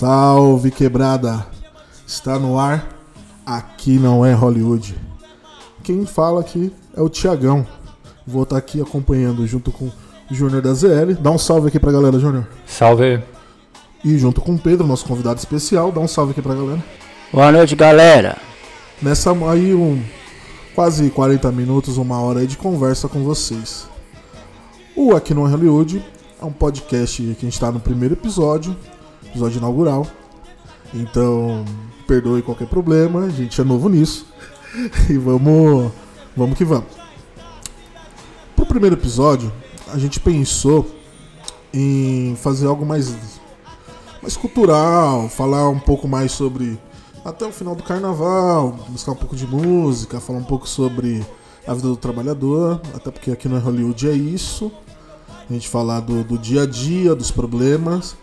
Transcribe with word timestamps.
Salve 0.00 0.70
quebrada! 0.70 1.46
Está 2.06 2.38
no 2.38 2.58
ar, 2.58 2.88
aqui 3.44 3.98
não 3.98 4.24
é 4.24 4.32
Hollywood. 4.32 4.96
Quem 5.82 6.06
fala 6.06 6.40
aqui 6.40 6.72
é 6.96 7.02
o 7.02 7.08
Tiagão. 7.10 7.66
Vou 8.26 8.44
estar 8.44 8.56
aqui 8.56 8.80
acompanhando 8.80 9.46
junto 9.46 9.70
com 9.70 9.84
o 9.84 9.92
Júnior 10.30 10.62
da 10.62 10.72
ZL. 10.72 11.12
Dá 11.20 11.30
um 11.30 11.36
salve 11.36 11.68
aqui 11.68 11.78
pra 11.78 11.92
galera, 11.92 12.18
Júnior. 12.18 12.48
Salve. 12.64 13.22
E 14.02 14.16
junto 14.16 14.40
com 14.40 14.54
o 14.54 14.58
Pedro, 14.58 14.86
nosso 14.86 15.04
convidado 15.04 15.38
especial, 15.38 15.92
dá 15.92 16.00
um 16.00 16.08
salve 16.08 16.30
aqui 16.30 16.40
pra 16.40 16.54
galera. 16.54 16.82
Boa 17.30 17.52
noite, 17.52 17.76
galera. 17.76 18.38
Nessa 19.02 19.32
aí, 19.50 19.74
um, 19.74 20.02
quase 20.74 21.10
40 21.10 21.52
minutos, 21.52 21.98
uma 21.98 22.18
hora 22.22 22.40
aí 22.40 22.46
de 22.46 22.56
conversa 22.56 23.06
com 23.06 23.22
vocês. 23.22 23.86
O 24.96 25.14
Aqui 25.14 25.34
no 25.34 25.46
Hollywood 25.46 26.02
é 26.40 26.44
um 26.46 26.52
podcast 26.52 27.22
que 27.22 27.28
a 27.28 27.34
gente 27.42 27.52
está 27.52 27.70
no 27.70 27.80
primeiro 27.80 28.14
episódio, 28.14 28.74
episódio 29.26 29.58
inaugural. 29.58 30.06
Então, 30.92 31.64
perdoe 32.06 32.42
qualquer 32.42 32.66
problema, 32.66 33.24
a 33.24 33.30
gente 33.30 33.60
é 33.60 33.64
novo 33.64 33.88
nisso. 33.88 34.26
E 35.10 35.18
vamos, 35.18 35.90
vamos 36.36 36.56
que 36.56 36.64
vamos. 36.64 36.86
Pro 38.54 38.64
primeiro 38.64 38.94
episódio, 38.94 39.52
a 39.92 39.98
gente 39.98 40.20
pensou 40.20 40.88
em 41.74 42.36
fazer 42.36 42.68
algo 42.68 42.86
mais, 42.86 43.12
mais 44.22 44.36
cultural, 44.36 45.28
falar 45.28 45.68
um 45.68 45.78
pouco 45.78 46.06
mais 46.06 46.30
sobre 46.30 46.78
até 47.24 47.44
o 47.46 47.52
final 47.52 47.74
do 47.74 47.82
carnaval, 47.82 48.76
buscar 48.88 49.12
um 49.12 49.16
pouco 49.16 49.36
de 49.36 49.46
música, 49.46 50.20
falar 50.20 50.38
um 50.38 50.44
pouco 50.44 50.68
sobre 50.68 51.24
a 51.66 51.74
vida 51.74 51.88
do 51.88 51.96
trabalhador, 51.96 52.80
até 52.94 53.10
porque 53.10 53.30
aqui 53.30 53.48
no 53.48 53.58
Hollywood 53.58 54.08
é 54.08 54.12
isso. 54.12 54.72
A 55.48 55.52
gente 55.52 55.68
falar 55.68 56.00
do, 56.00 56.22
do 56.22 56.38
dia 56.38 56.62
a 56.62 56.66
dia, 56.66 57.14
dos 57.14 57.30
problemas. 57.30 58.16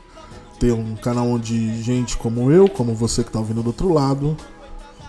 Ter 0.60 0.72
um 0.72 0.96
canal 0.96 1.28
onde 1.28 1.82
gente 1.84 2.18
como 2.18 2.52
eu, 2.52 2.68
como 2.68 2.94
você 2.94 3.24
que 3.24 3.30
está 3.30 3.40
ouvindo 3.40 3.62
do 3.62 3.68
outro 3.68 3.94
lado, 3.94 4.36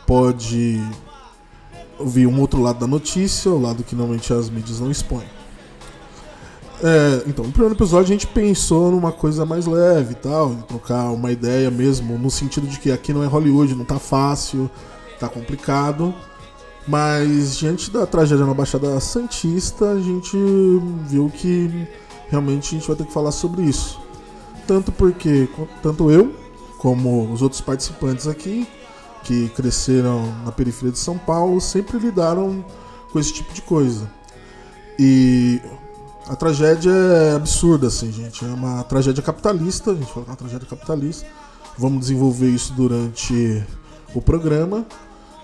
pode 0.06 0.80
ouvir 1.98 2.26
um 2.26 2.40
outro 2.40 2.62
lado 2.62 2.78
da 2.78 2.86
notícia, 2.86 3.50
o 3.50 3.60
lado 3.60 3.82
que 3.82 3.94
normalmente 3.94 4.32
as 4.32 4.48
mídias 4.48 4.80
não 4.80 4.90
expõem. 4.90 5.26
É, 6.82 7.24
então, 7.26 7.44
no 7.44 7.50
primeiro 7.50 7.74
episódio 7.74 8.04
a 8.04 8.12
gente 8.12 8.26
pensou 8.26 8.92
numa 8.92 9.10
coisa 9.10 9.44
mais 9.44 9.66
leve 9.66 10.12
e 10.12 10.14
tal, 10.14 10.54
trocar 10.68 11.10
uma 11.10 11.32
ideia 11.32 11.70
mesmo, 11.70 12.16
no 12.16 12.30
sentido 12.30 12.68
de 12.68 12.78
que 12.78 12.92
aqui 12.92 13.12
não 13.12 13.24
é 13.24 13.26
Hollywood, 13.26 13.74
não 13.74 13.84
tá 13.84 13.98
fácil, 13.98 14.70
tá 15.18 15.28
complicado. 15.28 16.14
Mas 16.86 17.58
diante 17.58 17.90
da 17.90 18.06
tragédia 18.06 18.46
na 18.46 18.54
Baixada 18.54 18.98
Santista, 19.00 19.90
a 19.90 20.00
gente 20.00 20.38
viu 21.06 21.30
que 21.34 21.86
realmente 22.28 22.74
a 22.74 22.78
gente 22.78 22.86
vai 22.88 22.96
ter 22.96 23.04
que 23.04 23.12
falar 23.12 23.32
sobre 23.32 23.62
isso. 23.62 24.00
Tanto 24.68 24.92
porque 24.92 25.48
tanto 25.82 26.10
eu 26.10 26.36
como 26.76 27.32
os 27.32 27.40
outros 27.40 27.62
participantes 27.62 28.28
aqui 28.28 28.68
que 29.24 29.48
cresceram 29.48 30.30
na 30.44 30.52
periferia 30.52 30.92
de 30.92 30.98
São 30.98 31.16
Paulo 31.16 31.58
sempre 31.58 31.98
lidaram 31.98 32.62
com 33.10 33.18
esse 33.18 33.32
tipo 33.32 33.52
de 33.54 33.62
coisa. 33.62 34.08
E 34.98 35.58
a 36.28 36.36
tragédia 36.36 36.90
é 36.90 37.34
absurda, 37.34 37.86
assim, 37.86 38.12
gente. 38.12 38.44
É 38.44 38.48
uma 38.48 38.84
tragédia 38.84 39.22
capitalista, 39.22 39.92
a 39.92 39.94
gente 39.94 40.12
fala 40.12 40.26
que 40.26 40.30
é 40.30 40.32
uma 40.32 40.36
tragédia 40.36 40.68
capitalista. 40.68 41.26
Vamos 41.78 42.00
desenvolver 42.00 42.50
isso 42.50 42.74
durante 42.74 43.64
o 44.14 44.20
programa. 44.20 44.84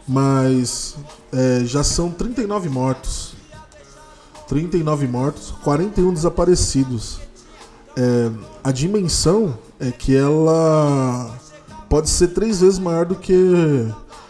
Mas 0.07 0.97
é, 1.33 1.65
já 1.65 1.83
são 1.83 2.11
39 2.11 2.69
mortos. 2.69 3.34
39 4.47 5.07
mortos, 5.07 5.55
41 5.63 6.13
desaparecidos. 6.13 7.24
É, 7.97 8.31
a 8.62 8.72
dimensão 8.72 9.56
é 9.78 9.91
que 9.91 10.16
ela 10.16 11.31
pode 11.88 12.10
ser 12.10 12.28
três 12.28 12.60
vezes 12.60 12.78
maior 12.78 13.06
do 13.06 13.15
que 13.15 13.34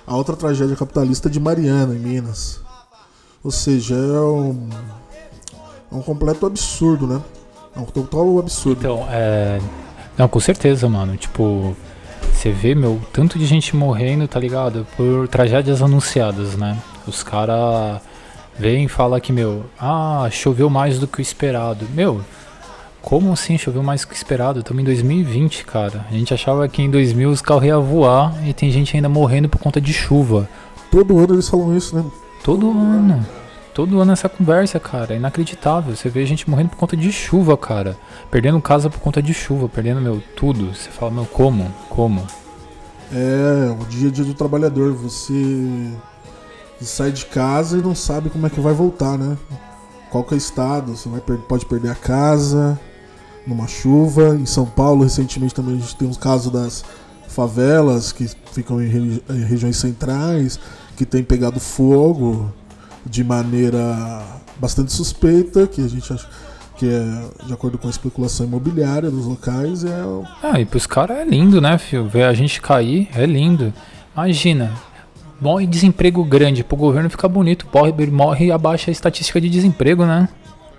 a 0.06 0.16
outra 0.16 0.36
tragédia 0.36 0.76
capitalista 0.76 1.30
de 1.30 1.40
Mariana, 1.40 1.94
em 1.94 1.98
Minas. 1.98 2.60
Ou 3.42 3.50
seja, 3.50 3.94
é 3.94 4.20
um, 4.20 4.68
é 5.92 5.94
um 5.94 6.02
completo 6.02 6.46
absurdo, 6.46 7.06
né? 7.06 7.20
É 7.76 7.80
um 7.80 7.84
total 7.84 8.38
absurdo. 8.38 8.78
Então, 8.80 9.06
é. 9.10 9.60
Não, 10.16 10.28
com 10.28 10.40
certeza, 10.40 10.88
mano. 10.88 11.16
Tipo, 11.16 11.76
você 12.32 12.50
vê, 12.50 12.74
meu, 12.74 13.00
tanto 13.12 13.38
de 13.38 13.46
gente 13.46 13.74
morrendo, 13.74 14.28
tá 14.28 14.38
ligado? 14.38 14.86
Por 14.96 15.28
tragédias 15.28 15.82
anunciadas, 15.82 16.56
né? 16.56 16.78
Os 17.06 17.22
caras 17.22 18.00
vêm 18.58 18.84
e 18.84 18.88
falam 18.88 19.18
que, 19.20 19.32
meu, 19.32 19.64
ah, 19.78 20.28
choveu 20.30 20.70
mais 20.70 20.98
do 20.98 21.06
que 21.06 21.18
o 21.18 21.22
esperado. 21.22 21.86
Meu, 21.94 22.20
como 23.04 23.32
assim 23.32 23.58
choveu 23.58 23.82
mais 23.82 24.02
que 24.04 24.14
esperado? 24.14 24.60
Estamos 24.60 24.80
em 24.80 24.84
2020, 24.86 25.66
cara. 25.66 26.06
A 26.08 26.12
gente 26.12 26.32
achava 26.32 26.66
que 26.66 26.80
em 26.80 26.90
2000 26.90 27.28
os 27.28 27.42
carros 27.42 27.64
iam 27.64 27.82
voar 27.82 28.34
e 28.46 28.54
tem 28.54 28.70
gente 28.70 28.96
ainda 28.96 29.10
morrendo 29.10 29.46
por 29.46 29.60
conta 29.60 29.78
de 29.78 29.92
chuva. 29.92 30.48
Todo 30.90 31.18
ano 31.18 31.34
eles 31.34 31.48
falam 31.48 31.76
isso, 31.76 31.94
né? 31.94 32.04
Todo 32.42 32.70
ano. 32.70 33.24
Todo 33.74 34.00
ano 34.00 34.12
essa 34.12 34.26
conversa, 34.26 34.80
cara. 34.80 35.12
É 35.12 35.16
inacreditável. 35.18 35.94
Você 35.94 36.08
vê 36.08 36.24
gente 36.24 36.48
morrendo 36.48 36.70
por 36.70 36.78
conta 36.78 36.96
de 36.96 37.12
chuva, 37.12 37.58
cara. 37.58 37.94
Perdendo 38.30 38.58
casa 38.60 38.88
por 38.88 38.98
conta 39.00 39.22
de 39.22 39.34
chuva, 39.34 39.68
perdendo, 39.68 40.00
meu, 40.00 40.22
tudo. 40.34 40.74
Você 40.74 40.88
fala, 40.88 41.10
meu, 41.10 41.26
como? 41.26 41.70
Como? 41.90 42.26
É, 43.12 43.76
o 43.78 43.84
dia 43.84 44.08
a 44.08 44.12
dia 44.12 44.24
do 44.24 44.32
trabalhador. 44.32 44.94
Você 44.94 45.92
sai 46.80 47.12
de 47.12 47.26
casa 47.26 47.76
e 47.76 47.82
não 47.82 47.94
sabe 47.94 48.30
como 48.30 48.46
é 48.46 48.50
que 48.50 48.60
vai 48.60 48.72
voltar, 48.72 49.18
né? 49.18 49.36
Qual 50.10 50.24
que 50.24 50.32
é 50.32 50.36
o 50.36 50.38
estado? 50.38 50.96
Você 50.96 51.06
vai, 51.06 51.20
pode 51.20 51.66
perder 51.66 51.90
a 51.90 51.94
casa 51.94 52.80
numa 53.46 53.66
chuva. 53.66 54.36
Em 54.36 54.46
São 54.46 54.66
Paulo, 54.66 55.02
recentemente 55.02 55.54
também 55.54 55.76
a 55.76 55.78
gente 55.78 55.96
tem 55.96 56.08
uns 56.08 56.16
casos 56.16 56.52
das 56.52 56.84
favelas 57.28 58.12
que 58.12 58.30
ficam 58.52 58.80
em, 58.80 58.88
regi 58.88 59.22
em 59.28 59.44
regiões 59.44 59.76
centrais, 59.76 60.58
que 60.96 61.04
tem 61.04 61.22
pegado 61.22 61.58
fogo 61.58 62.52
de 63.04 63.24
maneira 63.24 64.22
bastante 64.56 64.92
suspeita, 64.92 65.66
que 65.66 65.80
a 65.80 65.88
gente 65.88 66.12
acha 66.12 66.28
que 66.76 66.88
é 66.88 67.46
de 67.46 67.52
acordo 67.52 67.78
com 67.78 67.86
a 67.86 67.90
especulação 67.90 68.46
imobiliária 68.46 69.10
dos 69.10 69.26
locais. 69.26 69.84
É... 69.84 70.02
Ah, 70.42 70.60
e 70.60 70.64
pros 70.64 70.86
caras 70.86 71.18
é 71.18 71.24
lindo, 71.24 71.60
né, 71.60 71.76
filho? 71.78 72.08
Ver 72.08 72.24
a 72.24 72.34
gente 72.34 72.60
cair 72.60 73.08
é 73.14 73.26
lindo. 73.26 73.72
Imagina, 74.14 74.72
morre 75.40 75.66
desemprego 75.66 76.24
grande, 76.24 76.64
pro 76.64 76.76
governo 76.76 77.10
ficar 77.10 77.28
bonito, 77.28 77.66
morre, 77.72 77.92
morre 78.06 78.46
e 78.46 78.52
abaixa 78.52 78.90
a 78.90 78.92
estatística 78.92 79.40
de 79.40 79.48
desemprego, 79.48 80.04
né? 80.04 80.28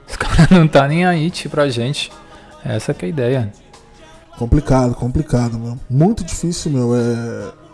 Os 0.08 0.16
caras 0.18 0.50
não 0.50 0.68
tá 0.68 0.88
nem 0.88 1.06
aí, 1.06 1.30
tipo, 1.30 1.52
pra 1.52 1.70
gente. 1.70 2.12
Essa 2.66 2.94
que 2.94 3.06
é 3.06 3.08
a 3.08 3.10
ideia. 3.10 3.54
Complicado, 4.38 4.96
complicado, 4.96 5.58
meu. 5.58 5.80
Muito 5.90 6.24
difícil, 6.24 6.72
meu. 6.72 6.96
É 6.96 7.66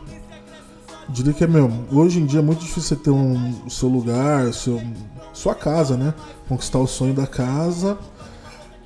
diria 1.12 1.34
que 1.34 1.44
é 1.44 1.48
mesmo. 1.48 1.86
Hoje 1.92 2.20
em 2.20 2.26
dia 2.26 2.40
é 2.40 2.44
muito 2.44 2.60
difícil 2.60 2.84
você 2.84 2.96
ter 2.96 3.10
um, 3.10 3.66
o 3.66 3.70
seu 3.70 3.90
lugar, 3.90 4.52
seu, 4.54 4.82
sua 5.34 5.54
casa, 5.54 5.98
né? 5.98 6.14
Conquistar 6.48 6.80
o 6.80 6.88
sonho 6.88 7.14
da 7.14 7.28
casa 7.28 7.98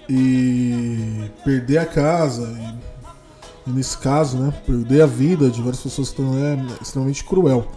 e 0.09 1.29
perder 1.43 1.77
a 1.77 1.85
casa. 1.85 2.47
E, 3.65 3.69
e 3.69 3.73
nesse 3.73 3.97
caso, 3.97 4.37
né? 4.37 4.53
Perder 4.65 5.01
a 5.01 5.05
vida 5.05 5.49
de 5.49 5.61
várias 5.61 5.81
pessoas 5.81 6.09
que 6.09 6.21
estão 6.21 6.37
é 6.37 6.57
extremamente 6.81 7.23
cruel. 7.23 7.67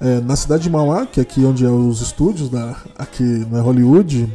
É, 0.00 0.20
na 0.20 0.34
cidade 0.34 0.64
de 0.64 0.70
Mauá, 0.70 1.06
que 1.06 1.20
é 1.20 1.22
aqui 1.22 1.44
onde 1.44 1.64
é 1.64 1.68
os 1.68 2.00
estúdios, 2.00 2.48
da, 2.48 2.74
aqui 2.96 3.22
no 3.22 3.60
Hollywood, 3.60 4.32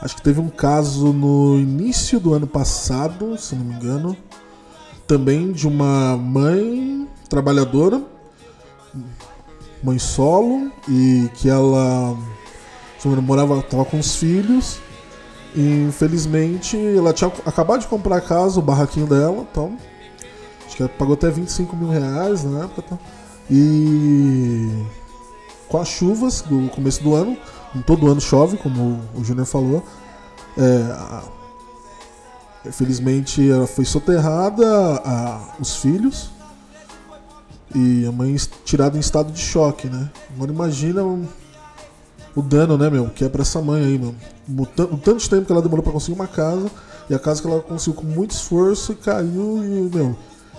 acho 0.00 0.16
que 0.16 0.22
teve 0.22 0.40
um 0.40 0.48
caso 0.48 1.12
no 1.12 1.58
início 1.58 2.18
do 2.20 2.34
ano 2.34 2.46
passado, 2.46 3.36
se 3.38 3.54
não 3.54 3.64
me 3.64 3.74
engano, 3.74 4.16
também 5.06 5.52
de 5.52 5.66
uma 5.66 6.16
mãe 6.16 7.08
trabalhadora 7.28 8.02
mãe 9.82 9.98
solo 9.98 10.70
e 10.88 11.28
que 11.34 11.48
ela 11.48 12.16
morava 13.22 13.62
tava 13.62 13.84
com 13.84 13.98
os 13.98 14.16
filhos 14.16 14.80
e 15.54 15.84
infelizmente 15.88 16.76
ela 16.76 17.12
tinha 17.12 17.30
acabado 17.46 17.80
de 17.80 17.86
comprar 17.86 18.16
a 18.16 18.20
casa, 18.20 18.58
o 18.58 18.62
barraquinho 18.62 19.06
dela, 19.06 19.46
então 19.50 19.76
acho 20.66 20.76
que 20.76 20.82
ela 20.82 20.90
pagou 20.90 21.14
até 21.14 21.30
25 21.30 21.76
mil 21.76 21.88
reais 21.88 22.44
na 22.44 22.64
época, 22.64 22.82
tá? 22.82 22.98
E 23.50 24.84
com 25.68 25.78
as 25.78 25.88
chuvas 25.88 26.42
do 26.42 26.68
começo 26.70 27.02
do 27.02 27.14
ano, 27.14 27.36
todo 27.86 28.10
ano 28.10 28.20
chove, 28.20 28.56
como 28.56 29.00
o 29.14 29.24
Júnior 29.24 29.46
falou, 29.46 29.84
é, 30.56 31.22
infelizmente 32.68 33.48
ela 33.50 33.66
foi 33.66 33.84
soterrada, 33.84 34.66
a, 35.04 35.54
os 35.60 35.76
filhos 35.76 36.30
e 37.74 38.06
a 38.06 38.12
mãe 38.12 38.34
tirada 38.64 38.96
em 38.96 39.00
estado 39.00 39.32
de 39.32 39.40
choque, 39.40 39.88
né? 39.88 40.10
Agora 40.34 40.50
imagina 40.50 41.02
o, 42.34 42.42
dano, 42.42 42.78
né, 42.78 42.88
meu? 42.88 43.10
Que 43.10 43.24
é 43.24 43.28
pra 43.28 43.42
essa 43.42 43.60
mãe 43.60 43.84
aí, 43.84 43.98
meu. 43.98 44.14
O, 44.48 44.96
tanto 44.96 45.16
de 45.16 45.28
tempo 45.28 45.44
que 45.44 45.52
ela 45.52 45.60
demorou 45.60 45.82
pra 45.82 45.92
conseguir 45.92 46.14
uma 46.14 46.26
casa. 46.26 46.70
E 47.10 47.14
a 47.14 47.18
casa 47.18 47.40
que 47.40 47.48
ela 47.48 47.60
conseguiu 47.60 48.00
com 48.00 48.06
muito 48.06 48.32
esforço 48.32 48.92
e 48.92 48.94
caiu 48.94 49.62
e, 49.64 49.94
meu. 49.94 50.16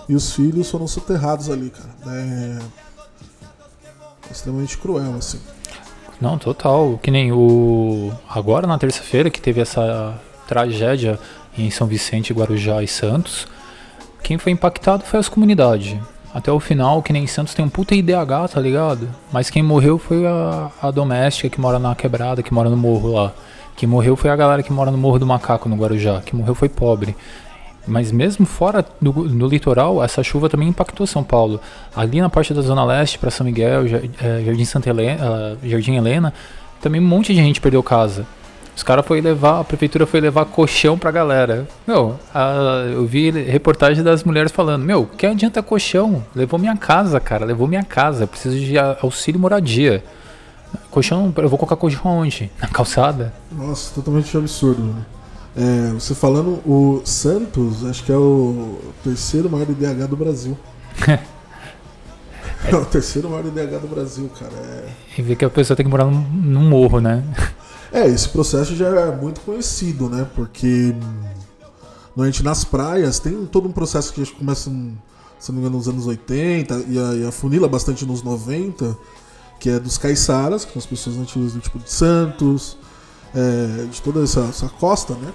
E 0.08 0.14
os 0.14 0.32
filhos 0.32 0.70
foram 0.70 0.86
soterrados 0.86 1.48
ali, 1.48 1.70
cara. 1.70 1.90
É, 2.06 2.58
é 4.28 4.32
extremamente 4.32 4.76
cruel, 4.78 5.14
assim. 5.16 5.40
Não, 6.20 6.38
total. 6.38 6.98
Que 7.02 7.10
nem 7.10 7.32
o. 7.32 8.12
Agora 8.28 8.66
na 8.66 8.78
terça-feira 8.78 9.30
que 9.30 9.40
teve 9.40 9.60
essa 9.60 10.14
tragédia 10.46 11.18
em 11.56 11.70
São 11.70 11.86
Vicente, 11.86 12.32
Guarujá 12.32 12.82
e 12.82 12.88
Santos. 12.88 13.46
quem 14.22 14.38
foi 14.38 14.52
impactado 14.52 15.04
foi 15.04 15.18
as 15.18 15.28
comunidades. 15.28 15.96
Até 16.32 16.52
o 16.52 16.60
final, 16.60 17.02
que 17.02 17.12
nem 17.12 17.26
Santos 17.26 17.54
tem 17.54 17.64
um 17.64 17.68
puta 17.68 17.94
IDH, 17.94 18.52
tá 18.52 18.60
ligado? 18.60 19.08
Mas 19.32 19.50
quem 19.50 19.62
morreu 19.62 19.98
foi 19.98 20.24
a, 20.26 20.70
a 20.80 20.90
doméstica 20.90 21.48
que 21.48 21.60
mora 21.60 21.78
na 21.78 21.94
quebrada, 21.94 22.42
que 22.42 22.54
mora 22.54 22.70
no 22.70 22.76
morro 22.76 23.12
lá. 23.12 23.32
Quem 23.76 23.88
morreu 23.88 24.14
foi 24.14 24.30
a 24.30 24.36
galera 24.36 24.62
que 24.62 24.72
mora 24.72 24.90
no 24.90 24.98
Morro 24.98 25.18
do 25.18 25.26
Macaco, 25.26 25.66
no 25.66 25.74
Guarujá. 25.74 26.20
Quem 26.20 26.38
morreu 26.38 26.54
foi 26.54 26.68
pobre. 26.68 27.16
Mas 27.86 28.12
mesmo 28.12 28.46
fora 28.46 28.84
do, 29.00 29.12
do 29.12 29.48
litoral, 29.48 30.02
essa 30.02 30.22
chuva 30.22 30.48
também 30.48 30.68
impactou 30.68 31.06
São 31.06 31.24
Paulo. 31.24 31.60
Ali 31.94 32.20
na 32.20 32.28
parte 32.28 32.52
da 32.52 32.60
Zona 32.60 32.84
Leste, 32.84 33.18
para 33.18 33.30
São 33.30 33.44
Miguel, 33.44 33.84
é, 34.20 34.44
Jardim 34.44 34.64
Santa 34.64 34.90
Helena, 34.90 35.56
Jardim 35.62 35.96
Helena, 35.96 36.32
também 36.80 37.00
um 37.00 37.06
monte 37.06 37.34
de 37.34 37.40
gente 37.40 37.60
perdeu 37.60 37.82
casa. 37.82 38.26
Os 38.76 38.82
caras 38.82 39.04
foi 39.04 39.20
levar, 39.20 39.60
a 39.60 39.64
prefeitura 39.64 40.06
foi 40.06 40.20
levar 40.20 40.44
colchão 40.46 40.96
pra 40.96 41.10
galera. 41.10 41.68
Meu, 41.86 42.18
a, 42.34 42.84
eu 42.92 43.04
vi 43.04 43.30
reportagem 43.30 44.02
das 44.02 44.24
mulheres 44.24 44.52
falando: 44.52 44.84
Meu, 44.84 45.04
que 45.04 45.26
adianta 45.26 45.62
colchão? 45.62 46.24
Levou 46.34 46.58
minha 46.58 46.76
casa, 46.76 47.20
cara, 47.20 47.44
levou 47.44 47.66
minha 47.66 47.82
casa. 47.82 48.26
Preciso 48.26 48.56
de 48.58 48.78
auxílio 48.78 49.40
moradia. 49.40 50.02
Colchão, 50.90 51.32
eu 51.36 51.48
vou 51.48 51.58
colocar 51.58 51.76
colchão 51.76 52.06
onde? 52.06 52.50
Na 52.60 52.68
calçada? 52.68 53.34
Nossa, 53.50 53.92
totalmente 53.94 54.34
absurdo. 54.36 54.82
Né? 54.82 55.02
É, 55.60 55.92
você 55.92 56.14
falando, 56.14 56.58
o 56.66 57.02
Santos, 57.04 57.84
acho 57.84 58.02
que 58.02 58.10
é 58.10 58.16
o 58.16 58.78
terceiro 59.04 59.50
maior 59.50 59.68
IDH 59.68 60.06
do 60.08 60.16
Brasil. 60.16 60.56
é 62.64 62.74
o 62.74 62.84
terceiro 62.86 63.28
maior 63.28 63.44
IDH 63.44 63.78
do 63.78 63.88
Brasil, 63.88 64.30
cara. 64.38 64.54
É... 64.54 64.88
E 65.18 65.20
ver 65.20 65.36
que 65.36 65.44
a 65.44 65.50
pessoa 65.50 65.76
tem 65.76 65.84
que 65.84 65.90
morar 65.90 66.06
num, 66.06 66.22
num 66.22 66.66
morro, 66.66 66.98
né? 66.98 67.22
É, 67.92 68.06
esse 68.06 68.28
processo 68.28 68.76
já 68.76 68.86
é 68.86 69.16
muito 69.16 69.40
conhecido, 69.40 70.08
né? 70.08 70.24
Porque 70.36 70.94
normalmente 72.14 72.40
nas 72.40 72.62
praias 72.62 73.18
tem 73.18 73.44
todo 73.46 73.68
um 73.68 73.72
processo 73.72 74.12
que 74.12 74.24
começa, 74.34 74.70
se 75.40 75.50
não 75.50 75.54
me 75.54 75.58
engano, 75.58 75.76
nos 75.76 75.88
anos 75.88 76.06
80 76.06 76.84
e, 76.86 76.96
a, 76.96 77.14
e 77.16 77.26
afunila 77.26 77.66
bastante 77.66 78.06
nos 78.06 78.22
90, 78.22 78.96
que 79.58 79.68
é 79.70 79.80
dos 79.80 79.98
caiçaras, 79.98 80.64
que 80.64 80.70
são 80.70 80.78
as 80.78 80.86
pessoas 80.86 81.16
nativas 81.16 81.52
do 81.52 81.58
tipo 81.58 81.80
de 81.80 81.90
Santos, 81.90 82.78
é, 83.34 83.86
de 83.86 84.00
toda 84.00 84.22
essa, 84.22 84.42
essa 84.42 84.68
costa, 84.68 85.14
né? 85.14 85.32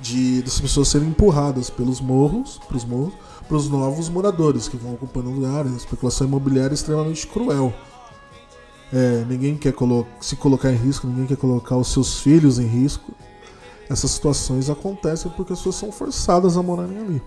De 0.00 0.42
dessas 0.42 0.60
pessoas 0.60 0.88
serem 0.88 1.08
empurradas 1.08 1.70
pelos 1.70 2.00
morros, 2.00 2.60
para 2.68 2.76
os 2.76 2.84
morros, 2.84 3.14
para 3.46 3.56
os 3.56 3.68
novos 3.68 4.08
moradores 4.08 4.68
que 4.68 4.76
vão 4.76 4.94
ocupando 4.94 5.30
lugares. 5.30 5.72
A 5.72 5.76
especulação 5.76 6.26
imobiliária 6.26 6.72
é 6.72 6.74
extremamente 6.74 7.26
cruel. 7.26 7.72
É, 8.92 9.24
ninguém 9.28 9.56
quer 9.56 9.72
colo 9.72 10.06
se 10.20 10.36
colocar 10.36 10.70
em 10.70 10.76
risco, 10.76 11.06
ninguém 11.06 11.26
quer 11.26 11.36
colocar 11.36 11.76
os 11.76 11.92
seus 11.92 12.20
filhos 12.20 12.58
em 12.58 12.66
risco. 12.66 13.12
Essas 13.90 14.10
situações 14.10 14.70
acontecem 14.70 15.30
porque 15.36 15.52
as 15.52 15.58
pessoas 15.58 15.76
são 15.76 15.90
forçadas 15.90 16.56
a 16.56 16.62
morarem 16.62 16.98
ali. 16.98 17.22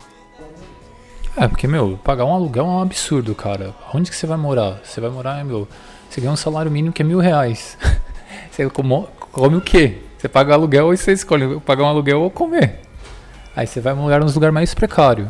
É, 1.36 1.48
porque, 1.48 1.68
meu, 1.68 1.98
pagar 2.04 2.26
um 2.26 2.34
aluguel 2.34 2.66
é 2.66 2.68
um 2.68 2.82
absurdo, 2.82 3.34
cara. 3.34 3.74
Onde 3.94 4.12
que 4.12 4.16
você 4.16 4.28
vai 4.28 4.38
morar? 4.38 4.82
Você 4.84 5.00
vai 5.00 5.10
morar, 5.10 5.44
meu, 5.46 5.68
você 6.10 6.20
ganha 6.20 6.34
um 6.34 6.38
salário 6.38 6.70
mínimo 6.70 6.94
que 6.94 7.02
é 7.02 7.06
mil 7.06 7.20
reais. 7.20 7.78
você 8.52 8.70
come, 8.70 9.08
come 9.32 9.56
o 9.56 9.62
quê? 9.62 10.02
Você 10.22 10.30
paga 10.30 10.54
aluguel 10.54 10.94
e 10.94 10.98
você 10.98 11.14
escolhe 11.14 11.60
pagar 11.62 11.84
um 11.84 11.88
aluguel 11.88 12.22
ou 12.22 12.30
comer. 12.30 12.82
Aí 13.56 13.66
você 13.66 13.82
vai 13.82 13.96
morar 13.96 14.20
nos 14.20 14.36
lugares 14.36 14.54
mais 14.54 14.72
precários. 14.72 15.28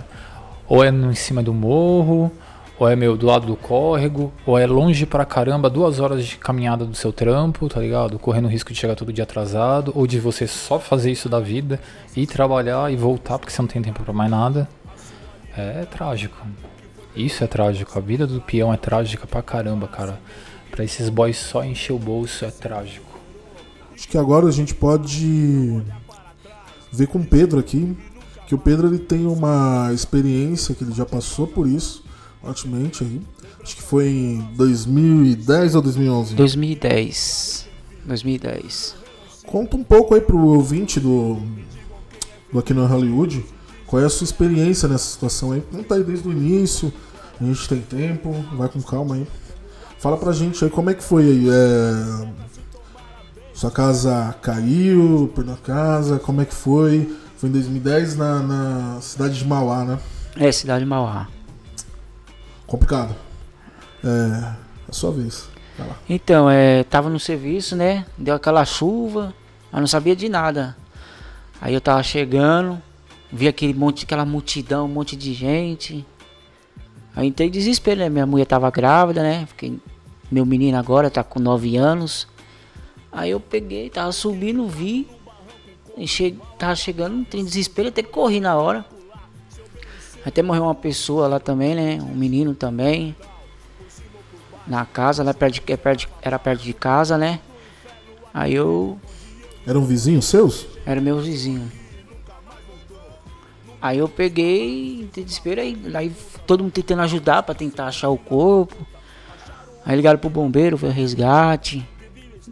Ou 0.67 0.83
é 0.83 0.89
em 0.89 1.15
cima 1.15 1.41
do 1.41 1.53
morro, 1.53 2.29
ou 2.77 2.89
é 2.89 2.93
meu 2.93 3.15
do 3.15 3.25
lado 3.25 3.47
do 3.47 3.55
córrego, 3.55 4.33
ou 4.45 4.59
é 4.59 4.67
longe 4.67 5.05
pra 5.05 5.23
caramba, 5.23 5.69
duas 5.69 6.01
horas 6.01 6.25
de 6.25 6.35
caminhada 6.35 6.83
do 6.83 6.93
seu 6.93 7.13
trampo, 7.13 7.69
tá 7.69 7.79
ligado? 7.79 8.19
Correndo 8.19 8.47
o 8.47 8.49
risco 8.49 8.73
de 8.73 8.79
chegar 8.79 8.95
todo 8.95 9.13
dia 9.13 9.23
atrasado, 9.23 9.93
ou 9.95 10.05
de 10.05 10.19
você 10.19 10.45
só 10.45 10.77
fazer 10.77 11.09
isso 11.09 11.29
da 11.29 11.39
vida, 11.39 11.79
ir 12.13 12.27
trabalhar 12.27 12.91
e 12.91 12.97
voltar 12.97 13.39
porque 13.39 13.53
você 13.53 13.61
não 13.61 13.69
tem 13.69 13.81
tempo 13.81 14.03
para 14.03 14.13
mais 14.13 14.29
nada. 14.29 14.67
É, 15.57 15.85
trágico. 15.85 16.35
Isso 17.15 17.45
é 17.45 17.47
trágico. 17.47 17.97
A 17.97 18.01
vida 18.01 18.27
do 18.27 18.41
peão 18.41 18.73
é 18.73 18.77
trágica 18.77 19.25
pra 19.25 19.41
caramba, 19.41 19.88
cara. 19.88 20.19
Pra 20.69 20.83
esses 20.83 21.07
boys 21.07 21.38
só 21.38 21.63
encher 21.63 21.93
o 21.93 21.97
bolso 21.97 22.43
é 22.43 22.51
trágico. 22.51 23.10
Acho 24.01 24.07
que 24.07 24.18
agora 24.18 24.48
a 24.48 24.51
gente 24.51 24.74
pode 24.74 25.80
ver 26.92 27.06
com 27.06 27.19
o 27.19 27.24
Pedro 27.24 27.59
aqui, 27.59 27.95
que 28.48 28.56
o 28.56 28.57
Pedro 28.57 28.88
ele 28.88 28.98
tem 28.98 29.27
uma 29.27 29.92
experiência 29.94 30.74
que 30.74 30.83
ele 30.83 30.92
já 30.92 31.06
passou 31.06 31.45
por 31.45 31.68
isso 31.68 32.03
fortemente 32.42 33.03
aí. 33.03 33.21
Acho 33.62 33.75
que 33.75 33.83
foi 33.83 34.07
em 34.07 34.39
2010 34.56 35.75
ou 35.75 35.83
2011? 35.83 36.33
2010. 36.33 37.68
2010. 38.03 38.95
Conta 39.45 39.77
um 39.77 39.83
pouco 39.83 40.15
aí 40.15 40.21
pro 40.21 40.48
ouvinte 40.48 41.00
do, 41.00 41.38
do 42.51 42.57
Aqui 42.57 42.74
no 42.74 42.88
Hollywood. 42.88 43.45
Qual 43.86 44.01
é 44.01 44.06
a 44.06 44.09
sua 44.09 44.25
experiência 44.25 44.89
nessa 44.89 45.12
situação 45.12 45.51
aí? 45.51 45.62
Conta 45.62 45.94
aí 45.94 46.03
desde 46.03 46.27
o 46.27 46.31
início. 46.31 46.92
A 47.39 47.44
gente 47.44 47.69
tem 47.69 47.81
tempo, 47.81 48.33
vai 48.57 48.68
com 48.68 48.81
calma 48.81 49.13
aí. 49.13 49.27
Fala 50.00 50.18
pra 50.18 50.31
gente 50.31 50.65
aí 50.65 50.71
como 50.71 50.89
é 50.89 50.95
que 50.95 51.03
foi 51.03 51.24
aí. 51.24 51.48
É... 51.48 52.50
Sua 53.53 53.71
casa 53.71 54.36
caiu, 54.42 55.31
perdeu 55.36 55.53
a 55.53 55.57
casa, 55.57 56.19
como 56.19 56.42
é 56.42 56.45
que 56.45 56.56
foi? 56.56 57.15
Foi 57.38 57.50
em 57.50 57.51
2010 57.53 58.18
na, 58.18 58.39
na 58.39 59.01
cidade 59.01 59.38
de 59.38 59.45
Mauá, 59.45 59.83
né? 59.83 60.00
É, 60.36 60.51
cidade 60.51 60.83
de 60.83 60.89
Mauá 60.89 61.27
complicado. 62.71 63.13
É, 64.01 64.07
é 64.07 64.56
a 64.88 64.94
sua 64.94 65.12
vez. 65.12 65.50
Então, 66.07 66.50
é, 66.50 66.83
tava 66.83 67.09
no 67.09 67.19
serviço, 67.19 67.75
né? 67.75 68.06
Deu 68.18 68.36
aquela 68.36 68.63
chuva, 68.63 69.33
mas 69.71 69.81
não 69.81 69.88
sabia 69.88 70.15
de 70.15 70.30
nada. 70.30 70.77
Aí 71.59 71.74
eu 71.74 71.81
tava 71.81 72.01
chegando, 72.01 72.81
vi 73.31 73.48
aquele 73.48 73.74
monte, 73.74 74.06
aquela 74.06 74.25
multidão, 74.25 74.86
um 74.86 74.88
monte 74.88 75.15
de 75.15 75.33
gente. 75.33 76.06
Aí 77.15 77.27
entrei 77.27 77.50
em 77.50 77.51
desespero, 77.51 78.00
né? 78.00 78.10
Minha 78.10 78.25
mulher 78.25 78.46
tava 78.46 78.70
grávida, 78.72 79.22
né? 79.22 79.46
Porque 79.48 79.74
meu 80.31 80.46
menino 80.46 80.77
agora 80.77 81.10
tá 81.10 81.24
com 81.24 81.39
9 81.39 81.75
anos. 81.75 82.27
Aí 83.12 83.32
eu 83.32 83.39
peguei, 83.39 83.89
tava 83.89 84.12
subindo, 84.12 84.68
vi. 84.68 85.08
Che 86.06 86.36
tava 86.58 86.75
chegando, 86.75 87.20
entrei 87.20 87.41
em 87.41 87.46
desespero, 87.46 87.89
até 87.89 88.01
que 88.01 88.10
corri 88.10 88.39
na 88.39 88.56
hora. 88.56 88.86
Até 90.25 90.41
morreu 90.41 90.63
uma 90.63 90.75
pessoa 90.75 91.27
lá 91.27 91.39
também, 91.39 91.75
né? 91.75 92.00
Um 92.01 92.15
menino 92.15 92.56
também. 92.56 93.15
Na 94.65 94.86
casa, 94.86 95.24
lá 95.24 95.34
perto 95.34 95.56
de, 95.56 95.74
é 95.74 95.77
perto 95.77 96.00
de, 96.01 96.10
era 96.22 96.39
perto 96.39 96.62
de 96.62 96.74
casa, 96.74 97.18
né? 97.18 97.39
Aí 98.34 98.53
eu. 98.53 98.98
Eram 99.68 99.84
vizinhos 99.84 100.25
seus? 100.25 100.65
Era 100.86 101.01
meu 101.01 101.20
vizinho. 101.20 101.70
Aí 103.82 103.98
eu 103.98 104.08
peguei, 104.08 105.10
desespero 105.12 105.60
aí, 105.60 105.75
aí 105.96 106.12
todo 106.46 106.63
mundo 106.63 106.72
tentando 106.72 107.01
ajudar 107.01 107.41
para 107.41 107.56
tentar 107.56 107.88
achar 107.88 108.10
o 108.10 108.18
corpo. 108.18 108.75
Aí 109.84 109.96
ligaram 109.96 110.20
pro 110.20 110.30
bombeiro, 110.30 110.77
veio 110.77 110.94
resgate, 110.94 111.88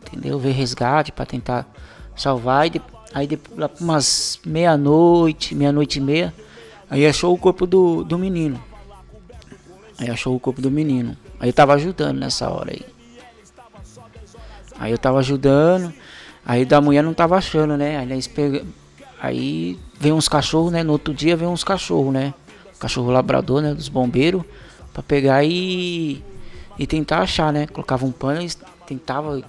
entendeu? 0.06 0.39
Veio 0.39 0.53
resgate 0.53 1.12
para 1.12 1.25
tentar 1.25 1.68
salvar. 2.15 2.68
E 2.68 2.82
aí 3.13 3.27
depois, 3.27 3.58
lá 3.58 3.70
umas 3.79 4.39
meia-noite, 4.46 5.56
meia-noite 5.56 6.00
e 6.00 6.01
meia, 6.01 6.34
Aí 6.89 7.06
achou 7.06 7.34
o 7.34 7.38
corpo 7.38 7.68
do, 7.68 8.03
do 8.03 8.18
menino. 8.18 8.62
Aí 10.00 10.10
achou 10.10 10.36
o 10.36 10.39
corpo 10.39 10.60
do 10.60 10.72
menino. 10.72 11.15
Aí 11.39 11.50
eu 11.50 11.53
tava 11.53 11.74
ajudando 11.75 12.18
nessa 12.18 12.50
hora 12.50 12.72
aí. 12.72 12.82
Aí 14.79 14.91
eu 14.91 14.98
tava 14.98 15.20
ajudando. 15.20 15.94
Aí 16.44 16.65
da 16.65 16.82
mulher 16.82 17.03
não 17.03 17.13
tava 17.13 17.38
achando, 17.38 17.77
né? 17.77 17.98
Aí, 17.98 18.12
eles 18.12 18.25
pega... 18.25 18.65
aí 19.22 19.77
vem 20.00 20.12
uns 20.12 20.27
cachorros, 20.27 20.72
né? 20.72 20.82
No 20.82 20.94
outro 20.94 21.13
dia 21.13 21.38
vem 21.38 21.48
uns 21.48 21.63
cachorros, 21.63 22.12
né? 22.12 22.34
Cachorro 22.79 23.12
labrador, 23.12 23.62
né? 23.62 23.74
Dos 23.75 23.88
bombeiros. 23.88 24.44
Pra 24.91 25.03
pegar 25.03 25.44
e. 25.44 26.24
E 26.79 26.88
tentar 26.88 27.20
achar, 27.20 27.53
né? 27.53 27.68
Colocava 27.68 28.06
um 28.06 28.12
pano, 28.12 28.48
tentava, 28.89 29.41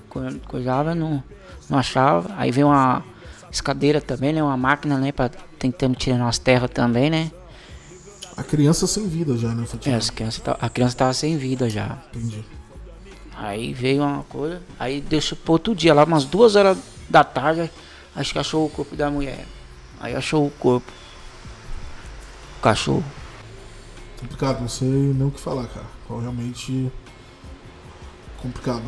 coisava, 0.47 0.95
não, 0.95 1.23
não 1.69 1.79
achava. 1.79 2.35
Aí 2.37 2.51
vem 2.51 2.65
uma 2.65 3.03
escadeira 3.51 4.01
também, 4.01 4.33
né? 4.35 4.43
Uma 4.43 4.57
máquina, 4.57 4.99
né? 4.99 5.13
Pra 5.13 5.31
tentando 5.59 5.97
tirar 5.97 6.19
umas 6.19 6.39
terras 6.39 6.71
também, 6.71 7.09
né? 7.09 7.31
A 8.37 8.43
criança 8.43 8.87
sem 8.87 9.09
vida 9.09 9.37
já, 9.37 9.49
né? 9.49 9.65
É, 9.87 9.95
a 9.95 10.13
criança, 10.13 10.43
tá, 10.43 10.57
a 10.61 10.69
criança 10.69 10.97
tava 10.97 11.15
sem 11.15 11.39
vida 11.39 11.69
já. 11.71 11.99
Entendi. 12.15 12.45
Aí 13.37 13.73
veio 13.73 14.03
uma 14.03 14.23
coisa, 14.25 14.63
aí 14.79 15.01
deixou 15.01 15.37
pro 15.39 15.53
outro 15.53 15.75
dia, 15.75 15.95
lá 15.95 16.05
umas 16.05 16.27
duas 16.27 16.57
horas 16.57 16.77
da 17.09 17.25
tarde, 17.25 17.71
acho 18.15 18.33
que 18.35 18.39
achou 18.39 18.67
o 18.67 18.71
corpo 18.71 18.95
da 18.95 19.11
mulher. 19.11 19.47
Aí 19.99 20.15
achou 20.15 20.47
o 20.47 20.51
corpo. 20.51 20.93
O 22.59 22.63
cachorro. 22.63 23.05
Complicado, 24.21 24.61
não 24.61 24.69
sei 24.69 24.89
nem 24.89 25.27
o 25.27 25.31
que 25.31 25.41
falar, 25.41 25.67
cara. 25.69 25.87
Realmente 26.09 26.93
complicado. 28.43 28.83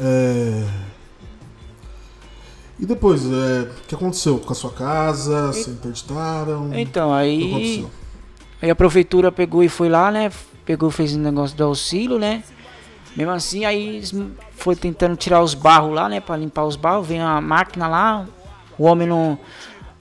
É... 0.00 0.64
E 2.78 2.86
depois, 2.86 3.22
é, 3.26 3.62
o 3.62 3.86
que 3.86 3.94
aconteceu 3.94 4.38
com 4.38 4.52
a 4.52 4.54
sua 4.54 4.70
casa? 4.70 5.52
Se 5.52 5.68
interditaram? 5.68 6.70
Então, 6.72 7.12
aí. 7.12 7.86
Aí 8.62 8.70
a 8.70 8.74
prefeitura 8.74 9.30
pegou 9.30 9.62
e 9.62 9.68
foi 9.68 9.90
lá, 9.90 10.10
né? 10.10 10.32
Pegou 10.64 10.90
fez 10.90 11.14
um 11.14 11.20
negócio 11.20 11.54
do 11.54 11.64
auxílio, 11.64 12.18
né? 12.18 12.42
Mesmo 13.14 13.32
assim, 13.32 13.66
aí 13.66 14.02
foi 14.52 14.74
tentando 14.74 15.14
tirar 15.16 15.42
os 15.42 15.52
barros 15.52 15.92
lá, 15.92 16.08
né? 16.08 16.20
Pra 16.20 16.36
limpar 16.36 16.64
os 16.64 16.76
barros. 16.76 17.06
Vem 17.06 17.20
a 17.20 17.38
máquina 17.38 17.86
lá, 17.86 18.26
o 18.78 18.84
homem 18.84 19.06
não. 19.06 19.38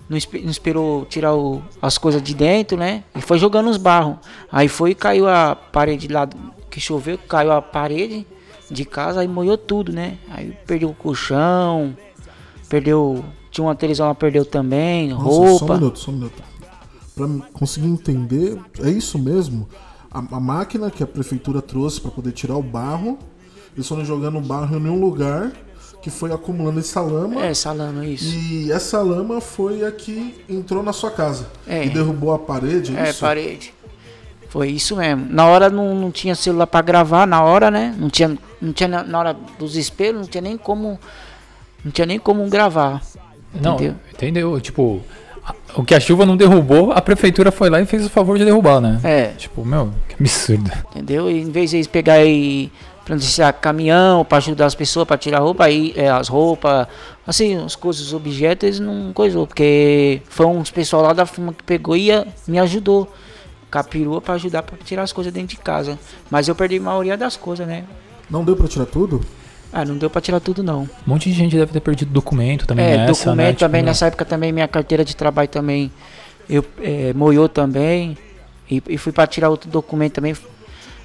não, 0.07 0.17
esperou 0.17 1.05
tirar 1.05 1.35
o, 1.35 1.61
as 1.81 1.97
coisas 1.97 2.23
de 2.23 2.33
dentro, 2.33 2.77
né? 2.77 3.03
E 3.13 3.19
foi 3.21 3.37
jogando 3.37 3.69
os 3.69 3.77
barros. 3.77 4.15
Aí 4.49 4.69
foi 4.69 4.91
e 4.91 4.95
caiu 4.95 5.27
a 5.27 5.53
parede 5.53 6.07
lá 6.07 6.29
que 6.69 6.79
choveu, 6.79 7.17
caiu 7.17 7.51
a 7.51 7.61
parede 7.61 8.25
de 8.69 8.85
casa, 8.85 9.21
aí 9.21 9.27
molhou 9.27 9.57
tudo, 9.57 9.91
né? 9.91 10.17
Aí 10.29 10.55
perdeu 10.65 10.89
o 10.89 10.93
colchão, 10.93 11.95
perdeu. 12.67 13.23
Tinha 13.51 13.65
uma 13.65 13.75
televisão 13.75 14.07
lá, 14.07 14.13
perdeu 14.13 14.45
também, 14.45 15.09
Nossa, 15.09 15.23
roupa. 15.23 15.57
Só 15.57 15.65
um 15.65 15.77
minuto, 15.77 15.99
só 15.99 16.11
um 16.11 16.13
minuto. 16.13 16.43
Pra 17.15 17.27
conseguir 17.51 17.87
entender, 17.87 18.57
é 18.81 18.89
isso 18.89 19.17
mesmo? 19.17 19.67
A, 20.11 20.19
a 20.19 20.39
máquina 20.39 20.91
que 20.91 21.03
a 21.03 21.07
prefeitura 21.07 21.61
trouxe 21.61 21.99
para 21.99 22.11
poder 22.11 22.31
tirar 22.31 22.55
o 22.55 22.63
barro, 22.63 23.17
eles 23.75 23.87
foram 23.87 24.05
jogando 24.05 24.37
o 24.37 24.41
barro 24.41 24.77
em 24.77 24.79
nenhum 24.79 24.99
lugar 24.99 25.51
que 26.01 26.09
foi 26.09 26.31
acumulando 26.31 26.79
essa 26.79 27.01
lama. 27.01 27.45
É, 27.45 27.49
essa 27.49 27.71
lama, 27.71 28.05
isso. 28.05 28.33
E 28.33 28.71
essa 28.71 29.01
lama 29.01 29.41
foi 29.41 29.85
a 29.85 29.91
que 29.91 30.35
entrou 30.47 30.81
na 30.81 30.93
sua 30.93 31.11
casa. 31.11 31.47
É. 31.67 31.85
E 31.85 31.89
derrubou 31.89 32.33
a 32.33 32.39
parede, 32.39 32.95
é, 32.95 33.07
é 33.07 33.09
isso? 33.09 33.19
parede. 33.19 33.73
Foi 34.49 34.69
isso 34.69 34.95
mesmo. 34.95 35.27
Na 35.29 35.45
hora 35.45 35.69
não, 35.69 35.95
não 35.95 36.11
tinha 36.11 36.35
celular 36.35 36.67
para 36.67 36.81
gravar, 36.81 37.25
na 37.27 37.43
hora, 37.43 37.69
né? 37.69 37.95
Não 37.97 38.09
tinha, 38.09 38.37
não 38.59 38.73
tinha 38.73 38.87
na 38.87 39.19
hora 39.19 39.37
dos 39.57 39.75
espelhos, 39.75 40.21
não 40.21 40.27
tinha 40.27 40.41
nem 40.41 40.57
como 40.57 40.99
não 41.83 41.91
tinha 41.91 42.05
nem 42.05 42.19
como 42.19 42.47
gravar. 42.49 43.01
Não, 43.53 43.75
entendeu? 43.75 43.95
entendeu? 44.13 44.61
Tipo, 44.61 45.01
o 45.75 45.83
que 45.83 45.95
a 45.95 45.99
chuva 45.99 46.25
não 46.25 46.35
derrubou, 46.35 46.91
a 46.91 47.01
prefeitura 47.01 47.51
foi 47.51 47.69
lá 47.69 47.79
e 47.79 47.85
fez 47.85 48.05
o 48.05 48.09
favor 48.09 48.37
de 48.37 48.45
derrubar, 48.45 48.81
né? 48.81 48.99
É. 49.03 49.27
Tipo, 49.37 49.65
meu, 49.65 49.91
que 50.07 50.15
absurdo. 50.15 50.71
Entendeu? 50.91 51.29
E 51.29 51.41
em 51.41 51.51
vez 51.51 51.69
de 51.71 51.77
eles 51.77 51.87
pegar 51.87 52.23
e 52.23 52.71
plantar 53.05 53.53
caminhão 53.53 54.23
para 54.23 54.37
ajudar 54.37 54.65
as 54.65 54.75
pessoas 54.75 55.07
para 55.07 55.17
tirar 55.17 55.39
roupa, 55.39 55.65
aí 55.65 55.93
é, 55.95 56.09
as 56.09 56.27
roupas, 56.27 56.87
assim, 57.25 57.55
as 57.55 57.75
coisas, 57.75 58.07
os 58.07 58.13
objetos, 58.13 58.67
eles 58.67 58.79
não 58.79 59.11
coisou, 59.13 59.47
porque 59.47 60.21
foi 60.29 60.45
uns 60.45 60.69
pessoal 60.69 61.01
lá 61.03 61.13
da 61.13 61.25
firma 61.25 61.53
que 61.53 61.63
pegou 61.63 61.95
e 61.95 62.09
me 62.47 62.59
ajudou. 62.59 63.11
Capirua 63.69 64.19
para 64.21 64.33
ajudar 64.35 64.63
para 64.63 64.77
tirar 64.77 65.03
as 65.03 65.13
coisas 65.13 65.31
dentro 65.31 65.55
de 65.55 65.57
casa. 65.57 65.97
Mas 66.29 66.47
eu 66.47 66.55
perdi 66.55 66.77
a 66.77 66.81
maioria 66.81 67.17
das 67.17 67.37
coisas, 67.37 67.67
né? 67.67 67.85
Não 68.29 68.43
deu 68.43 68.55
para 68.55 68.67
tirar 68.67 68.85
tudo? 68.85 69.21
Ah, 69.71 69.85
não 69.85 69.97
deu 69.97 70.09
para 70.09 70.21
tirar 70.21 70.39
tudo 70.39 70.63
não. 70.63 70.81
Um 70.81 70.89
monte 71.05 71.29
de 71.29 71.35
gente 71.35 71.55
deve 71.55 71.71
ter 71.71 71.79
perdido 71.79 72.11
documento 72.11 72.65
também 72.65 72.85
é, 72.85 72.97
nessa, 72.97 73.25
documento 73.25 73.53
né? 73.53 73.53
também, 73.53 73.81
tipo, 73.81 73.87
nessa 73.89 74.07
época 74.07 74.25
também 74.25 74.51
minha 74.51 74.67
carteira 74.67 75.05
de 75.05 75.15
trabalho 75.15 75.47
também 75.47 75.91
eu 76.49 76.65
é, 76.81 77.13
moiou 77.13 77.47
também. 77.47 78.17
E, 78.69 78.81
e 78.87 78.97
fui 78.97 79.11
para 79.11 79.27
tirar 79.27 79.49
outro 79.49 79.69
documento 79.69 80.13
também. 80.13 80.35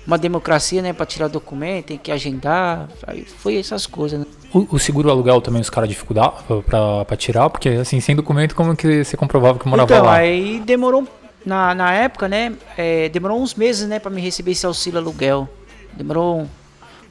Uma 0.06 0.18
democracia, 0.18 0.82
né, 0.82 0.92
para 0.92 1.06
tirar 1.06 1.28
documento, 1.28 1.86
tem 1.86 1.98
que 1.98 2.12
agendar. 2.12 2.88
Aí 3.06 3.24
foi 3.24 3.56
essas 3.56 3.86
coisas, 3.86 4.20
né? 4.20 4.26
O, 4.52 4.76
o 4.76 4.78
seguro 4.78 5.10
aluguel 5.10 5.40
também 5.40 5.60
os 5.62 5.70
caras 5.70 5.88
dificultavam 5.88 6.62
para 6.62 7.16
tirar, 7.16 7.48
porque 7.48 7.70
assim, 7.70 8.00
sem 8.00 8.14
documento, 8.14 8.54
como 8.54 8.76
que 8.76 9.02
você 9.02 9.16
comprovava 9.16 9.58
que 9.58 9.66
morava 9.66 9.92
então, 9.92 10.04
lá? 10.04 10.14
aí 10.16 10.60
demorou 10.60 11.08
na, 11.44 11.74
na 11.74 11.92
época, 11.92 12.28
né, 12.28 12.54
é, 12.76 13.08
demorou 13.08 13.40
uns 13.40 13.54
meses, 13.54 13.88
né, 13.88 13.98
para 13.98 14.10
me 14.10 14.20
receber 14.20 14.52
esse 14.52 14.66
auxílio 14.66 14.98
aluguel. 14.98 15.48
Demorou 15.96 16.48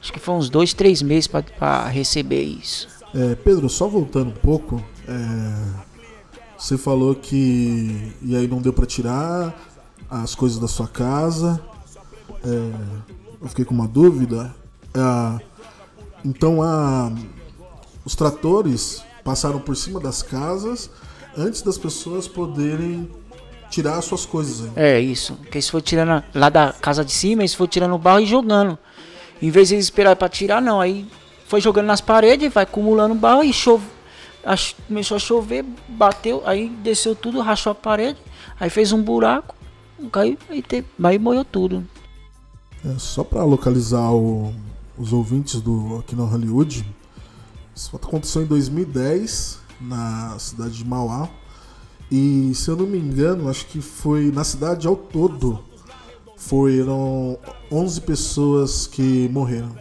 Acho 0.04 0.12
que 0.12 0.20
foi 0.20 0.34
uns 0.34 0.50
dois, 0.50 0.74
três 0.74 1.00
meses 1.00 1.26
para 1.26 1.88
receber 1.88 2.42
isso. 2.42 2.86
É, 3.14 3.34
Pedro, 3.36 3.70
só 3.70 3.88
voltando 3.88 4.28
um 4.28 4.34
pouco, 4.34 4.84
é, 5.08 5.80
você 6.58 6.76
falou 6.76 7.14
que 7.14 8.12
e 8.20 8.36
aí 8.36 8.46
não 8.46 8.60
deu 8.60 8.70
para 8.70 8.84
tirar 8.84 9.58
as 10.10 10.34
coisas 10.34 10.58
da 10.58 10.68
sua 10.68 10.86
casa. 10.86 11.58
É, 12.44 12.70
eu 13.40 13.48
fiquei 13.48 13.64
com 13.64 13.72
uma 13.72 13.88
dúvida. 13.88 14.54
É, 14.92 15.42
então 16.22 16.62
a, 16.62 17.10
os 18.04 18.14
tratores 18.14 19.02
passaram 19.24 19.58
por 19.58 19.74
cima 19.74 19.98
das 20.00 20.22
casas 20.22 20.90
antes 21.34 21.62
das 21.62 21.78
pessoas 21.78 22.28
poderem 22.28 23.10
tirar 23.74 23.98
as 23.98 24.04
suas 24.04 24.24
coisas. 24.24 24.68
Aí. 24.68 24.70
É 24.76 25.00
isso. 25.00 25.34
Porque 25.34 25.58
eles 25.58 25.68
foram 25.68 25.82
tirando 25.82 26.24
lá 26.32 26.48
da 26.48 26.72
casa 26.72 27.04
de 27.04 27.12
cima, 27.12 27.42
eles 27.42 27.54
foram 27.54 27.68
tirando 27.68 27.94
o 27.94 27.98
barro 27.98 28.20
e 28.20 28.26
jogando. 28.26 28.78
Em 29.42 29.50
vez 29.50 29.68
de 29.68 29.74
eles 29.74 29.86
esperar 29.86 30.14
para 30.14 30.28
tirar, 30.28 30.62
não. 30.62 30.80
Aí 30.80 31.06
foi 31.46 31.60
jogando 31.60 31.86
nas 31.86 32.00
paredes, 32.00 32.52
vai 32.52 32.62
acumulando 32.62 33.14
barro 33.14 33.42
e 33.42 33.52
chove. 33.52 33.84
Começou 34.86 35.16
a 35.16 35.20
chover, 35.20 35.64
bateu, 35.88 36.42
aí 36.44 36.68
desceu 36.68 37.16
tudo, 37.16 37.40
rachou 37.40 37.72
a 37.72 37.74
parede, 37.74 38.18
aí 38.60 38.68
fez 38.68 38.92
um 38.92 39.02
buraco, 39.02 39.54
caiu, 40.12 40.36
aí, 40.50 40.60
te, 40.60 40.84
aí 41.02 41.18
molhou 41.18 41.44
tudo. 41.44 41.82
É, 42.84 42.98
só 42.98 43.24
para 43.24 43.42
localizar 43.42 44.12
o, 44.12 44.52
os 44.98 45.14
ouvintes 45.14 45.62
do 45.62 45.96
aqui 45.98 46.14
no 46.14 46.26
Hollywood, 46.26 46.84
isso 47.74 47.96
aconteceu 47.96 48.42
em 48.42 48.46
2010 48.46 49.60
na 49.80 50.38
cidade 50.38 50.74
de 50.74 50.84
Mauá. 50.84 51.28
E 52.10 52.52
se 52.54 52.70
eu 52.70 52.76
não 52.76 52.86
me 52.86 52.98
engano, 52.98 53.48
acho 53.48 53.66
que 53.66 53.80
foi 53.80 54.30
na 54.30 54.44
cidade 54.44 54.86
ao 54.86 54.96
todo 54.96 55.58
foram 56.36 57.38
11 57.72 58.00
pessoas 58.02 58.86
que 58.86 59.28
morreram. 59.32 59.74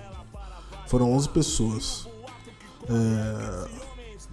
Foram 0.88 1.12
11 1.12 1.30
pessoas. 1.30 2.08
É 2.90 3.84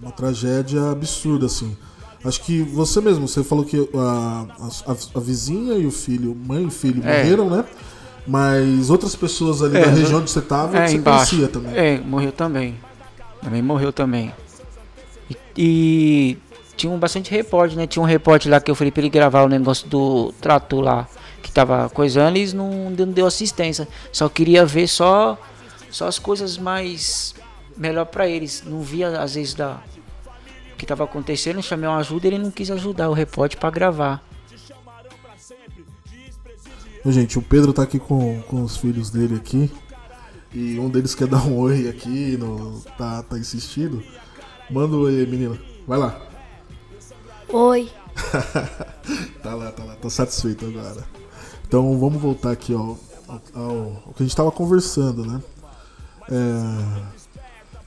uma 0.01 0.11
tragédia 0.11 0.91
absurda, 0.91 1.45
assim. 1.45 1.77
Acho 2.23 2.41
que 2.41 2.61
você 2.61 3.01
mesmo, 3.01 3.27
você 3.27 3.43
falou 3.43 3.65
que 3.65 3.77
a, 3.95 4.47
a, 4.87 4.95
a 5.15 5.19
vizinha 5.19 5.73
e 5.75 5.85
o 5.85 5.91
filho, 5.91 6.35
mãe 6.35 6.67
e 6.67 6.71
filho, 6.71 7.03
é. 7.03 7.23
morreram, 7.23 7.49
né? 7.49 7.65
Mas 8.27 8.89
outras 8.89 9.15
pessoas 9.15 9.61
ali 9.61 9.77
é, 9.77 9.81
da 9.81 9.91
região 9.91 10.19
onde 10.19 10.29
você 10.29 10.39
estava, 10.39 10.77
é, 10.77 10.87
você 10.87 10.95
embaixo. 10.95 11.31
conhecia 11.31 11.47
também. 11.47 11.75
É, 11.75 11.99
morreu 11.99 12.31
também. 12.31 12.75
Também 13.41 13.61
morreu 13.61 13.91
também. 13.91 14.31
E, 15.29 15.37
e 15.57 16.37
tinha 16.81 16.97
bastante 16.97 17.29
repórter, 17.29 17.77
né? 17.77 17.85
Tinha 17.85 18.01
um 18.01 18.05
repórter 18.05 18.51
lá 18.51 18.59
que 18.59 18.71
eu 18.71 18.75
falei 18.75 18.91
pra 18.91 19.01
ele 19.01 19.09
gravar 19.09 19.43
o 19.43 19.47
negócio 19.47 19.87
do 19.87 20.33
trator 20.41 20.81
lá 20.81 21.07
que 21.43 21.51
tava 21.51 21.89
coisando 21.89 22.37
e 22.37 22.53
não, 22.53 22.89
não 22.89 23.11
deu 23.11 23.27
assistência. 23.27 23.87
Só 24.11 24.27
queria 24.27 24.65
ver 24.65 24.87
só, 24.87 25.37
só 25.91 26.07
as 26.07 26.17
coisas 26.17 26.57
mais 26.57 27.35
melhor 27.77 28.05
para 28.05 28.27
eles. 28.27 28.63
Não 28.65 28.81
via 28.81 29.19
às 29.21 29.35
vezes 29.35 29.53
da 29.53 29.79
que 30.75 30.85
tava 30.87 31.03
acontecendo, 31.03 31.61
chamei 31.61 31.87
uma 31.87 31.99
ajuda, 31.99 32.25
ele 32.25 32.39
não 32.39 32.49
quis 32.49 32.71
ajudar 32.71 33.07
o 33.07 33.13
repórter 33.13 33.59
para 33.59 33.69
gravar. 33.69 34.23
Gente, 37.05 37.37
o 37.37 37.41
Pedro 37.43 37.71
tá 37.71 37.83
aqui 37.83 37.99
com, 37.99 38.41
com 38.47 38.63
os 38.63 38.77
filhos 38.77 39.11
dele 39.11 39.35
aqui. 39.35 39.71
E 40.51 40.79
um 40.79 40.89
deles 40.89 41.13
quer 41.13 41.27
dar 41.29 41.45
um 41.45 41.59
oi 41.59 41.87
aqui, 41.87 42.35
no, 42.37 42.81
tá, 42.97 43.21
tá 43.21 43.37
insistindo. 43.37 44.03
Manda 44.71 44.95
um 44.95 45.01
oi, 45.01 45.23
menina. 45.27 45.59
Vai 45.87 45.99
lá. 45.99 46.30
Oi. 47.53 47.89
tá 49.43 49.53
lá, 49.55 49.71
tá 49.71 49.83
lá. 49.83 49.95
Tô 49.95 50.09
satisfeito 50.09 50.65
agora. 50.65 51.03
Então 51.67 51.97
vamos 51.99 52.21
voltar 52.21 52.51
aqui 52.51 52.73
ao, 52.73 52.97
ao, 53.27 54.03
ao 54.05 54.13
que 54.13 54.23
a 54.23 54.23
gente 54.23 54.29
estava 54.29 54.51
conversando, 54.51 55.25
né? 55.25 55.41
É, 56.29 57.21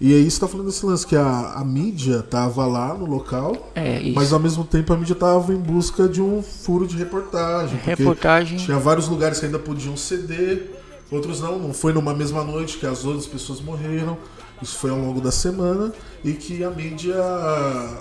e 0.00 0.12
aí 0.12 0.30
você 0.30 0.40
tá 0.40 0.49
falando 0.49 0.66
desse 0.66 0.85
lance 0.85 1.06
que 1.06 1.16
a, 1.16 1.52
a 1.54 1.64
mídia 1.64 2.21
tava 2.23 2.66
lá 2.66 2.92
no 2.94 3.06
local, 3.06 3.71
é, 3.75 4.11
mas 4.14 4.33
ao 4.33 4.40
mesmo 4.40 4.64
tempo 4.64 4.92
a 4.92 4.97
mídia 4.97 5.14
tava 5.14 5.52
em 5.52 5.56
busca 5.56 6.09
de 6.09 6.21
um 6.21 6.42
furo 6.42 6.87
de 6.87 6.97
reportagem. 6.97 7.78
Reportagem. 7.78 8.59
Tinha 8.59 8.78
vários 8.78 9.09
lugares 9.09 9.38
que 9.38 9.47
ainda 9.47 9.59
podiam 9.59 9.97
ceder, 9.97 10.78
outros 11.11 11.40
não. 11.40 11.59
Não 11.59 11.73
foi 11.73 11.92
numa 11.92 12.12
mesma 12.12 12.44
noite 12.44 12.76
que 12.76 12.87
as 12.87 13.04
outras 13.04 13.26
pessoas 13.26 13.61
morreram. 13.61 14.18
Isso 14.64 14.78
foi 14.78 14.90
ao 14.90 14.99
longo 14.99 15.21
da 15.21 15.30
semana 15.30 15.92
e 16.25 16.33
que 16.33 16.64
a 16.64 16.71
mídia 16.71 17.14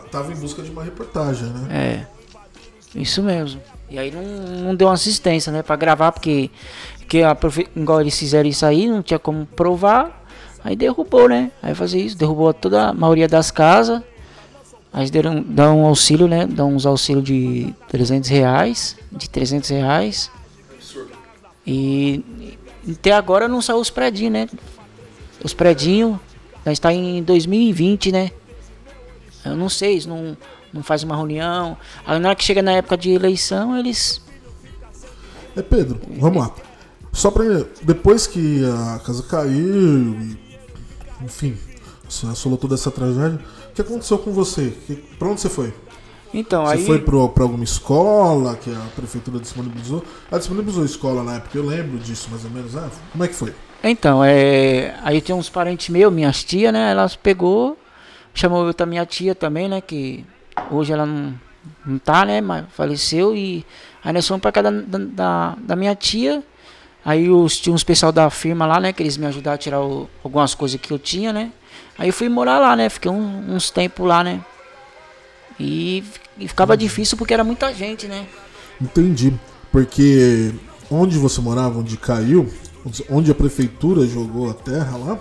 tava 0.10 0.32
em 0.32 0.36
busca 0.36 0.64
de 0.64 0.72
uma 0.72 0.84
reportagem, 0.84 1.50
né? 1.50 1.68
É, 1.70 3.00
isso 3.00 3.22
mesmo. 3.22 3.62
E 3.90 4.00
aí 4.00 4.10
não, 4.10 4.24
não 4.64 4.76
deu 4.76 4.90
assistência, 4.90 5.52
né, 5.52 5.62
para 5.62 5.76
gravar, 5.76 6.14
porque 6.14 6.50
que 7.08 7.22
a 7.22 7.36
profe... 7.36 7.68
igual 7.76 8.02
eles 8.02 8.18
fizeram 8.18 8.48
isso 8.48 8.66
aí, 8.66 8.88
não 8.88 9.04
tinha 9.04 9.20
como 9.20 9.46
provar. 9.46 10.24
Aí 10.64 10.76
derrubou, 10.76 11.28
né? 11.28 11.52
Aí 11.62 11.76
fazer 11.76 12.00
isso, 12.00 12.18
derrubou 12.18 12.54
toda 12.54 12.90
a 12.90 12.94
maioria 12.94 13.28
das 13.28 13.52
casas. 13.52 14.02
Aí 14.94 15.10
deram, 15.12 15.42
dão 15.42 15.82
um 15.82 15.86
auxílio, 15.86 16.28
né? 16.28 16.48
Dão 16.48 16.74
uns 16.74 16.86
auxílios 16.86 17.26
de 17.26 17.76
300 17.90 18.30
reais, 18.30 18.96
de 19.12 19.30
300 19.30 19.70
reais. 19.70 20.32
E 21.68 22.24
até 22.90 23.12
agora 23.12 23.48
não 23.48 23.62
saiu 23.62 23.80
os 23.80 23.90
predinhos, 23.90 24.34
né? 24.34 24.50
Os 25.44 25.54
predinhos, 25.54 26.18
nós 26.66 26.74
está 26.74 26.94
em 26.94 27.22
2020, 27.24 28.12
né? 28.12 28.32
Eu 29.46 29.56
não 29.56 29.70
sei, 29.70 30.02
não, 30.08 30.38
não 30.72 30.82
faz 30.82 31.04
uma 31.04 31.16
reunião. 31.16 31.78
Aí 32.06 32.20
na 32.20 32.30
hora 32.30 32.36
que 32.36 32.44
chega 32.44 32.62
na 32.62 32.72
época 32.72 32.98
de 32.98 33.12
eleição, 33.12 33.78
eles. 33.78 34.22
É 35.56 35.62
Pedro, 35.62 36.00
vamos 36.18 36.42
lá. 36.42 36.54
Só 37.12 37.30
pra. 37.30 37.44
Depois 37.82 38.26
que 38.26 38.64
a 38.66 39.00
casa 39.00 39.24
caiu, 39.24 40.36
enfim, 41.22 41.58
você 42.10 42.26
assolou 42.28 42.58
toda 42.58 42.76
essa 42.76 42.90
tragédia, 42.90 43.40
o 43.70 43.74
que 43.74 43.82
aconteceu 43.82 44.18
com 44.18 44.32
você? 44.32 44.74
Pra 45.20 45.28
onde 45.28 45.42
você 45.42 45.50
foi? 45.50 45.74
Então, 46.34 46.66
você 46.66 46.74
aí... 46.74 46.86
foi 46.86 47.00
pro, 47.00 47.30
pra 47.30 47.44
alguma 47.44 47.64
escola 47.64 48.56
que 48.56 48.72
a 48.72 48.88
prefeitura 48.96 49.40
disponibilizou? 49.40 50.04
Ela 50.32 50.40
disponibilizou 50.40 50.84
escola 50.84 51.24
na 51.24 51.36
época, 51.36 51.58
eu 51.58 51.66
lembro 51.66 52.00
disso 52.00 52.30
mais 52.32 52.44
ou 52.44 52.50
menos. 52.50 52.76
Ah, 52.76 52.90
como 53.12 53.24
é 53.24 53.28
que 53.28 53.36
foi? 53.36 53.54
Então, 53.84 54.24
é... 54.24 54.96
aí 55.04 55.22
tem 55.22 55.36
uns 55.36 55.50
parentes 55.50 55.90
meus, 55.90 56.14
minhas 56.14 56.44
tias, 56.44 56.72
né? 56.72 56.92
Elas 56.92 57.16
pegou, 57.16 57.78
chamou 58.34 58.66
eu 58.68 58.88
minha 58.88 59.06
tia 59.06 59.36
também, 59.36 59.68
né? 59.68 59.82
Que 59.82 60.26
Hoje 60.70 60.94
ela 60.94 61.06
não, 61.06 61.34
não 61.86 61.98
tá, 61.98 62.26
né? 62.26 62.42
Mas 62.42 62.66
faleceu 62.74 63.36
e 63.36 63.66
aí 64.04 64.14
nós 64.14 64.28
fomos 64.28 64.42
pra 64.42 64.52
casa 64.52 64.72
da, 64.72 64.98
da, 64.98 65.56
da 65.58 65.76
minha 65.76 65.96
tia. 65.96 66.44
Aí 67.06 67.30
os, 67.30 67.60
tinha 67.60 67.74
uns 67.74 67.84
pessoal 67.84 68.12
da 68.12 68.30
firma 68.30 68.66
lá, 68.66 68.80
né? 68.80 68.94
Que 68.94 69.04
eles 69.04 69.18
me 69.18 69.26
ajudaram 69.26 69.56
a 69.56 69.58
tirar 69.58 69.82
o, 69.82 70.10
algumas 70.24 70.56
coisas 70.56 70.80
que 70.80 70.92
eu 70.92 71.00
tinha, 71.00 71.34
né? 71.34 71.52
Aí 71.98 72.10
eu 72.10 72.14
fui 72.14 72.30
morar 72.30 72.60
lá, 72.60 72.76
né? 72.76 72.90
Fiquei 72.90 73.12
um, 73.12 73.54
uns 73.56 73.70
tempos 73.70 74.06
lá, 74.08 74.24
né? 74.24 74.42
E, 75.60 76.04
e 76.38 76.48
ficava 76.48 76.76
difícil 76.78 77.18
porque 77.18 77.34
era 77.34 77.44
muita 77.44 77.74
gente, 77.74 78.08
né? 78.08 78.26
Entendi. 78.80 79.34
Porque 79.72 80.54
onde 80.90 81.18
você 81.18 81.42
morava, 81.42 81.80
onde 81.80 81.98
caiu, 81.98 82.52
onde 83.10 83.32
a 83.32 83.36
prefeitura 83.36 84.06
jogou 84.06 84.50
a 84.50 84.54
terra 84.54 84.98
lá, 84.98 85.20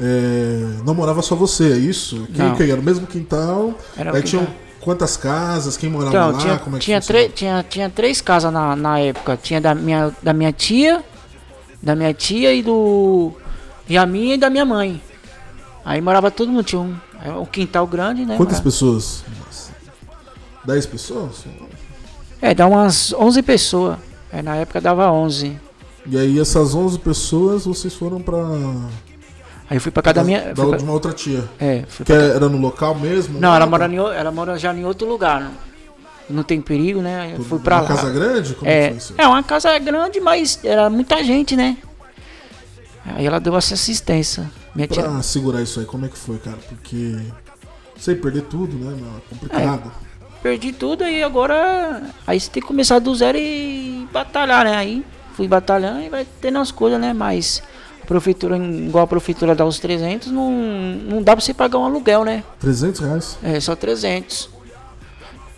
é, 0.00 0.76
não 0.84 0.94
morava 0.94 1.22
só 1.22 1.34
você, 1.34 1.72
é 1.72 1.76
isso? 1.76 2.26
Quem, 2.34 2.54
quem 2.54 2.70
era 2.70 2.80
o 2.80 2.84
mesmo 2.84 3.06
quintal? 3.06 3.74
Era 3.96 4.14
aí 4.16 4.22
tinham 4.22 4.46
quantas 4.80 5.16
casas? 5.16 5.76
Quem 5.76 5.90
morava 5.90 6.10
Então, 6.10 6.30
lá? 6.32 6.38
tinha, 6.38 6.58
Como 6.58 6.76
é 6.76 6.78
que 6.78 6.84
tinha, 6.84 7.00
três, 7.00 7.32
tinha, 7.34 7.66
tinha 7.68 7.90
três 7.90 8.20
casas 8.20 8.52
na, 8.52 8.76
na 8.76 9.00
época. 9.00 9.36
Tinha 9.36 9.60
da 9.60 9.74
minha, 9.74 10.14
da 10.22 10.32
minha 10.32 10.52
tia, 10.52 11.04
da 11.82 11.96
minha 11.96 12.14
tia 12.14 12.52
e 12.54 12.62
do. 12.62 13.32
E 13.88 13.96
a 13.98 14.06
minha 14.06 14.34
e 14.36 14.38
da 14.38 14.48
minha 14.48 14.64
mãe. 14.64 15.02
Aí 15.84 16.00
morava 16.00 16.30
todo 16.30 16.50
mundo, 16.52 16.62
tinha 16.62 16.80
um, 16.80 16.94
é 17.24 17.30
um 17.32 17.46
quintal 17.46 17.86
grande, 17.86 18.20
né? 18.24 18.36
Quantas 18.36 18.58
Morava- 18.58 18.64
pessoas? 18.64 19.24
Dez 20.64 20.86
pessoas? 20.86 21.44
É, 22.42 22.54
dá 22.54 22.66
umas 22.66 23.12
11 23.14 23.42
pessoas. 23.42 23.98
É, 24.30 24.42
na 24.42 24.56
época 24.56 24.80
dava 24.80 25.10
11. 25.10 25.58
E 26.10 26.16
aí 26.18 26.38
essas 26.38 26.74
11 26.74 26.98
pessoas 27.00 27.64
vocês 27.66 27.94
foram 27.94 28.20
pra... 28.20 28.38
Aí 29.70 29.76
eu 29.76 29.80
fui 29.80 29.92
pra 29.92 30.02
casa 30.02 30.14
da 30.14 30.24
minha. 30.24 30.54
da, 30.54 30.66
pra- 30.66 30.76
de 30.78 30.84
uma 30.84 30.92
outra 30.94 31.12
tia. 31.12 31.44
é, 31.60 31.84
fui 31.88 32.04
Que 32.06 32.12
pra- 32.14 32.22
era 32.22 32.48
no 32.48 32.56
local 32.58 32.94
mesmo? 32.94 33.38
Não, 33.38 33.50
lá? 33.50 33.56
ela 33.56 33.66
mora, 33.66 33.86
em, 33.86 33.96
ela 33.96 34.30
mora 34.32 34.58
já 34.58 34.72
em 34.74 34.84
outro 34.84 35.06
lugar. 35.06 35.42
Não, 35.42 35.50
não 36.30 36.42
tem 36.42 36.60
perigo, 36.60 37.02
né? 37.02 37.34
Eu 37.36 37.44
fui 37.44 37.58
pra 37.58 37.76
Uma 37.76 37.82
lá. 37.82 37.88
casa 37.88 38.10
grande? 38.10 38.54
Como 38.54 38.70
É, 38.70 38.88
foi 38.88 38.96
isso? 38.96 39.14
é 39.18 39.26
uma 39.26 39.42
casa 39.42 39.78
grande, 39.78 40.20
mas 40.20 40.58
era 40.64 40.88
muita 40.88 41.22
gente, 41.22 41.54
né? 41.54 41.76
Aí 43.04 43.26
ela 43.26 43.38
deu 43.38 43.54
essa 43.56 43.74
assistência. 43.74 44.50
Minha 44.74 44.86
tia, 44.88 45.02
Pra 45.02 45.22
segurar 45.22 45.60
isso 45.62 45.80
aí, 45.80 45.86
como 45.86 46.06
é 46.06 46.08
que 46.08 46.16
foi, 46.18 46.38
cara? 46.38 46.58
Porque... 46.68 47.16
Sei, 47.98 48.14
perder 48.14 48.42
tudo, 48.42 48.76
né? 48.76 48.96
É 48.96 49.34
complicado. 49.34 49.92
perdi 50.42 50.72
tudo 50.72 51.04
e 51.04 51.22
agora. 51.22 52.02
Aí 52.26 52.38
você 52.40 52.48
tem 52.48 52.62
que 52.62 52.68
começar 52.68 53.00
do 53.00 53.12
zero 53.14 53.36
e 53.36 54.06
batalhar, 54.12 54.64
né? 54.64 54.76
Aí 54.76 55.04
fui 55.38 55.46
batalhando 55.46 56.00
e 56.00 56.08
vai 56.08 56.26
tendo 56.40 56.58
as 56.58 56.72
coisas, 56.72 57.00
né? 57.00 57.12
Mas 57.12 57.62
a 58.02 58.06
prefeitura, 58.06 58.56
igual 58.56 59.04
a 59.04 59.06
prefeitura 59.06 59.54
dá 59.54 59.64
os 59.64 59.78
300, 59.78 60.32
não, 60.32 60.50
não 60.50 61.22
dá 61.22 61.36
pra 61.36 61.44
você 61.44 61.54
pagar 61.54 61.78
um 61.78 61.84
aluguel, 61.84 62.24
né? 62.24 62.42
300 62.58 63.00
reais? 63.00 63.38
É 63.40 63.60
só 63.60 63.76
300. 63.76 64.50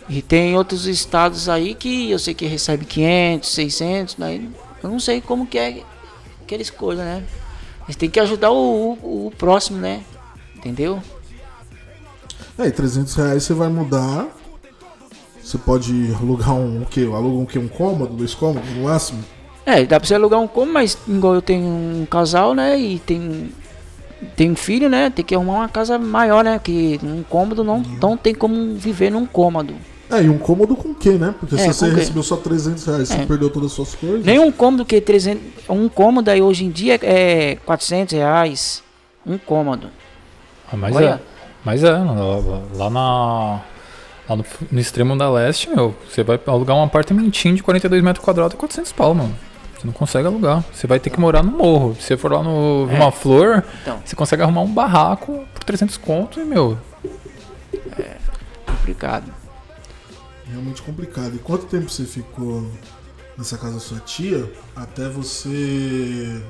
E 0.07 0.21
tem 0.21 0.55
outros 0.55 0.85
estados 0.85 1.49
aí 1.49 1.73
que 1.73 2.11
eu 2.11 2.19
sei 2.19 2.35
que 2.35 2.45
recebe 2.45 2.85
500, 2.85 3.49
600, 3.49 4.15
daí 4.19 4.47
eu 4.83 4.89
não 4.89 4.99
sei 4.99 5.19
como 5.19 5.47
que 5.47 5.57
é 5.57 5.81
aqueles 6.43 6.69
coisas, 6.69 7.03
né? 7.03 7.23
Eles 7.85 7.95
têm 7.95 8.09
que 8.09 8.19
ajudar 8.19 8.51
o, 8.51 8.93
o, 9.01 9.27
o 9.27 9.31
próximo, 9.31 9.79
né? 9.79 10.03
Entendeu? 10.55 11.01
É, 12.55 12.67
e 12.67 12.71
300 12.71 13.15
reais 13.15 13.43
você 13.43 13.55
vai 13.55 13.67
mudar. 13.67 14.27
Você 15.43 15.57
pode 15.57 16.13
alugar 16.13 16.53
um 16.53 16.83
o 16.83 16.85
quê? 16.85 17.01
Aluga 17.01 17.37
um 17.37 17.45
quê? 17.47 17.57
Um 17.57 17.67
cômodo, 17.67 18.13
dois 18.13 18.35
cômodos 18.35 18.69
no 18.69 18.83
máximo? 18.83 19.23
É, 19.65 19.83
dá 19.85 19.99
pra 19.99 20.07
você 20.07 20.15
alugar 20.15 20.39
um 20.39 20.47
cômodo, 20.47 20.73
mas 20.73 20.97
igual 21.07 21.35
eu 21.35 21.41
tenho 21.41 21.63
um 21.65 22.05
casal, 22.09 22.53
né? 22.55 22.79
E 22.79 22.99
tem, 22.99 23.51
tem 24.35 24.51
um 24.51 24.55
filho, 24.55 24.89
né? 24.89 25.09
Tem 25.09 25.23
que 25.23 25.35
arrumar 25.35 25.53
uma 25.59 25.69
casa 25.69 25.97
maior, 25.99 26.43
né? 26.43 26.59
Que 26.63 26.99
um 27.03 27.23
cômodo 27.23 27.63
não, 27.63 27.83
não 28.01 28.17
tem 28.17 28.33
como 28.33 28.73
viver 28.75 29.11
num 29.11 29.25
cômodo. 29.25 29.75
É, 30.09 30.21
e 30.23 30.29
um 30.29 30.37
cômodo 30.37 30.75
com 30.75 30.89
o 30.89 30.95
quê, 30.95 31.11
né? 31.11 31.33
Porque 31.39 31.55
se 31.57 31.63
É, 31.63 31.67
você 31.71 31.85
com 31.85 31.91
o 31.91 31.93
quê? 31.95 31.99
recebeu 32.01 32.23
só 32.23 32.35
300 32.35 32.85
reais, 32.85 33.07
você 33.07 33.15
É. 33.21 33.25
perdeu 33.25 33.49
todas 33.49 33.67
as 33.69 33.75
suas 33.75 33.95
coisas. 33.95 34.25
Nem 34.25 34.39
um 34.39 34.51
cômodo 34.51 34.83
que 34.83 34.99
300. 34.99 35.41
Um 35.69 35.87
cômodo 35.87 36.29
aí 36.29 36.41
hoje 36.41 36.65
em 36.65 36.69
dia 36.69 36.99
é 37.01 37.55
400 37.65 38.13
reais. 38.13 38.83
Um 39.25 39.37
cômodo. 39.37 39.87
Ah, 40.71 40.75
mas 40.75 40.95
Olha. 40.95 41.05
é. 41.25 41.31
Mas 41.63 41.83
é, 41.83 41.91
lá, 41.91 42.61
lá 42.75 42.89
na. 42.89 43.59
Lá 44.29 44.35
no, 44.35 44.45
no 44.71 44.79
extremo 44.79 45.17
da 45.17 45.29
leste, 45.29 45.69
meu, 45.69 45.93
você 46.09 46.23
vai 46.23 46.39
alugar 46.47 46.75
um 46.75 46.83
apartamentinho 46.83 47.55
de 47.55 47.63
42 47.63 48.01
metros 48.03 48.23
quadrados 48.23 48.53
e 48.53 48.57
400 48.57 48.91
pau, 48.93 49.13
mano. 49.13 49.35
Você 49.81 49.87
não 49.87 49.93
consegue 49.93 50.27
alugar. 50.27 50.63
Você 50.71 50.85
vai 50.85 50.99
ter 50.99 51.09
que 51.09 51.19
morar 51.19 51.41
no 51.41 51.51
morro. 51.51 51.95
Se 51.95 52.03
você 52.03 52.17
for 52.17 52.31
lá 52.31 52.43
no 52.43 52.87
É. 52.91 52.95
uma 52.97 53.11
flor, 53.11 53.63
Então. 53.81 53.99
você 54.05 54.15
consegue 54.15 54.43
arrumar 54.43 54.61
um 54.61 54.71
barraco 54.71 55.43
por 55.55 55.63
300 55.63 55.97
conto 55.97 56.39
e, 56.39 56.45
meu, 56.45 56.77
Complicado. 58.65 59.31
Realmente 60.49 60.81
complicado. 60.81 61.35
E 61.35 61.39
quanto 61.39 61.65
tempo 61.65 61.89
você 61.89 62.03
ficou 62.03 62.69
nessa 63.37 63.57
casa 63.57 63.75
da 63.75 63.79
sua 63.79 63.99
tia 63.99 64.51
até 64.75 65.07
você 65.09 66.41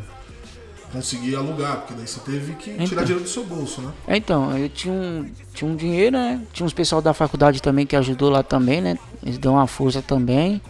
conseguir 0.92 1.36
alugar? 1.36 1.78
Porque 1.78 1.94
daí 1.94 2.08
você 2.08 2.20
teve 2.22 2.54
que 2.56 2.72
tirar 2.72 2.84
Então. 2.84 3.04
dinheiro 3.04 3.22
do 3.24 3.30
seu 3.30 3.46
bolso, 3.46 3.82
né? 3.82 3.92
É, 4.08 4.18
Então, 4.18 4.58
eu 4.58 4.68
tinha 4.70 4.94
um, 4.94 5.30
tinha 5.54 5.70
um 5.70 5.76
dinheiro, 5.76 6.18
né? 6.18 6.42
Tinha 6.52 6.66
uns 6.66 6.74
pessoal 6.74 7.02
da 7.02 7.14
faculdade 7.14 7.62
também 7.62 7.86
que 7.86 7.96
ajudou 7.96 8.30
lá 8.30 8.42
também, 8.44 8.82
né? 8.82 8.98
Eles 9.24 9.38
dão 9.38 9.54
uma 9.54 9.68
força 9.68 10.02
também. 10.02 10.62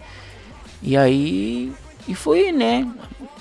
E 0.82 0.96
aí. 0.96 1.72
E 2.08 2.14
foi, 2.14 2.50
né? 2.52 2.86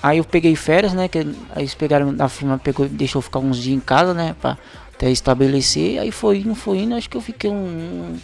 Aí 0.04 0.18
eu 0.20 0.24
peguei 0.24 0.56
férias, 0.56 0.94
né? 0.94 1.08
Que 1.08 1.20
eles 1.56 1.74
pegaram 1.74 2.14
da 2.14 2.30
firma, 2.30 2.58
pegou, 2.58 2.88
deixou 2.88 3.20
eu 3.20 3.24
ficar 3.24 3.40
uns 3.40 3.58
dias 3.58 3.76
em 3.76 3.80
casa, 3.80 4.14
né? 4.14 4.36
Pra 4.40 4.58
até 4.94 5.10
estabelecer. 5.10 6.00
Aí 6.00 6.12
foi 6.12 6.40
indo, 6.40 6.56
foi 6.56 6.80
indo. 6.80 6.96
Acho 6.96 7.10
que 7.10 7.18
eu 7.18 7.22
fiquei 7.22 7.50
um- 7.50 8.18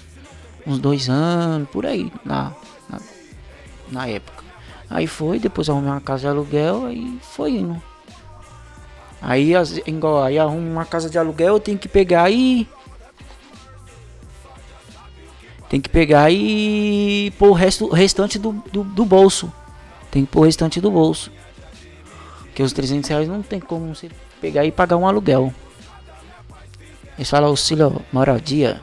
uns 0.65 0.80
dois 0.80 1.10
anos, 1.10 1.67
por 1.69 1.86
aí, 1.86 2.12
na, 2.26 2.52
na, 2.89 3.00
na 3.91 4.08
época. 4.08 4.43
Aí 4.89 5.08
foi, 5.08 5.39
depois 5.39 5.69
arrumei 5.69 5.89
uma 5.91 6.02
casa 6.02 6.21
de 6.21 6.28
aluguel, 6.28 6.86
aí 6.86 7.17
foi 7.21 7.52
indo. 7.52 7.82
Aí, 9.21 9.54
igual, 9.88 10.23
aí 10.23 10.38
arrumo 10.38 10.69
uma 10.69 10.86
casa 10.86 11.10
de 11.10 11.17
aluguel, 11.17 11.56
eu 11.56 11.60
tenho 11.60 11.78
que 11.78 11.88
pegar 11.88 12.30
e. 12.30 12.67
Tem 15.69 15.82
que 15.82 15.89
pegar 15.89 16.32
e 16.32 17.34
pôr 17.38 17.50
o 17.50 17.54
resto, 17.54 17.89
restante 17.89 18.39
do, 18.39 18.54
do, 18.71 18.84
do 18.84 19.04
bolso. 19.04 19.52
Tem 20.18 20.26
que 20.26 20.32
pôr 20.32 20.40
o 20.40 20.46
restante 20.46 20.82
do 20.82 20.90
bolso. 20.90 21.32
Porque 22.40 22.64
os 22.64 22.74
300 22.74 23.08
reais 23.08 23.28
não 23.28 23.44
tem 23.44 23.60
como 23.60 23.94
você 23.94 24.10
pegar 24.42 24.66
e 24.66 24.72
pagar 24.72 24.98
um 24.98 25.08
aluguel. 25.08 25.54
Eles 27.16 27.30
falam 27.30 27.50
auxílio 27.50 28.04
moradia. 28.12 28.82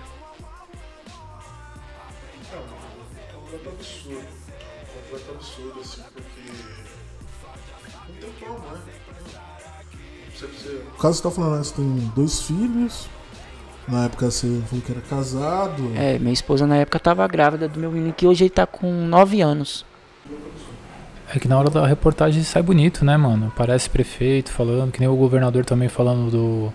Caso, 11.00 11.16
você 11.16 11.22
tá 11.24 11.30
falando, 11.32 11.56
né? 11.56 11.64
Você 11.64 11.74
tem 11.74 12.12
dois 12.14 12.42
filhos. 12.42 13.08
Na 13.88 14.04
época 14.04 14.30
você 14.30 14.62
falou 14.68 14.84
que 14.84 14.92
era 14.92 15.00
casado. 15.00 15.92
É, 15.96 16.16
minha 16.16 16.32
esposa 16.32 16.64
na 16.64 16.76
época 16.76 17.00
tava 17.00 17.26
grávida 17.26 17.66
do 17.66 17.80
meu 17.80 17.90
menino, 17.90 18.12
que 18.12 18.24
hoje 18.24 18.44
ele 18.44 18.50
tá 18.50 18.68
com 18.68 18.88
9 18.88 19.40
anos. 19.40 19.84
É 21.32 21.38
que 21.38 21.48
na 21.48 21.58
hora 21.58 21.70
da 21.70 21.86
reportagem 21.86 22.42
sai 22.42 22.62
bonito, 22.62 23.04
né, 23.04 23.16
mano? 23.16 23.52
Parece 23.56 23.88
prefeito 23.88 24.50
falando, 24.50 24.92
que 24.92 25.00
nem 25.00 25.08
o 25.08 25.16
governador 25.16 25.64
também 25.64 25.88
falando 25.88 26.30
do, 26.30 26.72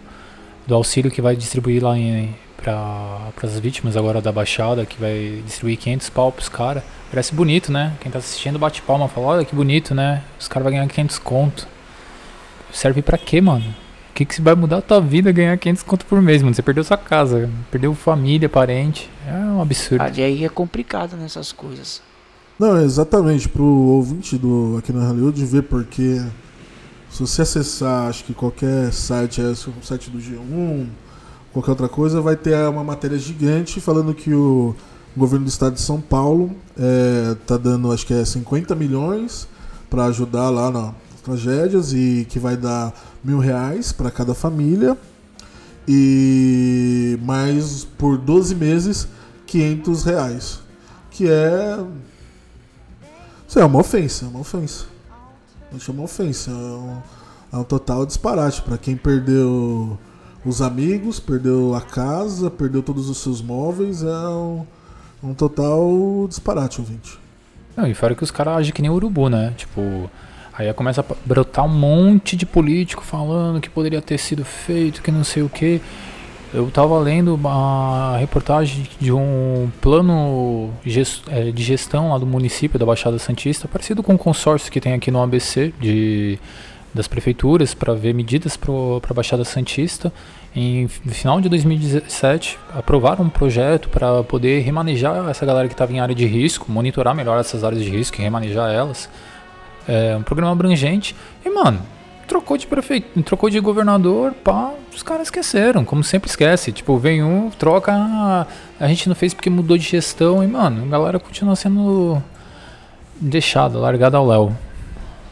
do 0.67 0.75
auxílio 0.75 1.11
que 1.11 1.21
vai 1.21 1.35
distribuir 1.35 1.83
lá 1.83 1.97
em, 1.97 2.35
para 2.57 3.31
as 3.43 3.59
vítimas 3.59 3.95
agora 3.95 4.21
da 4.21 4.31
Baixada, 4.31 4.85
que 4.85 4.99
vai 4.99 5.41
distribuir 5.45 5.77
500 5.77 6.09
pau 6.09 6.31
pros 6.31 6.49
caras. 6.49 6.83
Parece 7.09 7.33
bonito, 7.33 7.71
né? 7.71 7.93
Quem 8.01 8.11
tá 8.11 8.19
assistindo 8.19 8.59
bate 8.59 8.81
palma, 8.81 9.07
fala, 9.07 9.27
olha 9.27 9.45
que 9.45 9.55
bonito, 9.55 9.95
né? 9.95 10.23
Os 10.39 10.47
caras 10.47 10.63
vão 10.63 10.73
ganhar 10.73 10.87
500 10.87 11.19
conto. 11.19 11.67
Serve 12.71 13.01
pra 13.01 13.17
quê, 13.17 13.39
mano? 13.41 13.65
O 14.11 14.13
que, 14.19 14.25
que 14.25 14.35
se 14.35 14.41
vai 14.41 14.53
mudar 14.53 14.77
a 14.79 14.81
tua 14.81 14.99
vida 14.99 15.31
ganhar 15.31 15.57
500 15.57 15.83
conto 15.83 16.05
por 16.05 16.21
mês, 16.21 16.41
mano? 16.41 16.53
Você 16.53 16.61
perdeu 16.61 16.83
sua 16.83 16.97
casa, 16.97 17.49
perdeu 17.71 17.95
família, 17.95 18.49
parente. 18.49 19.09
É 19.27 19.31
um 19.33 19.61
absurdo. 19.61 20.01
Ah, 20.01 20.11
E 20.13 20.21
aí 20.21 20.43
é 20.43 20.49
complicado 20.49 21.15
nessas 21.15 21.51
coisas. 21.53 22.01
Não, 22.59 22.77
exatamente, 22.81 23.47
pro 23.47 23.63
ouvinte 23.63 24.37
do 24.37 24.75
aqui 24.77 24.91
no 24.91 24.99
Hollywood 24.99 25.45
ver 25.45 25.63
porque 25.63 26.21
se 27.09 27.21
você 27.21 27.43
acessar, 27.43 28.09
acho 28.09 28.25
que 28.25 28.33
qualquer 28.33 28.91
site, 28.91 29.39
é 29.39 29.45
o 29.45 29.55
site 29.81 30.09
do 30.09 30.17
G1, 30.17 30.85
qualquer 31.53 31.69
outra 31.71 31.87
coisa, 31.87 32.19
vai 32.19 32.35
ter 32.35 32.53
uma 32.67 32.83
matéria 32.83 33.17
gigante 33.17 33.79
falando 33.79 34.13
que 34.13 34.33
o 34.33 34.75
governo 35.15 35.45
do 35.45 35.49
estado 35.49 35.75
de 35.75 35.79
São 35.79 36.01
Paulo 36.01 36.53
é, 36.77 37.33
tá 37.47 37.55
dando, 37.55 37.93
acho 37.93 38.05
que 38.05 38.13
é 38.13 38.25
50 38.25 38.75
milhões 38.75 39.47
para 39.89 40.07
ajudar 40.07 40.49
lá 40.49 40.69
nas 40.69 40.93
tragédias 41.23 41.93
e 41.93 42.27
que 42.29 42.39
vai 42.39 42.57
dar 42.57 42.93
mil 43.23 43.39
reais 43.39 43.93
para 43.93 44.11
cada 44.11 44.33
família 44.33 44.97
e 45.87 47.17
mais 47.23 47.85
por 47.97 48.17
12 48.17 48.53
meses 48.53 49.07
500 49.47 50.03
reais, 50.03 50.59
que 51.09 51.25
é 51.25 51.79
isso 53.49 53.57
é 53.57 53.65
uma 53.65 53.79
ofensa, 53.79 54.25
é 54.25 54.27
uma 54.27 54.41
ofensa. 54.41 54.85
Isso 55.75 55.89
é 55.89 55.93
uma 55.95 56.03
ofensa. 56.03 56.51
É 56.51 56.53
um, 56.53 56.97
é 57.51 57.57
um 57.57 57.63
total 57.63 58.05
disparate 58.05 58.61
para 58.61 58.77
quem 58.77 58.95
perdeu 58.95 59.97
os 60.45 60.61
amigos, 60.61 61.19
perdeu 61.19 61.73
a 61.73 61.81
casa, 61.81 62.51
perdeu 62.51 62.83
todos 62.83 63.09
os 63.09 63.17
seus 63.17 63.41
móveis. 63.41 64.03
É 64.03 64.27
um, 64.29 64.67
Um 65.23 65.33
total 65.33 66.27
disparate, 66.27 66.79
ouvinte. 66.79 67.19
Não, 67.75 67.87
e 67.87 67.95
fora 67.95 68.13
que 68.13 68.23
os 68.23 68.29
caras 68.29 68.57
agem 68.57 68.71
que 68.71 68.83
nem 68.83 68.91
urubu, 68.91 69.29
né? 69.29 69.51
Tipo, 69.57 70.11
aí 70.53 70.71
começa 70.73 71.01
a 71.01 71.15
brotar 71.25 71.65
um 71.65 71.69
monte 71.69 72.35
de 72.35 72.45
político 72.45 73.03
falando 73.03 73.59
que 73.59 73.69
poderia 73.69 73.99
ter 73.99 74.19
sido 74.19 74.45
feito, 74.45 75.01
que 75.01 75.11
não 75.11 75.23
sei 75.23 75.41
o 75.41 75.49
que. 75.49 75.81
Eu 76.51 76.71
tava 76.71 76.97
lendo 76.97 77.35
uma 77.35 78.17
reportagem 78.17 78.87
de 78.99 79.11
um 79.11 79.69
plano 79.79 80.71
é, 81.27 81.51
de 81.51 81.63
gestão 81.63 82.09
lá 82.09 82.17
do 82.17 82.25
município 82.25 82.79
da 82.79 82.85
Baixada 82.87 83.19
Santista, 83.19 83.67
parecido 83.67 84.01
com 84.01 84.15
o 84.15 84.17
consórcio 84.17 84.71
que 84.71 84.81
tem 84.81 84.93
aqui 84.93 85.11
no 85.11 85.21
ABC 85.21 85.71
de, 85.79 86.39
das 86.91 87.07
prefeituras 87.07 87.75
para 87.75 87.93
ver 87.93 88.15
medidas 88.15 88.57
para 88.57 88.73
a 88.73 89.13
Baixada 89.13 89.45
Santista. 89.45 90.11
Em 90.55 90.87
final 90.87 91.39
de 91.39 91.49
2017, 91.49 92.57
aprovaram 92.73 93.25
um 93.25 93.29
projeto 93.29 93.87
para 93.87 94.23
poder 94.23 94.61
remanejar 94.61 95.29
essa 95.29 95.45
galera 95.45 95.67
que 95.67 95.75
estava 95.75 95.93
em 95.93 95.99
área 95.99 96.15
de 96.15 96.25
risco, 96.25 96.71
monitorar 96.71 97.13
melhor 97.13 97.39
essas 97.39 97.63
áreas 97.63 97.83
de 97.83 97.91
risco 97.91 98.19
e 98.19 98.23
remanejar 98.23 98.71
elas. 98.71 99.07
É 99.87 100.15
um 100.17 100.23
programa 100.23 100.51
abrangente. 100.51 101.15
E, 101.45 101.49
mano, 101.51 101.79
trocou 102.29 102.55
de 102.55 102.67
prefeito, 102.67 103.21
trocou 103.23 103.49
de 103.49 103.59
governador, 103.59 104.33
pá, 104.33 104.71
os 104.95 105.01
caras 105.01 105.27
esqueceram, 105.27 105.83
como 105.83 106.03
sempre 106.03 106.29
esquece. 106.29 106.71
Tipo, 106.71 106.97
vem 106.97 107.23
um, 107.23 107.49
troca, 107.49 107.91
ah, 107.91 108.45
a 108.79 108.87
gente 108.87 109.09
não 109.09 109.15
fez 109.15 109.33
porque 109.33 109.49
mudou 109.49 109.77
de 109.77 109.83
gestão 109.83 110.43
e, 110.43 110.47
mano, 110.47 110.83
a 110.83 110.87
galera 110.87 111.19
continua 111.19 111.55
sendo 111.55 112.21
deixada, 113.19 113.79
largada 113.79 114.17
ao 114.17 114.27
léu. 114.27 114.55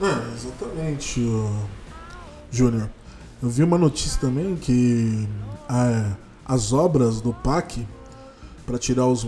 É, 0.02 0.34
exatamente, 0.34 1.22
Júnior. 2.52 2.90
Eu 3.42 3.50
vi 3.50 3.62
uma 3.62 3.78
notícia 3.78 4.20
também 4.20 4.56
que 4.56 5.28
é, 5.70 6.12
as 6.46 6.74
obras 6.74 7.22
do 7.22 7.32
PAC 7.32 7.86
para 8.66 8.80
tirar 8.80 9.06
os, 9.06 9.26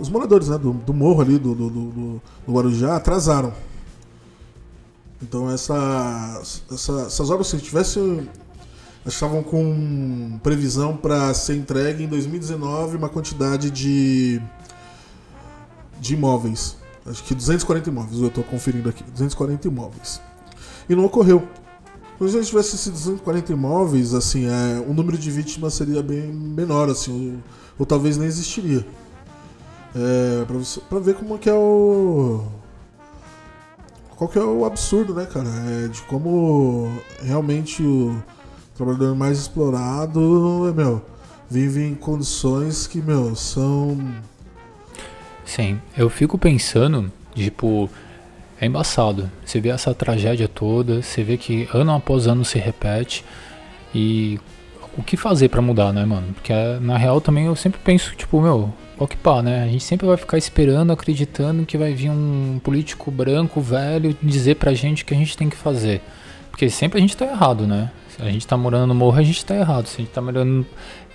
os 0.00 0.08
moradores 0.08 0.48
né, 0.48 0.56
do, 0.56 0.72
do 0.72 0.94
morro 0.94 1.20
ali 1.20 1.38
do, 1.38 1.54
do, 1.54 1.68
do, 1.68 2.22
do 2.46 2.52
Guarujá 2.52 2.96
atrasaram. 2.96 3.52
Então 5.24 5.50
essa, 5.50 6.40
essa, 6.70 6.92
essas 7.06 7.30
obras, 7.30 7.46
se 7.46 7.58
tivessem. 7.58 8.28
estavam 9.06 9.42
com 9.42 10.38
previsão 10.42 10.96
para 10.96 11.32
ser 11.32 11.56
entregue 11.56 12.04
em 12.04 12.08
2019 12.08 12.98
uma 12.98 13.08
quantidade 13.08 13.70
de, 13.70 14.40
de 15.98 16.14
imóveis. 16.14 16.76
Acho 17.06 17.22
que 17.24 17.34
240 17.34 17.88
imóveis, 17.88 18.20
eu 18.20 18.28
estou 18.28 18.44
conferindo 18.44 18.88
aqui. 18.88 19.02
240 19.02 19.66
imóveis. 19.66 20.20
E 20.88 20.94
não 20.94 21.06
ocorreu. 21.06 21.48
Se 22.18 22.24
a 22.24 22.28
gente 22.28 22.46
tivesse 22.46 22.76
esses 22.76 22.92
240 22.92 23.52
imóveis, 23.52 24.14
assim, 24.14 24.46
é, 24.46 24.84
o 24.86 24.94
número 24.94 25.18
de 25.18 25.30
vítimas 25.30 25.74
seria 25.74 26.02
bem 26.02 26.32
menor, 26.32 26.88
assim, 26.88 27.34
ou, 27.34 27.42
ou 27.80 27.86
talvez 27.86 28.16
nem 28.16 28.28
existiria. 28.28 28.86
É, 29.94 30.44
para 30.88 30.98
ver 31.00 31.14
como 31.14 31.38
que 31.38 31.48
é 31.48 31.54
o 31.54 32.44
qual 34.16 34.28
que 34.28 34.38
é 34.38 34.42
o 34.42 34.64
absurdo, 34.64 35.14
né, 35.14 35.26
cara? 35.26 35.48
É 35.48 35.88
de 35.88 36.02
como 36.02 36.90
realmente 37.22 37.82
o 37.82 38.22
trabalhador 38.76 39.14
mais 39.14 39.38
explorado, 39.38 40.72
meu, 40.74 41.04
vive 41.50 41.82
em 41.82 41.94
condições 41.94 42.86
que, 42.86 43.00
meu, 43.00 43.34
são. 43.34 43.98
Sim, 45.44 45.80
eu 45.96 46.08
fico 46.08 46.38
pensando, 46.38 47.12
tipo, 47.34 47.88
é 48.60 48.66
embaçado. 48.66 49.30
Você 49.44 49.60
vê 49.60 49.68
essa 49.68 49.94
tragédia 49.94 50.48
toda, 50.48 51.02
você 51.02 51.22
vê 51.22 51.36
que 51.36 51.68
ano 51.72 51.92
após 51.92 52.26
ano 52.26 52.44
se 52.44 52.58
repete 52.58 53.24
e 53.94 54.40
o 54.96 55.02
que 55.02 55.16
fazer 55.16 55.48
para 55.48 55.60
mudar, 55.60 55.92
né, 55.92 56.04
mano? 56.04 56.32
Porque 56.34 56.52
na 56.80 56.96
real 56.96 57.20
também 57.20 57.46
eu 57.46 57.56
sempre 57.56 57.80
penso, 57.82 58.14
tipo, 58.16 58.40
meu, 58.40 58.72
qual 58.96 59.08
que 59.08 59.16
pá, 59.16 59.42
né? 59.42 59.64
A 59.64 59.68
gente 59.68 59.84
sempre 59.84 60.06
vai 60.06 60.16
ficar 60.16 60.38
esperando, 60.38 60.92
acreditando 60.92 61.66
que 61.66 61.76
vai 61.76 61.92
vir 61.92 62.10
um 62.10 62.60
político 62.62 63.10
branco, 63.10 63.60
velho, 63.60 64.16
dizer 64.22 64.56
pra 64.56 64.72
gente 64.72 65.02
o 65.02 65.06
que 65.06 65.14
a 65.14 65.16
gente 65.16 65.36
tem 65.36 65.48
que 65.48 65.56
fazer. 65.56 66.00
Porque 66.50 66.70
sempre 66.70 66.98
a 66.98 67.00
gente 67.00 67.16
tá 67.16 67.26
errado, 67.26 67.66
né? 67.66 67.90
Se 68.14 68.22
a 68.22 68.30
gente 68.30 68.46
tá 68.46 68.56
morando 68.56 68.86
no 68.86 68.94
morro, 68.94 69.18
a 69.18 69.22
gente 69.22 69.44
tá 69.44 69.56
errado. 69.56 69.86
Se 69.86 69.96
a 70.00 70.04
gente 70.04 70.12
tá 70.12 70.22
morando. 70.22 70.64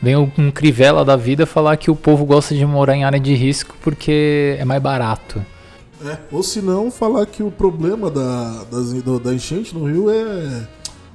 Vem 0.02 0.16
um 0.18 0.52
crivela 0.52 1.06
da 1.06 1.16
vida 1.16 1.46
falar 1.46 1.78
que 1.78 1.90
o 1.90 1.96
povo 1.96 2.26
gosta 2.26 2.54
de 2.54 2.66
morar 2.66 2.96
em 2.96 3.06
área 3.06 3.20
de 3.20 3.34
risco 3.34 3.76
porque 3.82 4.58
é 4.60 4.66
mais 4.66 4.82
barato. 4.82 5.44
É, 6.04 6.18
ou 6.32 6.42
se 6.42 6.62
não, 6.62 6.90
falar 6.90 7.26
que 7.26 7.44
o 7.44 7.52
problema 7.52 8.10
da, 8.10 8.66
da 9.24 9.34
enchente 9.34 9.74
no 9.74 9.86
Rio 9.86 10.10
é. 10.10 10.68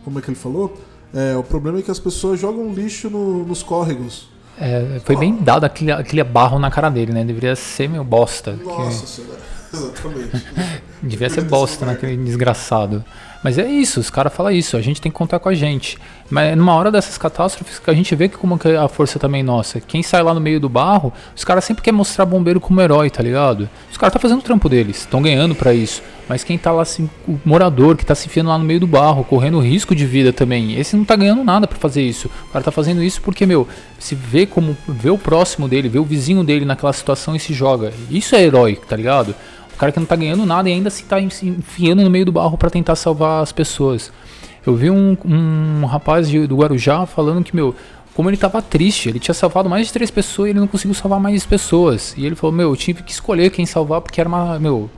Como 0.04 0.18
é 0.18 0.22
que 0.22 0.28
ele 0.28 0.36
falou? 0.36 0.74
É, 1.14 1.36
o 1.36 1.42
problema 1.42 1.78
é 1.78 1.82
que 1.82 1.90
as 1.90 1.98
pessoas 1.98 2.40
jogam 2.40 2.72
lixo 2.72 3.08
no, 3.08 3.44
nos 3.44 3.62
córregos. 3.62 4.28
É, 4.58 5.00
foi 5.04 5.16
bem 5.16 5.36
dado 5.36 5.64
aquele, 5.64 5.92
aquele 5.92 6.22
barro 6.24 6.58
na 6.58 6.70
cara 6.70 6.88
dele, 6.88 7.12
né? 7.12 7.24
Deveria 7.24 7.56
ser 7.56 7.88
meio 7.88 8.04
bosta. 8.04 8.52
Nossa 8.52 9.04
que... 9.04 9.10
senhora, 9.10 9.40
exatamente. 9.72 10.46
Devia 11.02 11.30
ser 11.30 11.42
bosta 11.42 11.86
naquele 11.86 12.16
desgraçado. 12.16 13.04
Mas 13.44 13.58
é 13.58 13.70
isso, 13.70 14.00
os 14.00 14.08
caras 14.08 14.32
falam 14.32 14.50
isso, 14.52 14.74
a 14.74 14.80
gente 14.80 15.02
tem 15.02 15.12
que 15.12 15.18
contar 15.18 15.38
com 15.38 15.50
a 15.50 15.54
gente. 15.54 15.98
Mas 16.30 16.56
numa 16.56 16.74
hora 16.74 16.90
dessas 16.90 17.18
catástrofes 17.18 17.78
que 17.78 17.90
a 17.90 17.92
gente 17.92 18.14
vê 18.16 18.26
que 18.26 18.38
como 18.38 18.58
que 18.58 18.68
a 18.68 18.88
força 18.88 19.18
também 19.18 19.42
é 19.42 19.44
nossa. 19.44 19.82
Quem 19.82 20.02
sai 20.02 20.22
lá 20.22 20.32
no 20.32 20.40
meio 20.40 20.58
do 20.58 20.66
barro, 20.66 21.12
os 21.36 21.44
caras 21.44 21.62
sempre 21.62 21.82
querem 21.82 21.98
mostrar 21.98 22.24
bombeiro 22.24 22.58
como 22.58 22.80
herói, 22.80 23.10
tá 23.10 23.22
ligado? 23.22 23.68
Os 23.92 23.98
caras 23.98 24.14
tá 24.14 24.18
fazendo 24.18 24.38
o 24.38 24.42
trampo 24.42 24.66
deles, 24.66 25.00
estão 25.00 25.20
ganhando 25.20 25.54
para 25.54 25.74
isso. 25.74 26.02
Mas 26.26 26.42
quem 26.42 26.56
tá 26.56 26.72
lá, 26.72 26.80
assim, 26.80 27.08
o 27.28 27.38
morador 27.44 27.98
que 27.98 28.06
tá 28.06 28.14
se 28.14 28.28
enfiando 28.28 28.48
lá 28.48 28.56
no 28.56 28.64
meio 28.64 28.80
do 28.80 28.86
barro, 28.86 29.24
correndo 29.24 29.60
risco 29.60 29.94
de 29.94 30.06
vida 30.06 30.32
também, 30.32 30.80
esse 30.80 30.96
não 30.96 31.04
tá 31.04 31.14
ganhando 31.14 31.44
nada 31.44 31.66
para 31.66 31.78
fazer 31.78 32.00
isso. 32.00 32.30
O 32.48 32.52
cara 32.52 32.64
tá 32.64 32.70
fazendo 32.70 33.02
isso 33.02 33.20
porque, 33.20 33.44
meu, 33.44 33.68
se 33.98 34.14
vê 34.14 34.46
como 34.46 34.74
vê 34.88 35.10
o 35.10 35.18
próximo 35.18 35.68
dele, 35.68 35.90
vê 35.90 35.98
o 35.98 36.04
vizinho 36.04 36.42
dele 36.42 36.64
naquela 36.64 36.94
situação 36.94 37.36
e 37.36 37.38
se 37.38 37.52
joga. 37.52 37.92
Isso 38.10 38.34
é 38.34 38.42
herói, 38.42 38.80
tá 38.88 38.96
ligado? 38.96 39.34
O 39.74 39.76
cara 39.76 39.92
que 39.92 39.98
não 39.98 40.06
tá 40.06 40.16
ganhando 40.16 40.46
nada 40.46 40.68
e 40.68 40.72
ainda 40.72 40.88
se 40.88 41.04
tá 41.04 41.20
enfiando 41.20 42.02
no 42.02 42.10
meio 42.10 42.24
do 42.24 42.32
barro 42.32 42.56
para 42.56 42.70
tentar 42.70 42.96
salvar 42.96 43.42
as 43.42 43.52
pessoas. 43.52 44.12
Eu 44.64 44.74
vi 44.74 44.90
um, 44.90 45.16
um 45.24 45.84
rapaz 45.84 46.28
de, 46.28 46.46
do 46.46 46.56
Guarujá 46.56 47.04
falando 47.06 47.44
que, 47.44 47.54
meu, 47.54 47.74
como 48.14 48.30
ele 48.30 48.36
tava 48.36 48.62
triste, 48.62 49.08
ele 49.08 49.18
tinha 49.18 49.34
salvado 49.34 49.68
mais 49.68 49.88
de 49.88 49.92
três 49.92 50.10
pessoas 50.10 50.46
e 50.46 50.50
ele 50.52 50.60
não 50.60 50.68
conseguiu 50.68 50.94
salvar 50.94 51.18
mais 51.18 51.44
pessoas. 51.44 52.14
E 52.16 52.24
ele 52.24 52.36
falou, 52.36 52.54
meu, 52.54 52.70
eu 52.70 52.76
tive 52.76 53.02
que 53.02 53.10
escolher 53.10 53.50
quem 53.50 53.66
salvar 53.66 54.00
porque 54.00 54.20
era 54.20 54.28
uma, 54.28 54.58
meu, 54.58 54.88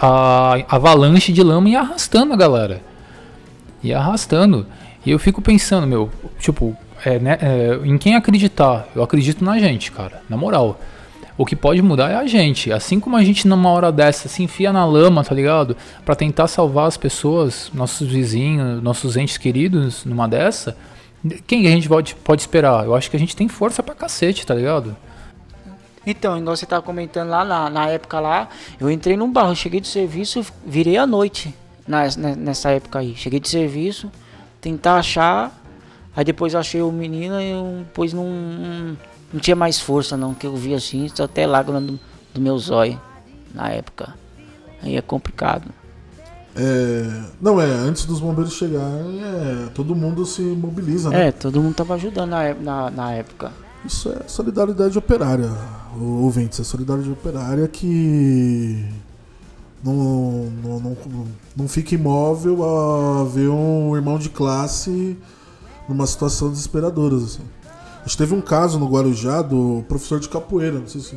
a 0.00 0.56
avalanche 0.68 1.32
de 1.32 1.42
lama 1.42 1.68
ia 1.68 1.80
arrastando 1.80 2.32
a 2.32 2.36
galera. 2.36 2.80
Ia 3.82 3.98
arrastando. 3.98 4.66
E 5.04 5.10
eu 5.10 5.18
fico 5.18 5.42
pensando, 5.42 5.86
meu, 5.86 6.10
tipo, 6.38 6.76
é, 7.04 7.18
né, 7.18 7.38
é, 7.40 7.78
em 7.84 7.98
quem 7.98 8.16
acreditar? 8.16 8.88
Eu 8.94 9.02
acredito 9.02 9.44
na 9.44 9.58
gente, 9.58 9.92
cara, 9.92 10.22
na 10.28 10.36
moral. 10.36 10.80
O 11.38 11.46
que 11.46 11.54
pode 11.54 11.80
mudar 11.80 12.10
é 12.10 12.16
a 12.16 12.26
gente. 12.26 12.72
Assim 12.72 12.98
como 12.98 13.16
a 13.16 13.22
gente 13.22 13.46
numa 13.46 13.70
hora 13.70 13.92
dessa 13.92 14.28
se 14.28 14.42
enfia 14.42 14.72
na 14.72 14.84
lama, 14.84 15.22
tá 15.22 15.32
ligado? 15.32 15.76
Para 16.04 16.16
tentar 16.16 16.48
salvar 16.48 16.88
as 16.88 16.96
pessoas, 16.96 17.70
nossos 17.72 18.08
vizinhos, 18.08 18.82
nossos 18.82 19.16
entes 19.16 19.38
queridos 19.38 20.04
numa 20.04 20.26
dessa, 20.26 20.76
quem 21.46 21.66
a 21.68 21.70
gente 21.70 21.88
pode, 21.88 22.16
pode 22.16 22.42
esperar? 22.42 22.84
Eu 22.84 22.94
acho 22.94 23.08
que 23.08 23.16
a 23.16 23.20
gente 23.20 23.36
tem 23.36 23.46
força 23.46 23.84
pra 23.84 23.94
cacete, 23.94 24.44
tá 24.44 24.52
ligado? 24.52 24.96
Então, 26.04 26.36
igual 26.36 26.56
você 26.56 26.66
tava 26.66 26.82
comentando 26.82 27.28
lá 27.28 27.44
na, 27.44 27.70
na 27.70 27.88
época 27.88 28.18
lá, 28.18 28.48
eu 28.80 28.90
entrei 28.90 29.16
num 29.16 29.30
barro, 29.30 29.54
cheguei 29.54 29.80
de 29.80 29.88
serviço, 29.88 30.44
virei 30.66 30.96
à 30.96 31.06
noite 31.06 31.54
nessa 31.86 32.70
época 32.70 32.98
aí. 32.98 33.14
Cheguei 33.14 33.38
de 33.38 33.48
serviço, 33.48 34.10
tentar 34.60 34.96
achar, 34.96 35.52
aí 36.16 36.24
depois 36.24 36.54
achei 36.54 36.82
o 36.82 36.90
menino 36.90 37.40
e 37.40 37.84
depois 37.84 38.12
não, 38.12 38.96
não 39.32 39.40
tinha 39.40 39.56
mais 39.56 39.80
força 39.80 40.16
não, 40.16 40.34
que 40.34 40.46
eu 40.46 40.56
vi 40.56 40.74
assim, 40.74 41.08
só 41.14 41.24
até 41.24 41.46
lágrima 41.46 41.80
do, 41.80 41.98
do 42.34 42.40
meu 42.40 42.58
zóio 42.58 43.00
na 43.54 43.68
época. 43.68 44.14
Aí 44.82 44.96
é 44.96 45.02
complicado. 45.02 45.68
É, 46.56 47.22
não, 47.40 47.60
é, 47.60 47.66
antes 47.66 48.04
dos 48.04 48.20
bombeiros 48.20 48.54
chegarem, 48.54 49.22
é, 49.22 49.68
todo 49.74 49.94
mundo 49.94 50.26
se 50.26 50.42
mobiliza, 50.42 51.10
né? 51.10 51.28
É, 51.28 51.32
todo 51.32 51.60
mundo 51.60 51.74
tava 51.74 51.94
ajudando 51.94 52.30
na, 52.30 52.54
na, 52.54 52.90
na 52.90 53.12
época. 53.12 53.52
Isso 53.84 54.10
é 54.10 54.28
solidariedade 54.28 54.98
operária, 54.98 55.48
ouvintes, 56.00 56.58
é 56.58 56.64
solidariedade 56.64 57.12
operária 57.12 57.68
que 57.68 58.84
não, 59.84 59.94
não, 60.62 60.80
não, 60.80 60.96
não 61.56 61.68
fica 61.68 61.94
imóvel 61.94 62.64
a 62.64 63.24
ver 63.24 63.48
um 63.48 63.94
irmão 63.94 64.18
de 64.18 64.28
classe 64.28 65.16
numa 65.88 66.06
situação 66.06 66.50
desesperadora. 66.50 67.14
Assim. 67.16 67.42
Teve 68.16 68.34
um 68.34 68.40
caso 68.40 68.78
no 68.78 68.88
Guarujá 68.88 69.42
do 69.42 69.84
professor 69.88 70.20
de 70.20 70.28
capoeira, 70.28 70.78
não 70.78 70.88
sei 70.88 71.00
se 71.00 71.16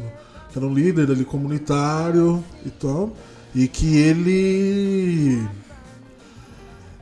que 0.51 0.57
era 0.57 0.65
um 0.65 0.73
líder 0.73 1.09
ali 1.09 1.23
comunitário 1.23 2.43
e 2.65 2.69
tal, 2.69 3.11
e 3.55 3.67
que 3.67 3.97
ele 3.97 5.47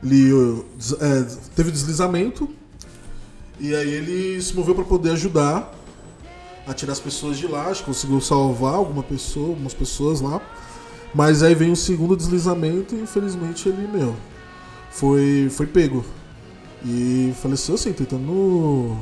ele 0.02 0.30
é, 1.00 1.26
teve 1.54 1.70
deslizamento 1.70 2.48
e 3.58 3.74
aí 3.74 3.90
ele 3.90 4.40
se 4.40 4.54
moveu 4.54 4.74
para 4.74 4.84
poder 4.84 5.10
ajudar 5.10 5.74
a 6.66 6.72
tirar 6.72 6.92
as 6.92 7.00
pessoas 7.00 7.36
de 7.36 7.46
lá, 7.46 7.66
acho 7.66 7.80
que 7.80 7.86
conseguiu 7.86 8.20
salvar 8.20 8.74
alguma 8.74 9.02
pessoa, 9.02 9.48
algumas 9.48 9.74
pessoas 9.74 10.20
lá. 10.20 10.40
Mas 11.14 11.42
aí 11.42 11.54
vem 11.54 11.72
o 11.72 11.76
segundo 11.76 12.16
deslizamento 12.16 12.94
e 12.94 13.00
infelizmente 13.00 13.68
ele, 13.68 13.86
meu, 13.88 14.14
foi, 14.90 15.48
foi 15.50 15.66
pego. 15.66 16.04
E 16.84 17.34
faleceu 17.42 17.74
assim, 17.74 17.92
tentando 17.92 18.96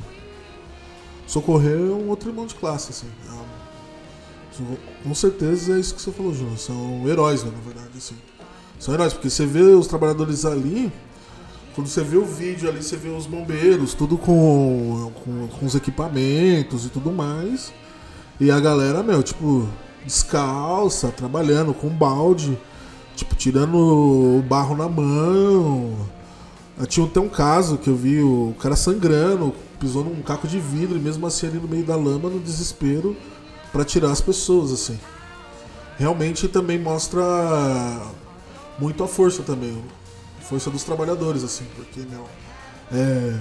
socorrer 1.28 1.78
um 1.78 2.08
outro 2.08 2.30
irmão 2.30 2.46
de 2.46 2.54
classe, 2.56 2.90
assim. 2.90 3.06
É 3.28 5.04
Com 5.04 5.14
certeza 5.14 5.76
é 5.76 5.78
isso 5.78 5.94
que 5.94 6.02
você 6.02 6.10
falou, 6.10 6.34
João. 6.34 6.56
São 6.56 7.06
heróis, 7.06 7.44
né, 7.44 7.52
na 7.54 7.60
verdade, 7.60 7.96
assim. 7.96 8.16
São 8.80 8.94
heróis, 8.94 9.12
porque 9.12 9.30
você 9.30 9.46
vê 9.46 9.60
os 9.60 9.86
trabalhadores 9.86 10.44
ali, 10.44 10.90
quando 11.74 11.86
você 11.86 12.02
vê 12.02 12.16
o 12.16 12.24
vídeo 12.24 12.68
ali, 12.68 12.82
você 12.82 12.96
vê 12.96 13.08
os 13.08 13.26
bombeiros, 13.26 13.94
tudo 13.94 14.16
com, 14.16 15.12
com, 15.22 15.46
com 15.48 15.66
os 15.66 15.74
equipamentos 15.74 16.86
e 16.86 16.88
tudo 16.88 17.12
mais. 17.12 17.72
E 18.40 18.50
a 18.50 18.58
galera, 18.58 19.02
meu, 19.02 19.22
tipo, 19.22 19.68
descalça, 20.04 21.08
trabalhando 21.08 21.74
com 21.74 21.88
balde, 21.88 22.58
tipo, 23.14 23.34
tirando 23.34 23.76
o 23.76 24.42
barro 24.42 24.76
na 24.76 24.88
mão. 24.88 25.94
Tinha 26.86 27.04
até 27.04 27.20
um 27.20 27.28
caso 27.28 27.76
que 27.76 27.90
eu 27.90 27.96
vi 27.96 28.22
o 28.22 28.54
cara 28.60 28.76
sangrando, 28.76 29.52
pisou 29.78 30.04
num 30.04 30.22
caco 30.22 30.46
de 30.46 30.58
vidro 30.58 30.96
e 30.96 31.00
mesmo 31.00 31.26
assim 31.26 31.46
ali 31.46 31.58
no 31.58 31.68
meio 31.68 31.84
da 31.84 31.96
lama, 31.96 32.28
no 32.28 32.38
desespero, 32.38 33.16
para 33.72 33.84
tirar 33.84 34.10
as 34.10 34.20
pessoas, 34.20 34.72
assim. 34.72 34.98
Realmente 35.98 36.46
também 36.48 36.78
mostra 36.78 37.22
muito 38.78 39.02
a 39.02 39.08
força 39.08 39.42
também, 39.42 39.82
a 40.38 40.42
força 40.42 40.70
dos 40.70 40.84
trabalhadores, 40.84 41.42
assim, 41.42 41.64
porque, 41.74 42.00
meu, 42.00 42.24
é, 42.92 43.38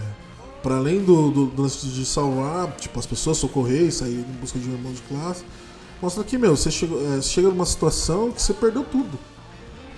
para 0.63 0.78
além 0.78 1.04
do, 1.04 1.30
do, 1.30 1.45
do, 1.45 1.67
de 1.67 2.06
salvar, 2.06 2.71
tipo, 2.78 3.00
as 3.00 3.06
pessoas 3.06 3.38
socorrer 3.38 3.84
e 3.84 3.91
sair 3.91 4.19
em 4.19 4.39
busca 4.39 4.58
de 4.58 4.69
um 4.69 4.73
irmão 4.73 4.91
de 4.91 5.02
classe, 5.04 5.43
mostra 6.02 6.23
que, 6.23 6.38
meu, 6.38 6.56
você 6.56 6.71
chega, 6.71 6.95
é, 6.95 7.21
chega 7.21 7.50
numa 7.50 7.65
situação 7.65 8.32
que 8.32 8.41
você 8.41 8.54
perdeu 8.54 8.84
tudo. 8.84 9.17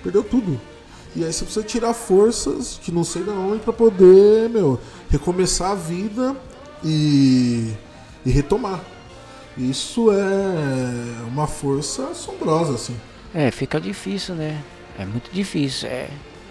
Perdeu 0.04 0.23
tudo. 0.23 0.60
E 1.15 1.24
aí 1.24 1.34
você 1.34 1.43
precisa 1.43 1.65
tirar 1.65 1.93
forças 1.93 2.80
que 2.82 2.91
não 2.91 3.04
sei 3.04 3.24
de 3.24 3.30
onde 3.30 3.60
para 3.63 3.74
poder, 3.74 4.50
meu, 4.50 4.80
recomeçar 5.10 5.72
a 5.72 5.76
vida 5.76 6.36
e, 6.84 7.74
e 8.26 8.30
retomar. 8.30 8.80
Isso 9.58 10.12
é 10.12 11.28
uma 11.28 11.48
força 11.48 12.10
assombrosa, 12.10 12.76
assim. 12.76 12.95
É, 13.34 13.52
fica 13.52 13.80
difícil, 13.80 14.36
né? 14.36 14.62
É 14.98 15.06
muito 15.06 15.32
difícil. 15.32 15.89
É 15.89 16.10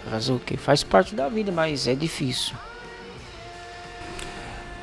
fazer 0.09 0.33
o 0.33 0.39
que? 0.39 0.57
Faz 0.57 0.83
parte 0.83 1.15
da 1.15 1.29
vida, 1.29 1.51
mas 1.51 1.87
é 1.87 1.95
difícil. 1.95 2.55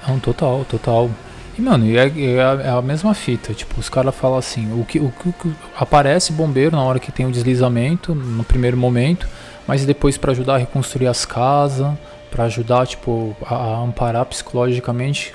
Não, 0.06 0.18
total, 0.18 0.64
total. 0.64 1.10
E, 1.58 1.62
mano, 1.62 1.86
é, 1.86 2.06
é, 2.06 2.42
a, 2.42 2.62
é 2.62 2.70
a 2.70 2.82
mesma 2.82 3.14
fita. 3.14 3.54
Tipo, 3.54 3.80
os 3.80 3.88
caras 3.88 4.14
falam 4.14 4.38
assim: 4.38 4.78
o 4.78 4.84
que, 4.84 4.98
o, 4.98 5.10
que 5.10 5.52
aparece 5.76 6.32
bombeiro 6.32 6.76
na 6.76 6.82
hora 6.82 6.98
que 6.98 7.10
tem 7.10 7.26
o 7.26 7.30
deslizamento, 7.30 8.14
no 8.14 8.44
primeiro 8.44 8.76
momento, 8.76 9.26
mas 9.66 9.84
depois 9.86 10.16
para 10.18 10.32
ajudar 10.32 10.54
a 10.54 10.58
reconstruir 10.58 11.06
as 11.06 11.24
casas, 11.24 11.96
para 12.30 12.44
ajudar, 12.44 12.86
tipo, 12.86 13.36
a, 13.44 13.54
a 13.54 13.78
amparar 13.78 14.26
psicologicamente 14.26 15.34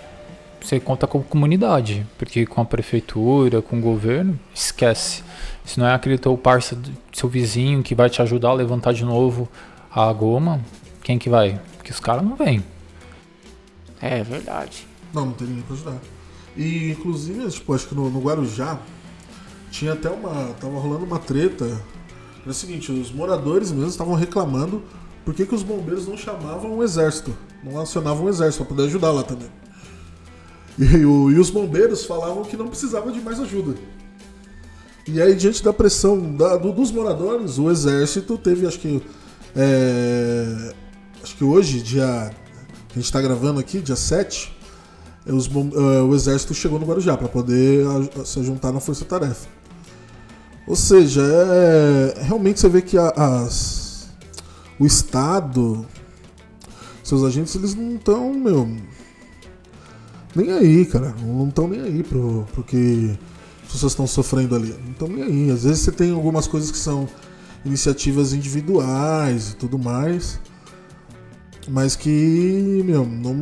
você 0.62 0.79
conta 0.79 1.07
com 1.07 1.19
a 1.19 1.23
comunidade, 1.23 2.05
porque 2.17 2.45
com 2.45 2.62
a 2.62 2.65
prefeitura, 2.65 3.62
com 3.62 3.79
o 3.79 3.81
governo, 3.81 4.39
esquece. 4.53 5.23
Se 5.65 5.79
não 5.79 5.88
é 5.88 5.93
aquele 5.93 6.17
teu 6.17 6.38
parça, 6.38 6.77
seu 7.12 7.27
vizinho 7.27 7.81
que 7.81 7.95
vai 7.95 8.10
te 8.10 8.21
ajudar 8.21 8.49
a 8.49 8.53
levantar 8.53 8.93
de 8.93 9.03
novo 9.03 9.49
a 9.93 10.12
goma, 10.13 10.62
quem 11.03 11.17
que 11.17 11.29
vai? 11.29 11.60
Porque 11.77 11.91
os 11.91 11.99
caras 11.99 12.23
não 12.23 12.36
vêm. 12.36 12.63
É 14.01 14.23
verdade. 14.23 14.88
Não, 15.13 15.26
não 15.26 15.34
tem 15.34 15.47
ninguém 15.47 15.63
pra 15.63 15.76
ajudar. 15.76 16.02
E 16.56 16.91
inclusive, 16.91 17.47
tipo, 17.50 17.74
acho 17.74 17.88
que 17.88 17.95
no, 17.95 18.10
no 18.10 18.19
Guarujá 18.19 18.80
tinha 19.69 19.93
até 19.93 20.10
uma. 20.10 20.54
tava 20.60 20.80
rolando 20.80 21.06
uma 21.06 21.19
treta. 21.19 21.65
Era 22.41 22.50
o 22.50 22.54
seguinte, 22.54 22.91
os 22.91 23.12
moradores 23.12 23.71
mesmo 23.71 23.89
estavam 23.89 24.15
reclamando 24.15 24.84
por 25.24 25.34
que, 25.34 25.45
que 25.45 25.54
os 25.56 25.63
bombeiros 25.63 26.08
não 26.08 26.17
chamavam 26.17 26.78
o 26.78 26.84
exército, 26.84 27.36
não 27.63 27.80
acionavam 27.80 28.26
o 28.26 28.30
exército 28.30 28.65
para 28.65 28.76
poder 28.76 28.88
ajudar 28.88 29.12
lá 29.12 29.24
também. 29.24 29.50
E, 30.80 31.06
o, 31.06 31.30
e, 31.30 31.38
os 31.38 31.50
bombeiros 31.50 32.06
falavam 32.06 32.43
que 32.43 32.58
não 32.58 32.67
precisavam 32.67 33.12
de 33.12 33.21
mais 33.21 33.39
ajuda. 33.39 33.76
E 35.08 35.21
aí, 35.21 35.36
diante 35.36 35.63
da 35.63 35.74
pressão 35.74 36.36
da, 36.36 36.58
do, 36.58 36.71
dos 36.71 36.91
moradores, 36.91 37.60
o 37.60 37.69
exército 37.69 38.38
teve, 38.38 38.65
acho 38.65 38.80
que. 38.80 39.02
É, 39.56 40.74
acho 41.21 41.36
que 41.36 41.43
hoje, 41.43 41.82
dia. 41.82 42.06
A 42.06 42.93
gente 42.93 43.06
está 43.06 43.21
gravando 43.21 43.60
aqui, 43.60 43.80
dia 43.80 43.95
7. 43.95 44.52
Os, 45.25 45.47
uh, 45.47 46.05
o 46.07 46.15
exército 46.15 46.53
chegou 46.53 46.79
no 46.79 46.86
Guarujá 46.86 47.15
para 47.15 47.27
poder 47.27 47.86
a, 47.88 48.25
se 48.25 48.43
juntar 48.43 48.71
na 48.71 48.79
Força 48.79 49.05
Tarefa. 49.05 49.47
Ou 50.67 50.75
seja, 50.75 51.21
é, 51.21 52.23
realmente 52.23 52.60
você 52.60 52.69
vê 52.69 52.81
que 52.81 52.97
a, 52.97 53.10
as, 53.10 54.10
o 54.79 54.86
Estado, 54.86 55.86
seus 57.03 57.23
agentes, 57.23 57.55
eles 57.55 57.75
não 57.75 57.95
estão, 57.95 58.34
meu 58.34 58.67
nem 60.36 60.51
aí, 60.51 60.86
cara. 60.86 61.13
Não 61.21 61.47
estão 61.47 61.67
nem 61.67 61.81
aí 61.81 62.03
pro, 62.03 62.45
pro 62.53 62.63
que 62.63 63.17
as 63.63 63.73
pessoas 63.73 63.91
estão 63.91 64.07
sofrendo 64.07 64.55
ali. 64.55 64.75
Não 64.84 64.91
estão 64.91 65.07
nem 65.07 65.23
aí. 65.23 65.51
Às 65.51 65.63
vezes 65.63 65.79
você 65.79 65.91
tem 65.91 66.12
algumas 66.12 66.47
coisas 66.47 66.71
que 66.71 66.77
são 66.77 67.07
iniciativas 67.65 68.34
individuais 68.34 69.51
e 69.51 69.55
tudo 69.55 69.77
mais, 69.77 70.39
mas 71.69 71.95
que, 71.95 72.81
meu, 72.84 73.05
não, 73.05 73.36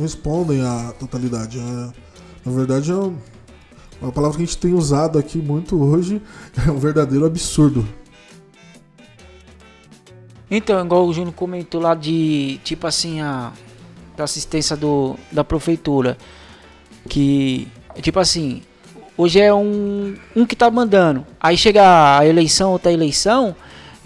respondem 0.00 0.62
à 0.62 0.92
totalidade. 0.98 1.58
É, 1.58 1.62
na 2.44 2.52
verdade, 2.52 2.90
é 2.92 2.94
uma 4.00 4.12
palavra 4.12 4.36
que 4.36 4.42
a 4.42 4.46
gente 4.46 4.58
tem 4.58 4.74
usado 4.74 5.18
aqui 5.18 5.38
muito 5.38 5.80
hoje 5.80 6.22
é 6.66 6.70
um 6.70 6.78
verdadeiro 6.78 7.26
absurdo. 7.26 7.86
Então, 10.50 10.82
igual 10.82 11.06
o 11.06 11.12
Júnior 11.12 11.34
comentou 11.34 11.80
lá 11.80 11.94
de, 11.94 12.58
tipo 12.64 12.86
assim, 12.86 13.20
a 13.20 13.52
da 14.18 14.24
assistência 14.24 14.76
do, 14.76 15.16
da 15.30 15.44
prefeitura. 15.44 16.18
Que, 17.08 17.68
tipo 18.02 18.18
assim, 18.18 18.62
hoje 19.16 19.40
é 19.40 19.54
um, 19.54 20.16
um 20.34 20.44
que 20.44 20.56
tá 20.56 20.68
mandando. 20.70 21.24
Aí 21.40 21.56
chega 21.56 22.18
a 22.18 22.26
eleição, 22.26 22.72
outra 22.72 22.92
eleição, 22.92 23.54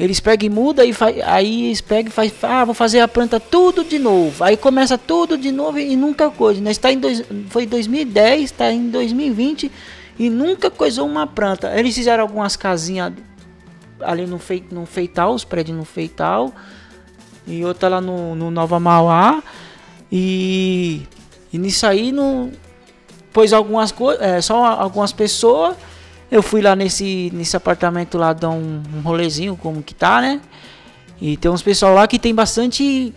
eles 0.02 0.18
pegam 0.18 0.46
e 0.46 0.50
mudam 0.50 0.84
e 0.84 0.92
aí 1.24 1.66
eles 1.66 1.80
pegam 1.80 2.10
e 2.10 2.12
faz, 2.12 2.32
ah, 2.42 2.64
vou 2.64 2.74
fazer 2.74 2.98
a 2.98 3.06
planta 3.06 3.38
tudo 3.38 3.84
de 3.84 4.00
novo. 4.00 4.42
Aí 4.42 4.56
começa 4.56 4.98
tudo 4.98 5.38
de 5.38 5.52
novo 5.52 5.78
e, 5.78 5.94
nunca 5.94 6.28
coisa. 6.28 6.60
Né? 6.60 6.72
Está 6.72 6.90
em 6.90 6.98
dois, 6.98 7.22
foi 7.50 7.66
2010, 7.66 8.42
está 8.42 8.72
em 8.72 8.90
2020 8.90 9.70
e 10.18 10.28
nunca 10.28 10.72
coisou 10.72 11.06
uma 11.06 11.24
planta. 11.24 11.72
Eles 11.78 11.94
fizeram 11.94 12.24
algumas 12.24 12.56
casinhas 12.56 13.12
ali 14.00 14.26
no, 14.26 14.40
fei, 14.40 14.64
no 14.72 14.84
Feital, 14.86 15.34
os 15.34 15.44
prédios 15.44 15.78
no 15.78 15.84
Feital, 15.84 16.52
e 17.46 17.64
outra 17.64 17.88
lá 17.88 18.00
no, 18.00 18.34
no 18.34 18.50
Nova 18.50 18.80
Mauá. 18.80 19.40
E, 20.10 21.06
e 21.52 21.58
nisso 21.58 21.86
aí 21.86 22.10
não 22.10 22.50
pôs 23.32 23.52
algumas 23.52 23.92
coisas, 23.92 24.20
é, 24.20 24.40
só 24.40 24.64
algumas 24.64 25.12
pessoas. 25.12 25.76
Eu 26.32 26.42
fui 26.42 26.62
lá 26.62 26.74
nesse, 26.74 27.30
nesse 27.34 27.54
apartamento 27.54 28.16
lá 28.16 28.32
dar 28.32 28.48
um, 28.48 28.82
um 28.96 29.00
rolezinho 29.02 29.54
como 29.54 29.82
que 29.82 29.94
tá, 29.94 30.18
né? 30.18 30.40
E 31.20 31.36
tem 31.36 31.50
uns 31.50 31.60
pessoal 31.60 31.92
lá 31.92 32.08
que 32.08 32.18
tem 32.18 32.34
bastante 32.34 33.12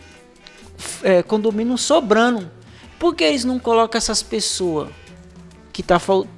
é, 1.01 1.23
condomínio 1.23 1.77
sobrando. 1.77 2.51
Por 2.99 3.15
que 3.15 3.23
eles 3.23 3.45
não 3.45 3.57
colocam 3.57 3.97
essas 3.97 4.21
pessoas 4.21 4.89
que 5.71 5.81
tá 5.81 5.97
faltando? 5.97 6.29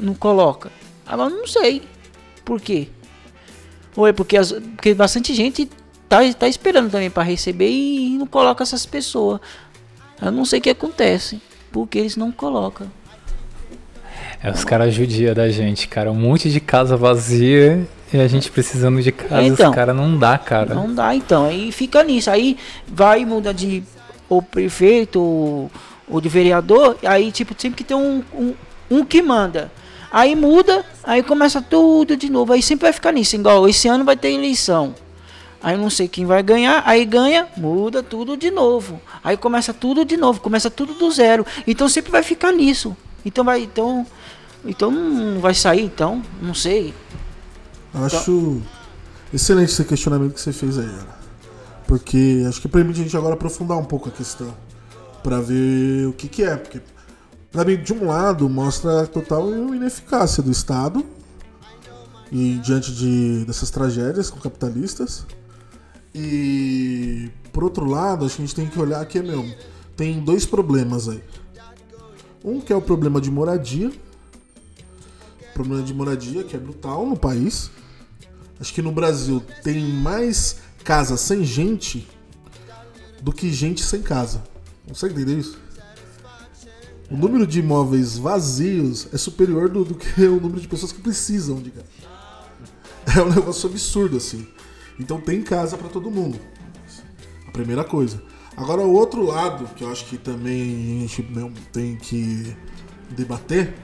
Não 0.00 0.14
coloca? 0.14 0.70
Agora 1.04 1.28
não 1.28 1.44
sei. 1.44 1.82
Por 2.44 2.60
quê? 2.60 2.88
Ou 3.96 4.06
é 4.06 4.12
porque, 4.12 4.36
as, 4.36 4.52
porque 4.52 4.94
bastante 4.94 5.34
gente 5.34 5.68
tá, 6.08 6.18
tá 6.38 6.46
esperando 6.46 6.88
também 6.88 7.10
para 7.10 7.24
receber 7.24 7.68
e 7.68 8.16
não 8.16 8.28
coloca 8.28 8.62
essas 8.62 8.86
pessoas. 8.86 9.40
Eu 10.20 10.30
não 10.30 10.44
sei 10.44 10.60
o 10.60 10.62
que 10.62 10.70
acontece, 10.70 11.42
porque 11.72 11.98
eles 11.98 12.14
não 12.14 12.30
colocam. 12.30 12.88
É 14.42 14.50
os 14.50 14.64
caras 14.64 14.92
judia 14.92 15.34
da 15.34 15.48
gente, 15.48 15.86
cara. 15.86 16.10
Um 16.10 16.16
monte 16.16 16.50
de 16.50 16.60
casa 16.60 16.96
vazia 16.96 17.86
e 18.12 18.18
a 18.18 18.26
gente 18.26 18.50
precisando 18.50 19.00
de 19.00 19.12
casa. 19.12 19.42
Então, 19.42 19.70
os 19.70 19.74
caras 19.74 19.94
não 19.94 20.18
dá, 20.18 20.36
cara. 20.36 20.74
Não 20.74 20.92
dá, 20.92 21.14
então. 21.14 21.44
Aí 21.44 21.70
fica 21.70 22.02
nisso. 22.02 22.28
Aí 22.28 22.58
vai 22.88 23.24
muda 23.24 23.54
de 23.54 23.84
o 24.28 24.42
prefeito 24.42 25.20
ou, 25.20 25.70
ou 26.08 26.20
de 26.20 26.28
vereador. 26.28 26.96
Aí, 27.04 27.30
tipo, 27.30 27.54
sempre 27.56 27.76
que 27.76 27.84
tem 27.84 27.96
um, 27.96 28.24
um, 28.34 28.54
um 28.90 29.04
que 29.04 29.22
manda. 29.22 29.70
Aí 30.10 30.34
muda, 30.34 30.84
aí 31.04 31.22
começa 31.22 31.62
tudo 31.62 32.16
de 32.16 32.28
novo. 32.28 32.52
Aí 32.52 32.62
sempre 32.62 32.82
vai 32.82 32.92
ficar 32.92 33.12
nisso. 33.12 33.36
Igual 33.36 33.68
esse 33.68 33.86
ano 33.86 34.04
vai 34.04 34.16
ter 34.16 34.32
eleição. 34.32 34.94
Aí 35.62 35.76
não 35.76 35.88
sei 35.88 36.08
quem 36.08 36.26
vai 36.26 36.42
ganhar, 36.42 36.82
aí 36.84 37.04
ganha, 37.04 37.46
muda 37.56 38.02
tudo 38.02 38.36
de 38.36 38.50
novo. 38.50 39.00
Aí 39.22 39.36
começa 39.36 39.72
tudo 39.72 40.04
de 40.04 40.16
novo, 40.16 40.40
começa 40.40 40.68
tudo 40.68 40.92
do 40.94 41.08
zero. 41.12 41.46
Então 41.66 41.88
sempre 41.88 42.10
vai 42.10 42.24
ficar 42.24 42.50
nisso. 42.50 42.96
Então 43.24 43.44
vai, 43.44 43.62
então, 43.62 44.04
então 44.64 44.90
não 44.90 45.40
vai 45.40 45.54
sair, 45.54 45.84
então, 45.84 46.22
não 46.40 46.54
sei. 46.54 46.94
Acho 47.94 48.30
então... 48.30 48.62
excelente 49.32 49.70
esse 49.70 49.84
questionamento 49.84 50.34
que 50.34 50.40
você 50.40 50.52
fez 50.52 50.78
aí, 50.78 50.86
Ana. 50.86 51.22
Porque 51.86 52.44
acho 52.48 52.60
que 52.60 52.68
permite 52.68 53.00
a 53.00 53.02
gente 53.02 53.16
agora 53.16 53.34
aprofundar 53.34 53.76
um 53.76 53.84
pouco 53.84 54.08
a 54.08 54.12
questão 54.12 54.54
para 55.22 55.40
ver 55.40 56.06
o 56.06 56.12
que 56.12 56.28
que 56.28 56.42
é, 56.42 56.56
porque 56.56 56.80
para 57.50 57.64
mim 57.64 57.76
de 57.76 57.92
um 57.92 58.06
lado 58.06 58.48
mostra 58.48 59.02
a 59.02 59.06
total 59.06 59.48
ineficácia 59.74 60.42
do 60.42 60.50
Estado 60.50 61.04
e 62.30 62.58
diante 62.58 62.92
de 62.92 63.44
dessas 63.44 63.70
tragédias 63.70 64.30
com 64.30 64.40
capitalistas 64.40 65.26
e 66.14 67.30
por 67.52 67.64
outro 67.64 67.84
lado, 67.84 68.24
acho 68.24 68.36
que 68.36 68.42
a 68.42 68.46
gente 68.46 68.54
tem 68.54 68.66
que 68.66 68.78
olhar 68.80 69.04
que, 69.06 69.20
meu, 69.20 69.44
tem 69.96 70.20
dois 70.20 70.44
problemas 70.44 71.08
aí. 71.08 71.22
Um 72.44 72.60
que 72.60 72.72
é 72.72 72.76
o 72.76 72.82
problema 72.82 73.20
de 73.20 73.30
moradia, 73.30 73.92
problema 75.52 75.82
de 75.82 75.94
moradia 75.94 76.44
que 76.44 76.56
é 76.56 76.58
brutal 76.58 77.06
no 77.06 77.16
país. 77.16 77.70
Acho 78.60 78.72
que 78.72 78.82
no 78.82 78.92
Brasil 78.92 79.42
tem 79.62 79.84
mais 79.84 80.58
casa 80.84 81.16
sem 81.16 81.44
gente 81.44 82.06
do 83.20 83.32
que 83.32 83.52
gente 83.52 83.82
sem 83.82 84.02
casa. 84.02 84.42
Consegue 84.86 85.14
entender 85.14 85.38
isso? 85.38 85.58
O 87.10 87.16
número 87.16 87.46
de 87.46 87.60
imóveis 87.60 88.16
vazios 88.16 89.06
é 89.12 89.18
superior 89.18 89.68
do, 89.68 89.84
do 89.84 89.94
que 89.94 90.22
o 90.24 90.40
número 90.40 90.60
de 90.60 90.68
pessoas 90.68 90.92
que 90.92 91.00
precisam 91.00 91.60
de 91.60 91.70
casa. 91.70 91.86
É 93.16 93.20
um 93.20 93.28
negócio 93.28 93.68
absurdo, 93.68 94.16
assim. 94.16 94.46
Então 94.98 95.20
tem 95.20 95.42
casa 95.42 95.76
para 95.76 95.88
todo 95.88 96.10
mundo. 96.10 96.38
A 97.46 97.50
primeira 97.50 97.84
coisa. 97.84 98.22
Agora, 98.56 98.82
o 98.82 98.92
outro 98.92 99.22
lado, 99.24 99.66
que 99.74 99.82
eu 99.82 99.90
acho 99.90 100.06
que 100.06 100.16
também 100.16 101.04
a 101.04 101.06
gente 101.06 101.22
tem 101.72 101.96
que 101.96 102.56
debater, 103.10 103.74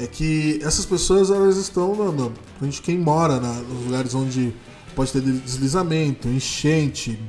é 0.00 0.06
que 0.06 0.58
essas 0.62 0.86
pessoas 0.86 1.30
elas 1.30 1.58
estão, 1.58 1.94
não, 2.10 2.32
a 2.58 2.64
gente 2.64 2.80
quem 2.80 2.98
mora 2.98 3.38
na, 3.38 3.52
nos 3.52 3.84
lugares 3.84 4.14
onde 4.14 4.54
pode 4.96 5.12
ter 5.12 5.20
deslizamento, 5.20 6.26
enchente, 6.26 7.20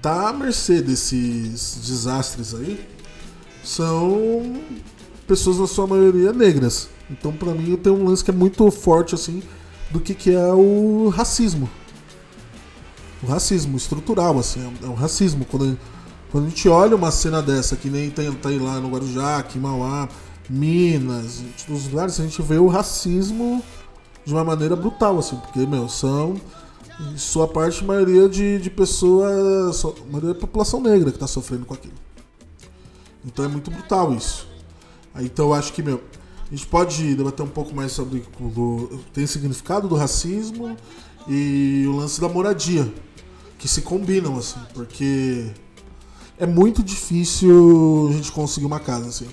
tá 0.00 0.30
à 0.30 0.32
mercê 0.32 0.80
desses 0.80 1.78
desastres 1.84 2.54
aí, 2.54 2.80
são 3.62 4.62
pessoas 5.26 5.58
na 5.58 5.66
sua 5.66 5.86
maioria 5.86 6.32
negras. 6.32 6.88
Então, 7.10 7.32
para 7.32 7.52
mim, 7.52 7.72
eu 7.72 7.76
tenho 7.76 7.96
um 7.96 8.08
lance 8.08 8.24
que 8.24 8.30
é 8.30 8.34
muito 8.34 8.70
forte 8.70 9.14
assim 9.14 9.42
do 9.90 10.00
que, 10.00 10.14
que 10.14 10.34
é 10.34 10.52
o 10.52 11.12
racismo. 11.14 11.68
O 13.22 13.26
racismo 13.26 13.76
estrutural, 13.76 14.38
assim, 14.38 14.72
é 14.82 14.86
um 14.86 14.94
racismo. 14.94 15.44
Quando, 15.44 15.78
quando 16.30 16.46
a 16.46 16.48
gente 16.48 16.66
olha 16.68 16.96
uma 16.96 17.10
cena 17.10 17.42
dessa, 17.42 17.76
que 17.76 17.90
nem 17.90 18.10
tem, 18.10 18.32
tá 18.32 18.48
aí 18.48 18.58
lá 18.58 18.80
no 18.80 18.88
Guarujá, 18.88 19.38
aqui 19.38 19.58
em 19.58 19.60
Mauá, 19.60 20.08
Minas, 20.48 21.42
nos 21.68 21.88
lugares, 21.88 22.20
a 22.20 22.22
gente 22.22 22.40
vê 22.42 22.58
o 22.58 22.66
racismo 22.66 23.62
de 24.24 24.32
uma 24.32 24.44
maneira 24.44 24.76
brutal, 24.76 25.18
assim, 25.18 25.36
porque, 25.36 25.66
meu, 25.66 25.88
são 25.88 26.40
em 27.00 27.16
sua 27.16 27.46
parte 27.46 27.84
maioria 27.84 28.28
de, 28.28 28.58
de 28.58 28.70
pessoas, 28.70 29.82
maioria 30.10 30.34
da 30.34 30.40
população 30.40 30.80
negra 30.80 31.10
que 31.10 31.16
está 31.16 31.26
sofrendo 31.26 31.66
com 31.66 31.74
aquilo. 31.74 31.94
Então 33.24 33.44
é 33.44 33.48
muito 33.48 33.70
brutal 33.70 34.14
isso. 34.14 34.46
Então 35.18 35.46
eu 35.46 35.54
acho 35.54 35.72
que, 35.72 35.82
meu, 35.82 36.02
a 36.46 36.54
gente 36.54 36.66
pode 36.66 37.14
debater 37.14 37.44
um 37.44 37.48
pouco 37.48 37.74
mais 37.74 37.92
sobre 37.92 38.24
o 38.40 39.00
tem 39.12 39.26
significado 39.26 39.88
do 39.88 39.96
racismo 39.96 40.76
e 41.28 41.84
o 41.88 41.96
lance 41.96 42.20
da 42.20 42.28
moradia, 42.28 42.92
que 43.58 43.66
se 43.66 43.82
combinam, 43.82 44.36
assim, 44.38 44.60
porque 44.72 45.50
é 46.38 46.46
muito 46.46 46.82
difícil 46.82 48.08
a 48.10 48.12
gente 48.12 48.30
conseguir 48.30 48.66
uma 48.66 48.78
casa, 48.78 49.08
assim. 49.08 49.26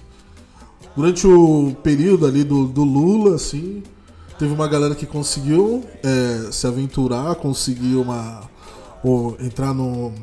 Durante 0.95 1.25
o 1.25 1.75
período 1.81 2.27
ali 2.27 2.43
do, 2.43 2.67
do 2.67 2.83
Lula, 2.83 3.35
assim, 3.35 3.81
teve 4.37 4.53
uma 4.53 4.67
galera 4.67 4.93
que 4.93 5.07
conseguiu 5.07 5.83
é, 6.03 6.51
se 6.51 6.67
aventurar, 6.67 7.35
conseguiu 7.35 8.01
uma. 8.01 8.41
Ou 9.03 9.35
entrar 9.39 9.73
no. 9.73 10.13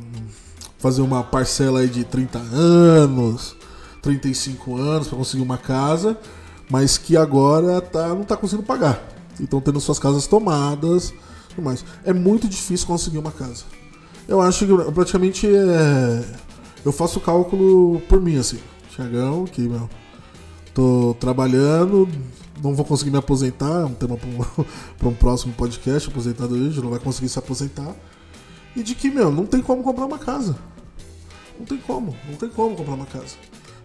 fazer 0.78 1.02
uma 1.02 1.24
parcela 1.24 1.80
aí 1.80 1.88
de 1.88 2.04
30 2.04 2.38
anos, 2.38 3.56
35 4.00 4.76
anos 4.76 5.08
para 5.08 5.18
conseguir 5.18 5.42
uma 5.42 5.58
casa, 5.58 6.16
mas 6.70 6.96
que 6.96 7.16
agora 7.16 7.80
tá, 7.80 8.08
não 8.08 8.22
tá 8.22 8.36
conseguindo 8.36 8.66
pagar. 8.66 9.02
E 9.40 9.44
estão 9.44 9.60
tendo 9.60 9.80
suas 9.80 9.98
casas 9.98 10.28
tomadas. 10.28 11.12
mais. 11.58 11.84
É 12.04 12.12
muito 12.12 12.48
difícil 12.48 12.86
conseguir 12.86 13.18
uma 13.18 13.32
casa. 13.32 13.64
Eu 14.28 14.40
acho 14.40 14.64
que 14.64 14.92
praticamente 14.92 15.48
é. 15.48 16.24
Eu 16.84 16.92
faço 16.92 17.18
o 17.18 17.22
cálculo 17.22 18.00
por 18.08 18.20
mim, 18.20 18.38
assim. 18.38 18.58
Tiagão, 18.94 19.44
que, 19.46 19.62
meu 19.62 19.88
Tô 20.80 21.14
trabalhando, 21.20 22.08
não 22.62 22.74
vou 22.74 22.86
conseguir 22.86 23.10
me 23.10 23.18
aposentar, 23.18 23.82
é 23.82 23.84
um 23.84 23.92
tema 23.92 24.16
para 24.16 25.08
um 25.10 25.12
próximo 25.12 25.52
podcast, 25.52 26.08
aposentadoria, 26.08 26.80
não 26.80 26.88
vai 26.88 26.98
conseguir 26.98 27.28
se 27.28 27.38
aposentar. 27.38 27.94
E 28.74 28.82
de 28.82 28.94
que, 28.94 29.10
meu, 29.10 29.30
não 29.30 29.44
tem 29.44 29.60
como 29.60 29.82
comprar 29.82 30.06
uma 30.06 30.18
casa. 30.18 30.56
Não 31.58 31.66
tem 31.66 31.76
como, 31.76 32.16
não 32.26 32.34
tem 32.34 32.48
como 32.48 32.74
comprar 32.74 32.94
uma 32.94 33.04
casa. 33.04 33.36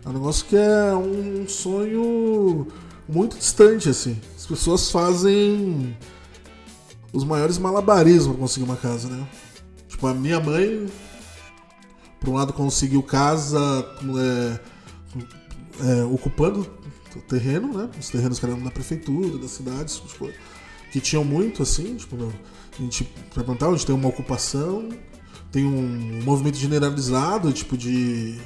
É 0.05 0.07
um 0.07 0.13
negócio 0.13 0.45
que 0.45 0.55
é 0.55 0.95
um 0.95 1.45
sonho 1.49 2.65
muito 3.09 3.37
distante, 3.37 3.89
assim. 3.89 4.17
As 4.33 4.45
pessoas 4.45 4.89
fazem 4.89 5.97
os 7.11 7.25
maiores 7.25 7.57
malabarismos 7.57 8.27
para 8.27 8.41
conseguir 8.41 8.63
uma 8.63 8.77
casa, 8.77 9.09
né? 9.09 9.27
Tipo, 9.89 10.07
a 10.07 10.13
minha 10.13 10.39
mãe, 10.39 10.87
por 12.21 12.29
um 12.29 12.35
lado, 12.35 12.53
conseguiu 12.53 13.03
casa 13.03 13.85
é, 14.17 14.74
é, 15.81 16.03
ocupando 16.03 16.67
o 17.15 17.21
terreno, 17.21 17.73
né? 17.73 17.89
Os 17.99 18.09
terrenos 18.09 18.39
que 18.39 18.45
eram 18.45 18.59
da 18.59 18.71
prefeitura, 18.71 19.37
das 19.37 19.51
cidades, 19.51 19.99
tipo, 19.99 20.29
que 20.91 20.99
tinham 20.99 21.23
muito 21.23 21.63
assim, 21.63 21.95
tipo, 21.95 22.15
a 22.15 22.81
gente 22.81 23.03
para 23.33 23.43
plantar, 23.43 23.69
onde 23.69 23.85
tem 23.85 23.95
uma 23.95 24.09
ocupação, 24.09 24.89
tem 25.51 25.65
um 25.65 26.21
movimento 26.23 26.57
generalizado, 26.57 27.51
tipo 27.53 27.77
de 27.77 28.39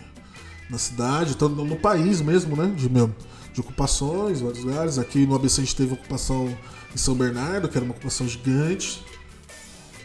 na 0.70 0.78
cidade, 0.78 1.36
todo 1.36 1.66
no 1.66 1.76
país 1.76 2.22
mesmo, 2.22 2.56
né? 2.56 2.72
De 2.76 2.88
mesmo, 2.88 3.16
de 3.52 3.60
ocupações, 3.60 4.42
vários 4.42 4.64
lugares. 4.64 5.00
Aqui 5.00 5.26
no 5.26 5.36
ABC 5.36 5.62
a 5.62 5.64
gente 5.64 5.76
teve 5.76 5.94
ocupação 5.94 6.56
em 6.94 6.98
São 6.98 7.16
Bernardo, 7.16 7.68
que 7.68 7.76
era 7.76 7.84
uma 7.84 7.94
ocupação 7.94 8.28
gigante. 8.28 9.04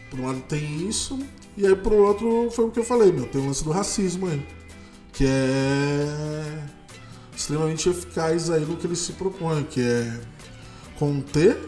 Por 0.09 0.21
um 0.21 0.27
lado 0.27 0.41
tem 0.49 0.89
isso, 0.89 1.19
e 1.57 1.67
aí 1.67 1.77
pro 1.77 1.97
outro 1.97 2.51
foi 2.51 2.65
o 2.65 2.71
que 2.71 2.79
eu 2.79 2.85
falei, 2.85 3.13
meu, 3.13 3.27
tem 3.27 3.43
o 3.43 3.47
lance 3.47 3.63
do 3.65 3.71
racismo 3.71 4.27
aí. 4.27 4.47
Que 5.13 5.27
é 5.27 6.65
extremamente 7.37 7.89
eficaz 7.89 8.51
aí 8.51 8.65
no 8.65 8.77
que 8.77 8.87
ele 8.87 8.97
se 8.97 9.13
propõe, 9.13 9.65
que 9.65 9.81
é 9.81 10.21
conter 10.99 11.59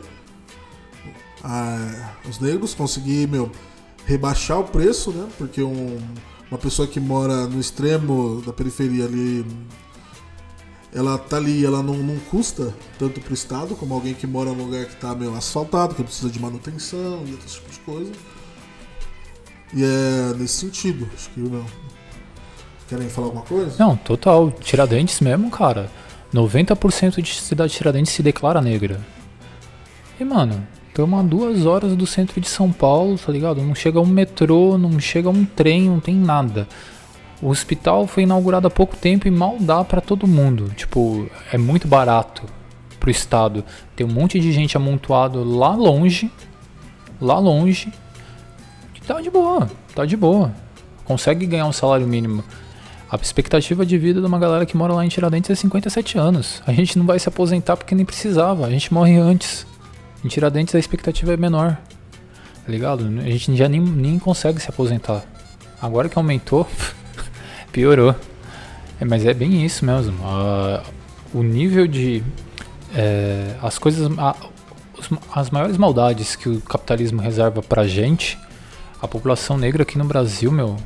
a, 1.43 2.15
os 2.29 2.39
negros, 2.39 2.75
conseguir 2.75 3.29
meu, 3.29 3.51
rebaixar 4.05 4.61
o 4.61 4.65
preço, 4.65 5.11
né? 5.11 5.29
Porque 5.37 5.63
um, 5.63 5.99
uma 6.51 6.59
pessoa 6.59 6.87
que 6.87 7.01
mora 7.01 7.47
no 7.47 7.61
extremo 7.61 8.43
da 8.45 8.53
periferia 8.53 9.05
ali, 9.05 9.45
ela 10.93 11.19
tá 11.19 11.37
ali, 11.37 11.65
ela 11.65 11.83
não, 11.83 11.95
não 11.95 12.19
custa 12.31 12.75
tanto 12.99 13.21
pro 13.21 13.35
Estado 13.35 13.75
como 13.75 13.95
alguém 13.95 14.15
que 14.15 14.27
mora 14.27 14.51
num 14.53 14.65
lugar 14.65 14.87
que 14.87 14.97
tá 14.97 15.15
meio 15.15 15.35
asfaltado, 15.35 15.95
que 15.95 16.03
precisa 16.03 16.31
de 16.31 16.41
manutenção 16.41 17.25
e 17.27 17.33
outros 17.33 17.55
tipos 17.55 17.75
de 17.75 17.81
coisa. 17.81 18.13
E 19.75 19.83
é 19.83 20.35
nesse 20.39 20.55
sentido, 20.55 21.09
acho 21.13 21.29
que 21.31 21.41
meu, 21.41 21.65
Querem 22.88 23.09
falar 23.09 23.29
alguma 23.29 23.44
coisa? 23.44 23.75
Não, 23.79 23.96
total. 23.96 24.51
Tiradentes 24.51 25.20
mesmo, 25.20 25.51
cara. 25.51 25.90
90% 26.33 27.20
de 27.20 27.35
cidade 27.35 27.72
de 27.72 27.79
Tiradentes 27.79 28.12
se 28.12 28.22
declara 28.22 28.61
negra. 28.61 29.01
E, 30.18 30.25
mano, 30.25 30.66
estamos 30.88 31.18
a 31.18 31.22
duas 31.22 31.66
horas 31.66 31.96
do 31.96 32.07
centro 32.07 32.40
de 32.40 32.49
São 32.49 32.70
Paulo, 32.70 33.18
tá 33.18 33.33
ligado? 33.33 33.61
Não 33.62 33.75
chega 33.75 34.01
um 34.01 34.07
metrô, 34.07 34.79
não 34.79 34.99
chega 35.01 35.29
um 35.29 35.44
trem, 35.44 35.88
não 35.88 36.01
tem 36.01 36.14
nada. 36.14 36.68
O 37.42 37.49
hospital 37.49 38.07
foi 38.07 38.22
inaugurado 38.22 38.66
há 38.66 38.70
pouco 38.70 38.96
tempo 38.96 39.29
e 39.29 39.31
mal 39.31 39.57
dá 39.61 39.85
para 39.85 40.01
todo 40.01 40.27
mundo. 40.27 40.70
Tipo, 40.75 41.29
é 41.53 41.59
muito 41.59 41.87
barato 41.87 42.44
pro 42.99 43.11
estado. 43.11 43.64
Tem 43.95 44.07
um 44.07 44.12
monte 44.12 44.41
de 44.41 44.53
gente 44.53 44.76
amontoado 44.76 45.45
lá 45.45 45.74
longe, 45.74 46.30
lá 47.20 47.39
longe. 47.39 47.93
E 48.95 49.01
tá 49.01 49.20
de 49.20 49.30
boa, 49.30 49.68
tá 49.95 50.07
de 50.07 50.16
boa. 50.16 50.53
Consegue 51.05 51.47
ganhar 51.47 51.66
um 51.66 51.72
salário 51.72 52.07
mínimo. 52.07 52.43
A 53.09 53.17
expectativa 53.17 53.87
de 53.87 53.97
vida 53.97 54.21
de 54.21 54.27
uma 54.27 54.39
galera 54.39 54.67
que 54.67 54.77
mora 54.77 54.93
lá 54.93 55.05
em 55.05 55.09
Tiradentes 55.09 55.49
é 55.49 55.55
57 55.55 56.19
anos. 56.19 56.61
A 56.67 56.73
gente 56.73 56.99
não 56.99 57.07
vai 57.07 57.19
se 57.21 57.29
aposentar 57.29 57.77
porque 57.77 57.95
nem 57.95 58.05
precisava, 58.05 58.67
a 58.67 58.71
gente 58.71 58.93
morre 58.93 59.17
antes. 59.17 59.65
Em 60.25 60.29
Tiradentes 60.29 60.75
a 60.75 60.79
expectativa 60.79 61.33
é 61.33 61.37
menor. 61.37 61.79
Tá 62.65 62.73
ligado? 62.73 63.07
A 63.25 63.31
gente 63.31 63.55
já 63.57 63.69
nem, 63.69 63.81
nem 63.81 64.19
consegue 64.19 64.61
se 64.61 64.69
aposentar. 64.69 65.25
Agora 65.81 66.09
que 66.09 66.19
aumentou, 66.19 66.67
piorou. 67.71 68.13
É, 69.01 69.05
mas 69.05 69.25
é 69.25 69.33
bem 69.33 69.65
isso 69.65 69.85
mesmo. 69.85 70.17
O 71.33 71.45
nível 71.45 71.87
de. 71.87 72.25
É, 72.93 73.55
as 73.63 73.79
coisas. 73.79 74.11
os, 74.99 75.11
as 75.33 75.51
maiores 75.51 75.77
maldades 75.77 76.35
que 76.35 76.49
o 76.49 76.61
capitalismo 76.61 77.23
reserva 77.23 77.63
pra 77.63 77.87
gente, 77.87 78.37
a 79.01 79.07
população 79.07 79.57
negra 79.57 79.85
aqui 79.85 79.97
no 79.97 80.05
Brasil, 80.05 80.51
meu, 80.51 80.77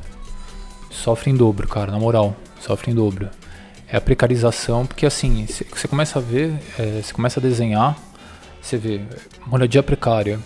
sofre 0.91 1.31
em 1.31 1.35
dobro, 1.35 1.67
cara, 1.67 1.91
na 1.91 1.97
moral, 1.97 2.35
sofre 2.59 2.91
em 2.91 2.93
dobro. 2.93 3.29
É 3.87 3.97
a 3.97 4.01
precarização, 4.01 4.85
porque 4.85 5.05
assim, 5.05 5.47
você 5.47 5.87
começa 5.87 6.19
a 6.19 6.21
ver, 6.21 6.53
é, 6.77 7.01
você 7.01 7.13
começa 7.13 7.39
a 7.39 7.43
desenhar, 7.43 7.97
você 8.61 8.77
vê 8.77 9.01
moradia 9.47 9.81
precária, 9.81 10.39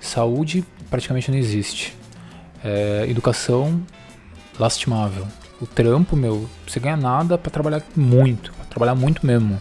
saúde 0.00 0.64
praticamente 0.90 1.30
não 1.30 1.38
existe, 1.38 1.96
é, 2.62 3.06
educação 3.08 3.80
lastimável. 4.58 5.26
O 5.60 5.66
trampo, 5.66 6.16
meu, 6.16 6.48
você 6.66 6.78
ganha 6.78 6.96
nada 6.96 7.38
para 7.38 7.50
trabalhar 7.50 7.82
muito, 7.96 8.52
pra 8.52 8.64
trabalhar 8.66 8.94
muito 8.94 9.24
mesmo. 9.24 9.58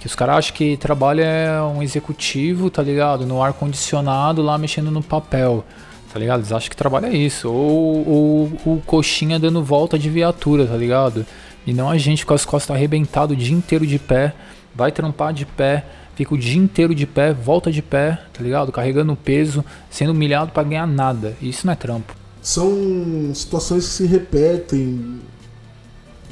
Que 0.00 0.06
os 0.06 0.14
caras 0.14 0.36
acham 0.36 0.56
que 0.56 0.76
trabalho 0.76 1.22
é 1.22 1.62
um 1.62 1.82
executivo, 1.82 2.68
tá 2.70 2.82
ligado? 2.82 3.26
No 3.26 3.42
ar 3.42 3.52
condicionado 3.52 4.42
lá 4.42 4.58
mexendo 4.58 4.90
no 4.90 5.02
papel 5.02 5.64
tá 6.12 6.18
ligado? 6.18 6.40
Eles 6.40 6.52
acham 6.52 6.70
que 6.70 6.76
trabalho 6.76 7.06
é 7.06 7.16
isso. 7.16 7.50
Ou, 7.50 8.44
o 8.64 8.82
coxinha 8.86 9.38
dando 9.38 9.62
volta 9.62 9.98
de 9.98 10.08
viatura, 10.08 10.66
tá 10.66 10.76
ligado? 10.76 11.26
E 11.66 11.72
não 11.72 11.90
a 11.90 11.98
gente 11.98 12.24
com 12.24 12.32
as 12.34 12.44
costas 12.44 12.76
arrebentadas 12.76 13.36
o 13.36 13.40
dia 13.40 13.54
inteiro 13.54 13.86
de 13.86 13.98
pé, 13.98 14.34
vai 14.74 14.92
trampar 14.92 15.32
de 15.32 15.44
pé, 15.44 15.84
fica 16.14 16.34
o 16.34 16.38
dia 16.38 16.56
inteiro 16.56 16.94
de 16.94 17.06
pé, 17.06 17.32
volta 17.32 17.72
de 17.72 17.82
pé, 17.82 18.20
tá 18.32 18.42
ligado? 18.42 18.70
Carregando 18.70 19.16
peso, 19.16 19.64
sendo 19.90 20.12
humilhado 20.12 20.52
para 20.52 20.62
ganhar 20.62 20.86
nada. 20.86 21.36
Isso 21.42 21.66
não 21.66 21.72
é 21.72 21.76
trampo. 21.76 22.14
São 22.40 23.32
situações 23.34 23.86
que 23.86 23.90
se 23.92 24.06
repetem. 24.06 25.20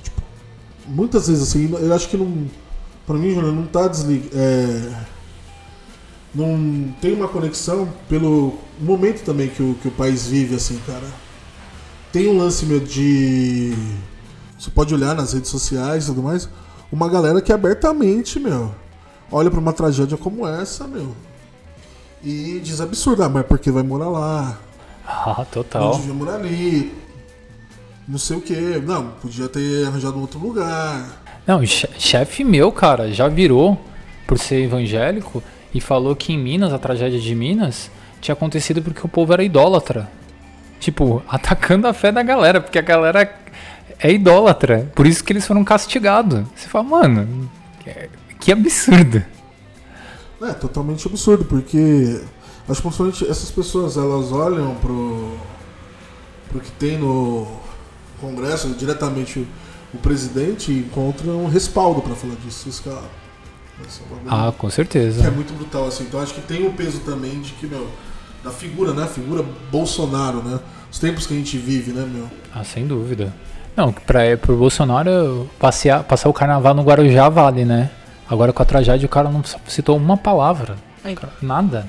Tipo, 0.03 0.23
muitas 0.87 1.27
vezes 1.27 1.43
assim, 1.43 1.73
eu 1.73 1.93
acho 1.93 2.09
que 2.09 2.17
não. 2.17 2.47
Pra 3.05 3.17
mim, 3.17 3.35
Júnior, 3.35 3.53
não 3.53 3.67
tá 3.67 3.89
desligado. 3.89 4.31
É, 4.35 5.14
não 6.35 6.93
tem 7.01 7.13
uma 7.15 7.29
conexão 7.29 7.89
pelo 8.09 8.59
momento 8.81 9.23
também 9.25 9.49
que 9.49 9.63
o, 9.63 9.75
que 9.81 9.89
o 9.89 9.91
país 9.91 10.27
vive, 10.27 10.55
assim, 10.57 10.81
cara. 10.87 11.07
Tem 12.13 12.29
um 12.29 12.37
lance 12.39 12.65
meu 12.67 12.81
de. 12.81 13.75
Você 14.59 14.71
pode 14.71 14.95
olhar 14.95 15.15
nas 15.15 15.33
redes 15.33 15.51
sociais 15.51 16.05
e 16.05 16.07
tudo 16.09 16.23
mais. 16.23 16.49
Uma 16.91 17.09
galera 17.09 17.41
que 17.43 17.53
abertamente, 17.53 18.39
meu, 18.39 18.73
olha 19.31 19.51
pra 19.51 19.59
uma 19.61 19.73
tragédia 19.73 20.17
como 20.17 20.47
essa, 20.47 20.87
meu. 20.87 21.15
E 22.23 22.61
diz 22.63 22.81
absurdo, 22.81 23.23
ah, 23.23 23.29
mas 23.29 23.45
porque 23.47 23.71
vai 23.71 23.83
morar 23.83 24.09
lá? 24.09 24.59
Ah, 25.07 25.35
Não 25.39 25.45
total. 25.45 25.99
devia 25.99 26.15
morar 26.15 26.37
ali. 26.37 26.91
Não 28.09 28.17
sei 28.19 28.39
o 28.39 28.41
que. 28.41 28.55
Não, 28.81 29.09
podia 29.21 29.47
ter 29.51 29.87
arranjado 29.87 30.17
um 30.17 30.23
outro 30.23 30.39
lugar. 30.39 31.23
Não, 31.47 31.63
che- 31.67 31.91
chefe 31.99 32.43
meu, 32.43 32.73
cara, 32.73 33.13
já 33.13 33.29
virou 33.29 33.79
por 34.27 34.39
ser 34.39 34.63
evangélico 34.65 35.43
e 35.75 35.81
falou 35.81 36.15
que 36.15 36.33
em 36.33 36.39
Minas, 36.39 36.73
a 36.73 36.79
tragédia 36.79 37.19
de 37.19 37.35
Minas, 37.35 37.91
tinha 38.21 38.33
acontecido 38.33 38.81
porque 38.81 39.05
o 39.05 39.09
povo 39.09 39.33
era 39.33 39.43
idólatra. 39.43 40.09
Tipo, 40.79 41.23
atacando 41.29 41.89
a 41.89 41.93
fé 41.93 42.13
da 42.13 42.23
galera, 42.23 42.61
porque 42.61 42.79
a 42.79 42.83
galera 42.83 43.29
é 43.99 44.13
idólatra. 44.13 44.91
Por 44.95 45.07
isso 45.07 45.25
que 45.25 45.33
eles 45.33 45.47
foram 45.47 45.65
castigados. 45.65 46.45
Você 46.55 46.69
fala, 46.69 46.85
mano, 46.85 47.51
que- 48.39 48.53
absurdo. 48.53 49.23
É 50.43 50.53
totalmente 50.53 51.07
absurdo, 51.09 51.45
porque 51.45 52.21
acho 52.69 52.77
que 52.77 52.83
principalmente 52.83 53.25
essas 53.31 53.51
pessoas 53.51 53.97
elas 53.97 54.31
olham 54.31 54.75
pro, 54.75 55.37
pro 56.51 56.61
que 56.61 56.71
tem 56.73 56.99
no 56.99 57.47
Congresso, 58.21 58.69
diretamente 58.75 59.47
o, 59.93 59.99
presidente, 59.99 60.71
e 60.71 60.81
encontram 60.81 61.45
um 61.45 61.49
respaldo 61.49 62.03
pra 62.03 62.15
falar 62.15 62.35
disso. 62.45 62.69
Isso 62.69 62.83
que 62.83 62.91
é, 63.81 63.83
é 63.83 64.35
um 64.35 64.49
Ah, 64.49 64.53
com 64.53 64.67
que 64.69 64.73
é 64.73 64.77
certeza. 64.77 65.31
muito 65.31 65.53
brutal, 65.55 65.87
assim. 65.87 66.05
Então 66.05 66.21
acho 66.21 66.35
que 66.35 66.41
tem 66.43 66.67
o 66.67 66.73
peso 66.73 67.01
também 67.01 67.41
de 67.41 67.53
que, 67.53 67.67
meu, 67.67 67.89
da 68.43 68.51
figura, 68.51 68.93
né? 68.93 69.05
A 69.05 69.09
figura 69.09 69.45
Bolsonaro, 69.71 70.43
né? 70.43 70.59
Os 70.91 70.99
tempos 70.99 71.27
que 71.27 71.35
a 71.35 71.37
gente 71.37 71.57
vive, 71.59 71.93
né, 71.93 72.07
meu? 72.09 72.29
Ah, 72.55 72.63
sem 72.63 72.87
dúvida. 72.87 73.33
Não, 73.77 73.93
pra, 73.93 74.37
pro 74.37 74.57
Bolsonaro 74.57 75.49
passear, 75.59 76.05
passar 76.05 76.29
o 76.29 76.33
carnaval 76.33 76.75
no 76.75 76.83
Guarujá 76.83 77.29
vale, 77.29 77.65
né? 77.65 77.91
Agora 78.31 78.53
com 78.53 78.63
a 78.63 78.67
tragédia 78.67 79.05
o 79.07 79.09
cara 79.09 79.29
não 79.29 79.43
citou 79.67 79.97
uma 79.97 80.17
palavra. 80.17 80.77
Aí, 81.03 81.17
Nada. 81.43 81.87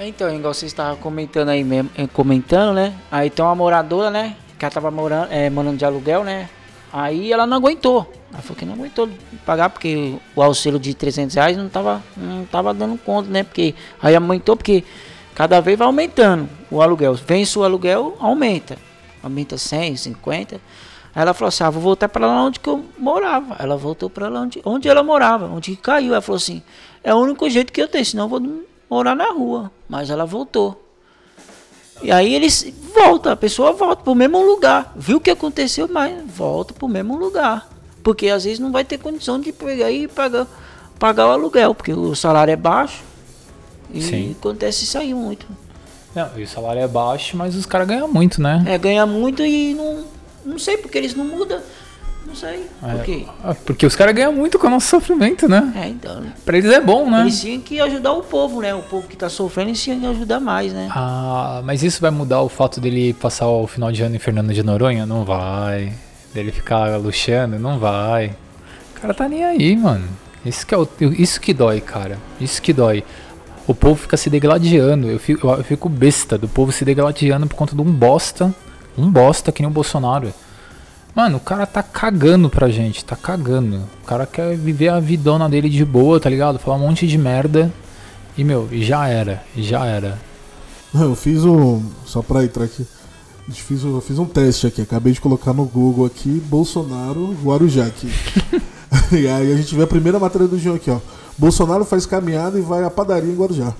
Então, 0.00 0.34
igual 0.34 0.54
vocês 0.54 0.72
estavam 0.72 0.96
comentando 0.96 1.50
aí 1.50 1.62
mesmo, 1.62 1.90
eh, 1.96 2.06
comentando, 2.12 2.74
né? 2.74 2.94
Aí 3.10 3.30
tem 3.30 3.44
uma 3.44 3.54
moradora, 3.54 4.10
né? 4.10 4.36
Que 4.58 4.64
ela 4.64 4.72
tava 4.72 4.90
morando, 4.90 5.28
é, 5.30 5.48
morando 5.50 5.76
de 5.76 5.84
aluguel, 5.84 6.24
né? 6.24 6.48
Aí 6.92 7.32
ela 7.32 7.46
não 7.46 7.56
aguentou. 7.56 8.12
Ela 8.32 8.42
falou 8.42 8.56
que 8.56 8.64
não 8.64 8.74
aguentou 8.74 9.08
pagar 9.46 9.70
porque 9.70 10.16
o 10.36 10.42
auxílio 10.42 10.78
de 10.78 10.92
300 10.92 11.34
reais 11.34 11.56
não 11.56 11.68
tava, 11.68 12.02
não 12.16 12.44
tava 12.44 12.74
dando 12.74 12.98
conta, 12.98 13.30
né? 13.30 13.42
Porque 13.42 13.74
aí 14.00 14.14
aumentou 14.14 14.56
porque 14.56 14.84
cada 15.34 15.60
vez 15.60 15.78
vai 15.78 15.86
aumentando 15.86 16.48
o 16.70 16.82
aluguel. 16.82 17.14
Vence 17.14 17.58
o 17.58 17.64
aluguel, 17.64 18.16
aumenta. 18.20 18.76
Aumenta 19.22 19.56
100, 19.56 19.96
50. 19.96 20.56
Aí 21.14 21.22
ela 21.22 21.32
falou 21.32 21.48
assim, 21.48 21.64
ah, 21.64 21.70
vou 21.70 21.82
voltar 21.82 22.08
para 22.08 22.26
lá 22.26 22.42
onde 22.44 22.60
que 22.60 22.68
eu 22.68 22.84
morava. 22.98 23.56
Ela 23.58 23.76
voltou 23.76 24.10
para 24.10 24.28
lá 24.28 24.40
onde, 24.40 24.60
onde 24.64 24.88
ela 24.88 25.02
morava, 25.02 25.46
onde 25.46 25.76
caiu. 25.76 26.12
Ela 26.12 26.22
falou 26.22 26.36
assim, 26.36 26.62
é 27.02 27.14
o 27.14 27.18
único 27.18 27.48
jeito 27.48 27.72
que 27.72 27.80
eu 27.80 27.88
tenho, 27.88 28.04
senão 28.04 28.24
eu 28.24 28.28
vou 28.28 28.64
morar 28.90 29.14
na 29.14 29.30
rua. 29.30 29.70
Mas 29.88 30.10
ela 30.10 30.24
voltou. 30.24 30.82
E 32.02 32.10
aí 32.10 32.34
eles 32.34 32.72
voltam, 32.94 33.32
a 33.32 33.36
pessoa 33.36 33.72
volta 33.72 34.02
pro 34.02 34.14
mesmo 34.14 34.44
lugar. 34.44 34.92
Viu 34.96 35.18
o 35.18 35.20
que 35.20 35.30
aconteceu, 35.30 35.88
mas 35.88 36.12
volta 36.26 36.74
pro 36.74 36.88
mesmo 36.88 37.16
lugar. 37.16 37.68
Porque 38.02 38.28
às 38.28 38.44
vezes 38.44 38.58
não 38.58 38.72
vai 38.72 38.84
ter 38.84 38.98
condição 38.98 39.40
de 39.40 39.52
pegar 39.52 39.90
e 39.90 40.08
pagar, 40.08 40.46
pagar 40.98 41.28
o 41.28 41.30
aluguel, 41.30 41.74
porque 41.74 41.92
o 41.92 42.14
salário 42.14 42.52
é 42.52 42.56
baixo. 42.56 43.02
E 43.92 44.02
Sim. 44.02 44.36
acontece 44.38 44.84
isso 44.84 44.98
aí 44.98 45.14
muito. 45.14 45.46
Não, 46.14 46.28
e 46.36 46.42
o 46.42 46.48
salário 46.48 46.82
é 46.82 46.88
baixo, 46.88 47.36
mas 47.36 47.54
os 47.54 47.64
caras 47.64 47.86
ganham 47.86 48.08
muito, 48.08 48.40
né? 48.40 48.62
É, 48.66 48.76
ganha 48.76 49.06
muito 49.06 49.42
e 49.44 49.74
não. 49.74 50.04
Não 50.44 50.58
sei 50.58 50.76
porque 50.76 50.98
eles 50.98 51.14
não 51.14 51.24
mudam. 51.24 51.60
Não 52.26 52.34
sei. 52.34 52.66
É, 52.82 52.94
Por 52.94 53.04
quê? 53.04 53.26
ah, 53.44 53.54
Porque 53.66 53.84
os 53.84 53.94
caras 53.96 54.14
ganham 54.14 54.32
muito 54.32 54.58
com 54.58 54.66
o 54.66 54.70
nosso 54.70 54.86
sofrimento, 54.86 55.48
né? 55.48 55.72
É, 55.76 55.88
então. 55.88 56.22
Pra 56.44 56.56
eles 56.56 56.70
é 56.70 56.80
bom, 56.80 57.10
né? 57.10 57.22
Eles 57.22 57.40
tinham 57.40 57.60
que 57.60 57.80
ajudar 57.80 58.12
o 58.12 58.22
povo, 58.22 58.60
né? 58.60 58.74
O 58.74 58.82
povo 58.82 59.06
que 59.06 59.16
tá 59.16 59.28
sofrendo, 59.28 59.70
eles 59.70 59.82
tinham 59.82 60.00
que 60.00 60.06
ajudar 60.06 60.40
mais, 60.40 60.72
né? 60.72 60.88
Ah, 60.90 61.60
mas 61.64 61.82
isso 61.82 62.00
vai 62.00 62.10
mudar 62.10 62.40
o 62.42 62.48
fato 62.48 62.80
dele 62.80 63.12
passar 63.14 63.48
o 63.48 63.66
final 63.66 63.92
de 63.92 64.02
ano 64.02 64.16
em 64.16 64.18
Fernando 64.18 64.52
de 64.54 64.62
Noronha? 64.62 65.04
Não 65.04 65.24
vai. 65.24 65.92
Dele 66.32 66.52
ficar 66.52 66.96
luxando? 66.96 67.58
Não 67.58 67.78
vai. 67.78 68.34
O 68.96 69.00
cara 69.00 69.12
tá 69.12 69.28
nem 69.28 69.44
aí, 69.44 69.76
mano. 69.76 70.08
Isso 70.44 70.66
que, 70.66 70.74
é 70.74 70.78
o, 70.78 70.88
isso 71.00 71.40
que 71.40 71.52
dói, 71.52 71.80
cara. 71.80 72.18
Isso 72.40 72.62
que 72.62 72.72
dói. 72.72 73.04
O 73.66 73.74
povo 73.74 73.96
fica 73.96 74.16
se 74.16 74.30
degladiando. 74.30 75.08
Eu 75.08 75.18
fico, 75.18 75.48
eu 75.48 75.62
fico 75.64 75.88
besta 75.88 76.38
do 76.38 76.48
povo 76.48 76.72
se 76.72 76.84
degladiando 76.84 77.46
por 77.46 77.56
conta 77.56 77.74
de 77.76 77.80
um 77.82 77.92
bosta. 77.92 78.52
Um 78.96 79.10
bosta 79.10 79.52
que 79.52 79.62
nem 79.62 79.70
o 79.70 79.72
Bolsonaro. 79.72 80.32
Mano, 81.14 81.36
o 81.36 81.40
cara 81.40 81.66
tá 81.66 81.82
cagando 81.82 82.48
pra 82.48 82.68
gente, 82.70 83.04
tá 83.04 83.14
cagando. 83.14 83.82
O 84.02 84.06
cara 84.06 84.24
quer 84.26 84.56
viver 84.56 84.88
a 84.88 84.98
vidona 84.98 85.48
dele 85.48 85.68
de 85.68 85.84
boa, 85.84 86.18
tá 86.18 86.30
ligado? 86.30 86.58
Falar 86.58 86.76
um 86.78 86.86
monte 86.86 87.06
de 87.06 87.18
merda. 87.18 87.72
E, 88.36 88.42
meu, 88.42 88.66
já 88.72 89.06
era, 89.08 89.42
já 89.54 89.84
era. 89.84 90.18
Eu 90.94 91.14
fiz 91.14 91.44
um. 91.44 91.82
Só 92.06 92.22
pra 92.22 92.44
entrar 92.44 92.64
aqui. 92.64 92.86
Eu 93.46 93.54
fiz, 93.54 93.84
um- 93.84 93.94
eu 93.96 94.00
fiz 94.00 94.18
um 94.18 94.24
teste 94.24 94.66
aqui. 94.66 94.80
Acabei 94.82 95.12
de 95.12 95.20
colocar 95.20 95.52
no 95.52 95.64
Google 95.64 96.06
aqui 96.06 96.40
Bolsonaro 96.46 97.36
Guarujá 97.42 97.84
aqui. 97.86 98.08
e 99.12 99.26
aí 99.26 99.52
a 99.52 99.56
gente 99.56 99.74
vê 99.74 99.82
a 99.82 99.86
primeira 99.86 100.18
matéria 100.18 100.46
do 100.46 100.58
João 100.58 100.76
aqui, 100.76 100.90
ó. 100.90 100.98
Bolsonaro 101.36 101.84
faz 101.84 102.06
caminhada 102.06 102.56
e 102.58 102.62
vai 102.62 102.84
à 102.84 102.90
padaria 102.90 103.30
em 103.30 103.34
Guarujá. 103.36 103.74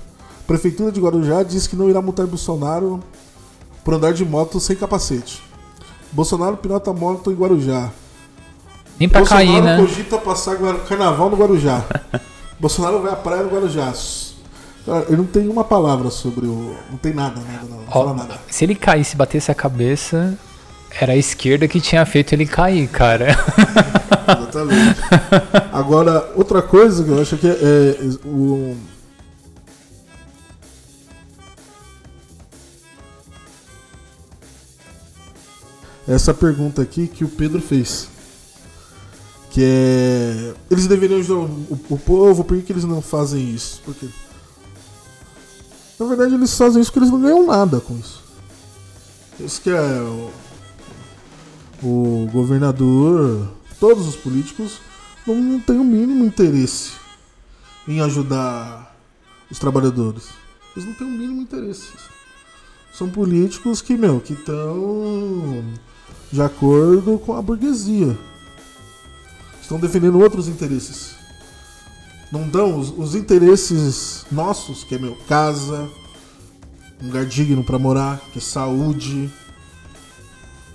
Prefeitura 0.48 0.90
de 0.90 1.00
Guarujá 1.00 1.42
diz 1.44 1.66
que 1.68 1.76
não 1.76 1.88
irá 1.88 2.02
multar 2.02 2.26
Bolsonaro 2.26 2.98
por 3.84 3.94
andar 3.94 4.12
de 4.12 4.24
moto 4.24 4.58
sem 4.58 4.74
capacete. 4.74 5.40
Bolsonaro 6.12 6.56
pilota 6.56 6.92
moto 6.92 7.32
em 7.32 7.34
Guarujá. 7.34 7.90
Nem 8.98 9.08
pra 9.08 9.20
Bolsonaro 9.20 9.46
cair, 9.46 9.62
né? 9.62 9.76
cogita 9.78 10.18
passar 10.18 10.56
carnaval 10.88 11.30
no 11.30 11.36
Guarujá. 11.36 11.82
Bolsonaro 12.60 13.00
vai 13.00 13.12
à 13.12 13.16
praia 13.16 13.42
no 13.42 13.50
Guarujá. 13.50 13.92
Ele 15.08 15.16
não 15.16 15.24
tem 15.24 15.48
uma 15.48 15.64
palavra 15.64 16.10
sobre 16.10 16.46
o. 16.46 16.76
Não 16.90 16.98
tem 16.98 17.14
nada, 17.14 17.40
nada, 17.40 17.66
não. 17.68 17.78
Não 17.78 17.86
Ó, 17.88 18.14
nada. 18.14 18.38
se 18.48 18.64
ele 18.64 18.74
caísse 18.74 19.14
e 19.14 19.16
batesse 19.16 19.50
a 19.50 19.54
cabeça, 19.54 20.36
era 21.00 21.12
a 21.12 21.16
esquerda 21.16 21.66
que 21.68 21.80
tinha 21.80 22.04
feito 22.04 22.32
ele 22.32 22.46
cair, 22.46 22.88
cara. 22.88 23.28
Exatamente. 24.26 25.00
Agora, 25.72 26.32
outra 26.36 26.60
coisa 26.62 27.02
que 27.04 27.10
eu 27.10 27.22
acho 27.22 27.36
que 27.36 27.46
é, 27.46 27.50
é 27.50 27.96
o. 28.26 28.76
Essa 36.06 36.34
pergunta 36.34 36.82
aqui 36.82 37.06
que 37.06 37.24
o 37.24 37.28
Pedro 37.28 37.60
fez. 37.60 38.08
Que 39.50 39.62
é. 39.62 40.54
Eles 40.70 40.86
deveriam 40.86 41.20
ajudar 41.20 41.40
o, 41.40 41.78
o 41.90 41.98
povo, 41.98 42.42
por 42.42 42.60
que, 42.60 42.72
eles 42.72 42.84
não 42.84 43.00
fazem 43.00 43.54
isso? 43.54 43.80
Por 43.84 43.94
quê? 43.94 44.08
Na 45.98 46.06
verdade, 46.06 46.34
eles 46.34 46.56
fazem 46.56 46.82
isso 46.82 46.90
porque 46.90 47.04
eles 47.04 47.12
não 47.12 47.20
ganham 47.20 47.46
nada 47.46 47.80
com 47.80 47.96
isso. 47.96 48.22
Isso 49.38 49.60
que 49.60 49.70
é 49.70 50.00
o, 50.00 50.30
o 51.82 52.28
governador, 52.32 53.48
todos 53.78 54.06
os 54.08 54.16
políticos 54.16 54.78
não, 55.26 55.34
não 55.36 55.60
têm 55.60 55.78
o 55.78 55.84
mínimo 55.84 56.24
interesse 56.24 56.92
em 57.86 58.00
ajudar 58.00 58.96
os 59.50 59.58
trabalhadores. 59.58 60.28
Eles 60.74 60.88
não 60.88 60.94
têm 60.94 61.06
o 61.06 61.10
mínimo 61.10 61.42
interesse. 61.42 61.88
São 62.92 63.08
políticos 63.08 63.80
que, 63.80 63.96
meu, 63.96 64.20
que 64.20 64.32
estão 64.32 65.64
de 66.32 66.40
acordo 66.40 67.18
com 67.18 67.36
a 67.36 67.42
burguesia. 67.42 68.16
Estão 69.60 69.78
defendendo 69.78 70.18
outros 70.18 70.48
interesses. 70.48 71.12
Não 72.30 72.48
dão 72.48 72.78
os, 72.78 72.90
os 72.96 73.14
interesses 73.14 74.24
nossos, 74.32 74.82
que 74.84 74.94
é 74.94 74.98
meu, 74.98 75.14
casa, 75.28 75.88
um 77.02 77.06
lugar 77.06 77.26
digno 77.26 77.62
para 77.62 77.78
morar, 77.78 78.18
que 78.32 78.38
é 78.38 78.42
saúde, 78.42 79.30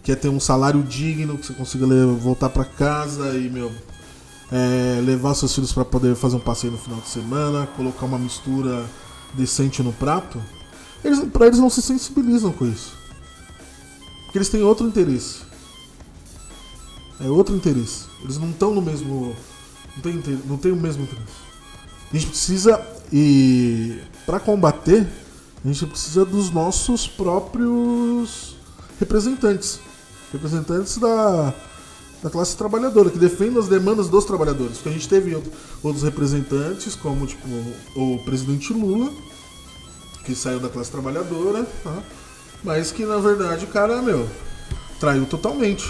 que 0.03 0.11
é 0.11 0.15
ter 0.15 0.29
um 0.29 0.39
salário 0.39 0.83
digno, 0.83 1.37
que 1.37 1.47
você 1.47 1.53
consiga 1.53 1.85
le- 1.87 2.15
voltar 2.19 2.49
para 2.49 2.63
casa 2.63 3.35
e, 3.35 3.49
meu, 3.49 3.71
é, 4.51 5.01
levar 5.01 5.33
seus 5.33 5.53
filhos 5.53 5.73
para 5.73 5.83
poder 5.83 6.15
fazer 6.15 6.35
um 6.35 6.39
passeio 6.39 6.71
no 6.71 6.77
final 6.77 6.99
de 6.99 7.09
semana, 7.09 7.67
colocar 7.75 8.05
uma 8.05 8.19
mistura 8.19 8.85
decente 9.33 9.81
no 9.81 9.91
prato. 9.91 10.39
Eles, 11.03 11.19
pra 11.25 11.47
eles 11.47 11.59
não 11.59 11.69
se 11.69 11.81
sensibilizam 11.81 12.51
com 12.51 12.65
isso. 12.65 12.95
Porque 14.25 14.37
eles 14.37 14.49
têm 14.49 14.61
outro 14.61 14.85
interesse. 14.87 15.46
É 17.19 17.29
outro 17.29 17.55
interesse. 17.55 18.05
Eles 18.23 18.37
não 18.37 18.51
estão 18.51 18.73
no 18.73 18.81
mesmo. 18.81 19.35
Não 19.95 20.01
tem, 20.01 20.41
não 20.45 20.57
tem 20.57 20.71
o 20.71 20.75
mesmo 20.75 21.03
interesse. 21.03 21.47
A 22.11 22.17
gente 22.17 22.27
precisa 22.27 22.97
e 23.11 23.99
para 24.25 24.39
combater, 24.39 25.07
a 25.63 25.67
gente 25.67 25.85
precisa 25.85 26.25
dos 26.25 26.51
nossos 26.51 27.07
próprios 27.07 28.55
representantes, 28.99 29.79
representantes 30.31 30.97
da, 30.97 31.53
da 32.21 32.29
classe 32.29 32.55
trabalhadora, 32.57 33.09
que 33.09 33.17
defendem 33.17 33.57
as 33.57 33.67
demandas 33.67 34.09
dos 34.09 34.25
trabalhadores. 34.25 34.75
Porque 34.77 34.89
a 34.89 34.91
gente 34.91 35.07
teve 35.07 35.35
outros 35.81 36.03
representantes, 36.03 36.95
como 36.95 37.25
tipo, 37.25 37.47
o 37.95 38.19
presidente 38.25 38.73
Lula, 38.73 39.11
que 40.25 40.35
saiu 40.35 40.59
da 40.59 40.69
classe 40.69 40.91
trabalhadora, 40.91 41.65
tá? 41.83 42.03
mas 42.63 42.91
que 42.91 43.05
na 43.05 43.17
verdade 43.17 43.63
o 43.63 43.67
cara, 43.69 44.01
meu, 44.01 44.27
traiu 44.99 45.25
totalmente. 45.25 45.89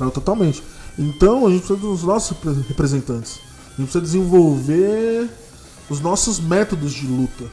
Traiu 0.00 0.10
totalmente. 0.10 0.62
Então 0.98 1.46
a 1.46 1.50
gente 1.50 1.66
precisa 1.66 1.78
dos 1.78 2.02
nossos 2.04 2.34
representantes. 2.66 3.38
A 3.66 3.82
gente 3.82 3.92
precisa 3.92 4.00
desenvolver 4.00 5.28
os 5.90 6.00
nossos 6.00 6.40
métodos 6.40 6.90
de 6.90 7.06
luta. 7.06 7.44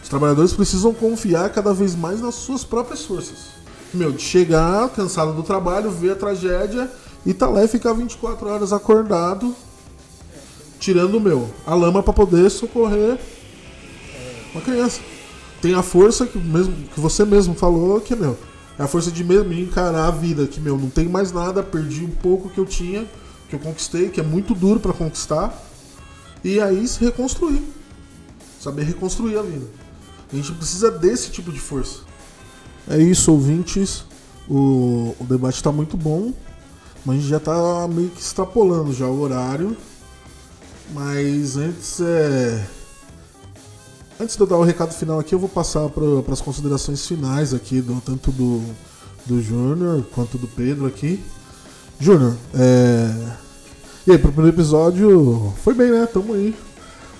Os 0.00 0.08
trabalhadores 0.08 0.52
precisam 0.52 0.94
confiar 0.94 1.50
cada 1.50 1.74
vez 1.74 1.96
mais 1.96 2.20
nas 2.20 2.36
suas 2.36 2.62
próprias 2.62 3.04
forças. 3.04 3.48
Meu, 3.92 4.12
de 4.12 4.22
chegar 4.22 4.88
cansado 4.90 5.32
do 5.32 5.42
trabalho, 5.42 5.90
ver 5.90 6.12
a 6.12 6.14
tragédia 6.14 6.88
e 7.26 7.34
tá 7.34 7.48
lá 7.48 7.64
e 7.64 7.68
ficar 7.68 7.94
24 7.94 8.48
horas 8.48 8.72
acordado, 8.72 9.56
tirando 10.78 11.20
meu, 11.20 11.50
a 11.66 11.74
lama 11.74 12.00
para 12.00 12.12
poder 12.12 12.48
socorrer 12.48 13.18
uma 14.54 14.62
criança. 14.62 15.00
Tem 15.60 15.74
a 15.74 15.82
força 15.82 16.26
que, 16.26 16.38
mesmo, 16.38 16.72
que 16.94 17.00
você 17.00 17.24
mesmo 17.24 17.54
falou 17.56 18.00
que, 18.00 18.14
meu, 18.14 18.38
é 18.78 18.82
a 18.82 18.86
força 18.86 19.10
de 19.10 19.24
mesmo 19.24 19.52
encarar 19.52 20.06
a 20.06 20.10
vida, 20.10 20.46
que, 20.46 20.60
meu, 20.60 20.78
não 20.78 20.88
tem 20.88 21.08
mais 21.08 21.32
nada, 21.32 21.62
perdi 21.62 22.04
um 22.04 22.10
pouco 22.10 22.48
que 22.48 22.58
eu 22.58 22.64
tinha, 22.64 23.06
que 23.48 23.56
eu 23.56 23.58
conquistei, 23.58 24.08
que 24.08 24.20
é 24.20 24.22
muito 24.22 24.54
duro 24.54 24.78
para 24.78 24.92
conquistar. 24.92 25.52
E 26.44 26.60
aí 26.60 26.86
se 26.86 27.04
reconstruir. 27.04 27.62
Saber 28.60 28.84
reconstruir 28.84 29.36
a 29.36 29.42
vida. 29.42 29.66
A 30.32 30.36
gente 30.36 30.52
precisa 30.52 30.90
desse 30.90 31.30
tipo 31.30 31.50
de 31.50 31.58
força. 31.58 32.00
É 32.88 32.98
isso, 32.98 33.32
ouvintes. 33.32 34.04
O, 34.48 35.14
o 35.18 35.24
debate 35.24 35.56
está 35.56 35.72
muito 35.72 35.96
bom, 35.96 36.32
mas 37.04 37.16
a 37.16 37.18
gente 37.18 37.28
já 37.28 37.36
está 37.38 37.88
meio 37.88 38.10
que 38.10 38.20
extrapolando 38.20 38.92
já 38.92 39.06
o 39.06 39.20
horário. 39.20 39.76
Mas 40.94 41.56
antes 41.56 42.00
é. 42.00 42.77
Antes 44.20 44.34
de 44.34 44.42
eu 44.42 44.48
dar 44.48 44.56
o 44.56 44.64
recado 44.64 44.92
final 44.92 45.20
aqui, 45.20 45.32
eu 45.32 45.38
vou 45.38 45.48
passar 45.48 45.88
para 45.90 46.32
as 46.32 46.40
considerações 46.40 47.06
finais 47.06 47.54
aqui, 47.54 47.80
do, 47.80 48.00
tanto 48.00 48.32
do, 48.32 48.60
do 49.24 49.40
Júnior 49.40 50.04
quanto 50.12 50.36
do 50.36 50.48
Pedro 50.48 50.86
aqui. 50.86 51.22
Júnior, 52.00 52.34
é... 52.52 53.10
e 54.08 54.12
aí, 54.12 54.18
pro 54.18 54.32
primeiro 54.32 54.56
episódio 54.56 55.52
foi 55.62 55.72
bem, 55.72 55.92
né? 55.92 56.08
Tamo 56.12 56.34
aí. 56.34 56.52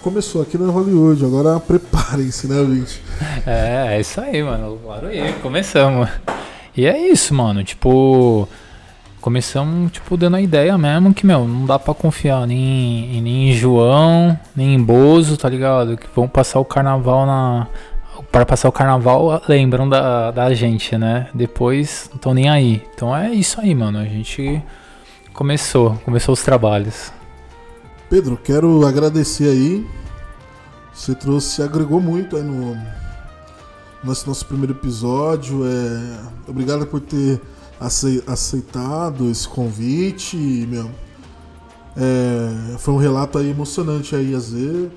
Começou 0.03 0.43
aqui 0.43 0.59
no 0.59 0.73
Hollywood, 0.73 1.25
agora 1.25 1.59
preparem-se, 1.63 2.49
né, 2.49 2.65
gente? 2.65 3.01
É, 3.47 3.97
é 3.97 4.01
isso 4.01 4.21
aí, 4.21 4.43
mano. 4.43 4.81
Claro 4.83 5.07
aí, 5.07 5.33
começamos. 5.35 6.09
E 6.77 6.85
é 6.85 7.09
isso, 7.09 7.33
mano. 7.33 7.63
Tipo, 7.63 8.49
começamos, 9.29 9.93
tipo, 9.93 10.17
dando 10.17 10.37
a 10.37 10.41
ideia 10.41 10.79
mesmo 10.79 11.13
que, 11.13 11.27
meu, 11.27 11.47
não 11.47 11.67
dá 11.67 11.79
pra 11.79 11.93
confiar 11.93 12.47
nem, 12.47 13.21
nem 13.21 13.51
em 13.51 13.53
João, 13.53 14.39
nem 14.57 14.75
em 14.75 14.83
Bozo, 14.83 15.37
tá 15.37 15.51
ligado? 15.51 15.99
Que 15.99 16.07
vão 16.17 16.27
passar 16.27 16.59
o 16.61 16.65
carnaval 16.65 17.27
na. 17.27 17.67
Para 18.33 18.47
passar 18.47 18.71
o 18.71 18.73
carnaval, 18.73 19.43
lembram 19.47 19.87
da, 19.87 20.31
da 20.31 20.55
gente, 20.55 20.97
né? 20.97 21.29
Depois 21.35 22.07
não 22.09 22.17
estão 22.17 22.33
nem 22.33 22.49
aí. 22.49 22.83
Então 22.95 23.15
é 23.15 23.31
isso 23.31 23.61
aí, 23.61 23.75
mano. 23.75 23.99
A 23.99 24.05
gente 24.05 24.63
começou, 25.35 25.95
começou 26.07 26.33
os 26.33 26.43
trabalhos. 26.43 27.13
Pedro, 28.09 28.35
quero 28.43 28.87
agradecer 28.87 29.45
aí. 29.45 29.87
Você 30.91 31.15
trouxe, 31.15 31.63
agregou 31.63 32.01
muito 32.01 32.35
aí 32.35 32.43
no 32.43 32.79
nosso, 34.03 34.27
nosso 34.27 34.47
primeiro 34.47 34.73
episódio. 34.73 35.67
É, 35.67 36.19
obrigado 36.49 36.87
por 36.87 37.01
ter 37.01 37.39
aceitado 37.81 39.31
esse 39.31 39.49
convite, 39.49 40.37
meu. 40.37 40.91
É, 41.97 42.79
foi 42.79 42.95
um 42.95 42.97
relato 42.97 43.39
aí 43.39 43.51
emocionante 43.51 44.15
aí, 44.15 44.35
a 44.35 44.39
Z. 44.39 44.89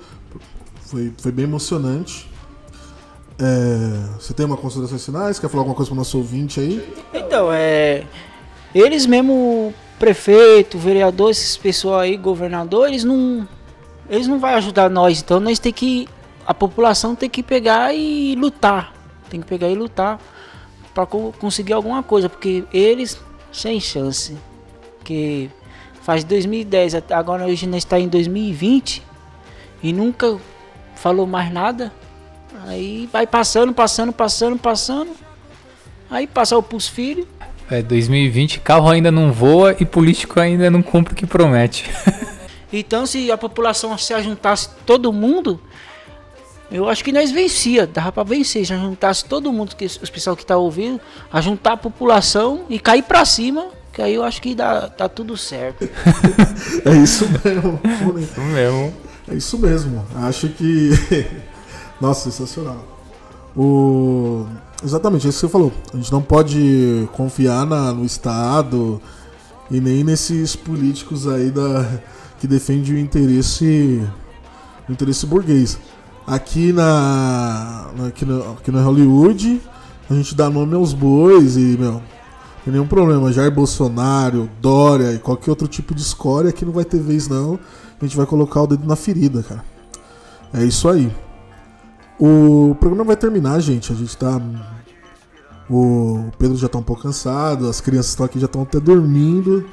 Foi, 0.86 1.12
foi 1.18 1.32
bem 1.32 1.44
emocionante. 1.44 2.30
É, 3.38 4.20
você 4.20 4.32
tem 4.32 4.46
uma 4.46 4.56
consideração 4.56 4.98
finais? 4.98 5.38
Quer 5.38 5.48
falar 5.48 5.62
alguma 5.62 5.74
coisa 5.74 5.88
para 5.88 5.94
o 5.94 5.98
nosso 5.98 6.18
ouvinte 6.18 6.60
aí? 6.60 6.94
Então, 7.12 7.48
é. 7.52 8.04
Eles 8.74 9.06
mesmo, 9.06 9.74
prefeito, 9.98 10.78
vereador, 10.78 11.30
esses 11.30 11.56
pessoal 11.56 12.00
aí, 12.00 12.16
governador, 12.16 12.88
eles 12.88 13.04
não. 13.04 13.48
Eles 14.08 14.26
não 14.26 14.38
vão 14.38 14.50
ajudar 14.50 14.90
nós, 14.90 15.20
então 15.20 15.40
nós 15.40 15.58
tem 15.58 15.72
que. 15.72 16.08
A 16.46 16.52
população 16.52 17.14
tem 17.14 17.30
que 17.30 17.42
pegar 17.42 17.94
e 17.94 18.34
lutar. 18.34 18.92
Tem 19.30 19.40
que 19.40 19.46
pegar 19.46 19.68
e 19.68 19.74
lutar 19.74 20.18
para 20.94 21.06
conseguir 21.06 21.72
alguma 21.72 22.02
coisa, 22.02 22.28
porque 22.28 22.64
eles 22.72 23.18
sem 23.52 23.80
chance. 23.80 24.36
Que 25.04 25.50
faz 26.02 26.24
2010, 26.24 26.94
agora 27.10 27.44
hoje 27.44 27.66
nós 27.66 27.78
está 27.78 27.98
em 27.98 28.08
2020 28.08 29.02
e 29.82 29.92
nunca 29.92 30.38
falou 30.94 31.26
mais 31.26 31.52
nada. 31.52 31.92
Aí 32.66 33.08
vai 33.12 33.26
passando, 33.26 33.72
passando, 33.72 34.12
passando, 34.12 34.58
passando. 34.58 35.10
Aí 36.10 36.26
passa 36.26 36.56
o 36.56 36.62
pros 36.62 36.88
filhos. 36.88 37.26
É, 37.70 37.82
2020, 37.82 38.60
carro 38.60 38.88
ainda 38.90 39.10
não 39.10 39.32
voa 39.32 39.74
e 39.80 39.84
político 39.84 40.38
ainda 40.38 40.70
não 40.70 40.82
cumpre 40.82 41.14
o 41.14 41.16
que 41.16 41.26
promete. 41.26 41.90
então, 42.72 43.06
se 43.06 43.30
a 43.32 43.38
população 43.38 43.96
se 43.96 44.12
ajuntasse 44.12 44.68
todo 44.84 45.12
mundo, 45.12 45.60
eu 46.72 46.88
acho 46.88 47.04
que 47.04 47.12
nós 47.12 47.30
vencia, 47.30 47.86
dava 47.86 48.10
para 48.10 48.22
vencer, 48.22 48.64
já 48.64 48.76
juntasse 48.76 49.24
todo 49.24 49.52
mundo, 49.52 49.76
que 49.76 49.84
os 49.84 50.10
pessoal 50.10 50.34
que 50.34 50.44
tá 50.44 50.56
ouvindo, 50.56 51.00
a 51.30 51.40
juntar 51.40 51.74
a 51.74 51.76
população 51.76 52.64
e 52.70 52.78
cair 52.78 53.02
para 53.02 53.24
cima, 53.24 53.66
que 53.92 54.00
aí 54.00 54.14
eu 54.14 54.24
acho 54.24 54.40
que 54.40 54.54
dá, 54.54 54.88
tá 54.88 55.08
tudo 55.08 55.36
certo. 55.36 55.84
é 56.84 56.96
isso 56.96 57.26
mesmo. 57.44 57.80
isso 58.18 58.40
mesmo. 58.40 58.94
É 59.28 59.34
isso 59.34 59.58
mesmo. 59.58 60.06
Acho 60.16 60.48
que 60.48 60.90
nossa, 62.00 62.30
sensacional. 62.30 62.84
O 63.54 64.46
exatamente 64.82 65.26
é 65.26 65.30
isso 65.30 65.40
que 65.40 65.46
você 65.46 65.52
falou. 65.52 65.72
A 65.92 65.96
gente 65.96 66.10
não 66.10 66.22
pode 66.22 67.06
confiar 67.12 67.66
na, 67.66 67.92
no 67.92 68.04
Estado 68.04 69.00
e 69.70 69.78
nem 69.78 70.02
nesses 70.02 70.56
políticos 70.56 71.28
aí 71.28 71.50
da 71.50 72.00
que 72.40 72.46
defendem 72.46 72.94
o 72.94 72.98
interesse 72.98 74.02
o 74.88 74.92
interesse 74.92 75.26
burguês. 75.26 75.78
Aqui 76.26 76.72
na. 76.72 77.90
Aqui 78.08 78.24
no, 78.24 78.52
aqui 78.52 78.70
Hollywood, 78.70 79.60
a 80.08 80.14
gente 80.14 80.34
dá 80.34 80.48
nome 80.48 80.74
aos 80.74 80.92
bois 80.92 81.56
e, 81.56 81.76
meu, 81.78 82.02
tem 82.64 82.72
nenhum 82.72 82.86
problema. 82.86 83.32
Jair 83.32 83.50
Bolsonaro, 83.50 84.48
Dória 84.60 85.12
e 85.12 85.18
qualquer 85.18 85.50
outro 85.50 85.66
tipo 85.66 85.94
de 85.94 86.02
escória 86.02 86.50
aqui 86.50 86.64
não 86.64 86.72
vai 86.72 86.84
ter 86.84 87.00
vez, 87.00 87.28
não. 87.28 87.58
A 88.00 88.04
gente 88.04 88.16
vai 88.16 88.26
colocar 88.26 88.62
o 88.62 88.66
dedo 88.66 88.86
na 88.86 88.96
ferida, 88.96 89.42
cara. 89.42 89.64
É 90.52 90.64
isso 90.64 90.88
aí. 90.88 91.10
O 92.18 92.76
programa 92.78 93.04
vai 93.04 93.16
terminar, 93.16 93.58
gente. 93.60 93.92
A 93.92 93.96
gente 93.96 94.16
tá. 94.16 94.40
O 95.68 96.30
Pedro 96.38 96.56
já 96.56 96.68
tá 96.68 96.78
um 96.78 96.82
pouco 96.82 97.02
cansado, 97.02 97.68
as 97.68 97.80
crianças 97.80 98.10
estão 98.10 98.26
aqui 98.26 98.38
já 98.38 98.46
estão 98.46 98.62
até 98.62 98.78
dormindo 98.78 99.66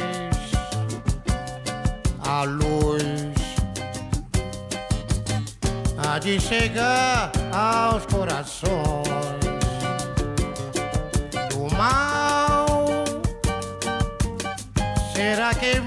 A 2.24 2.44
luz 2.44 3.02
há 5.98 6.18
de 6.20 6.38
chegar 6.38 7.32
aos 7.52 8.06
corações 8.06 9.49
será 15.30 15.54
que 15.54 15.79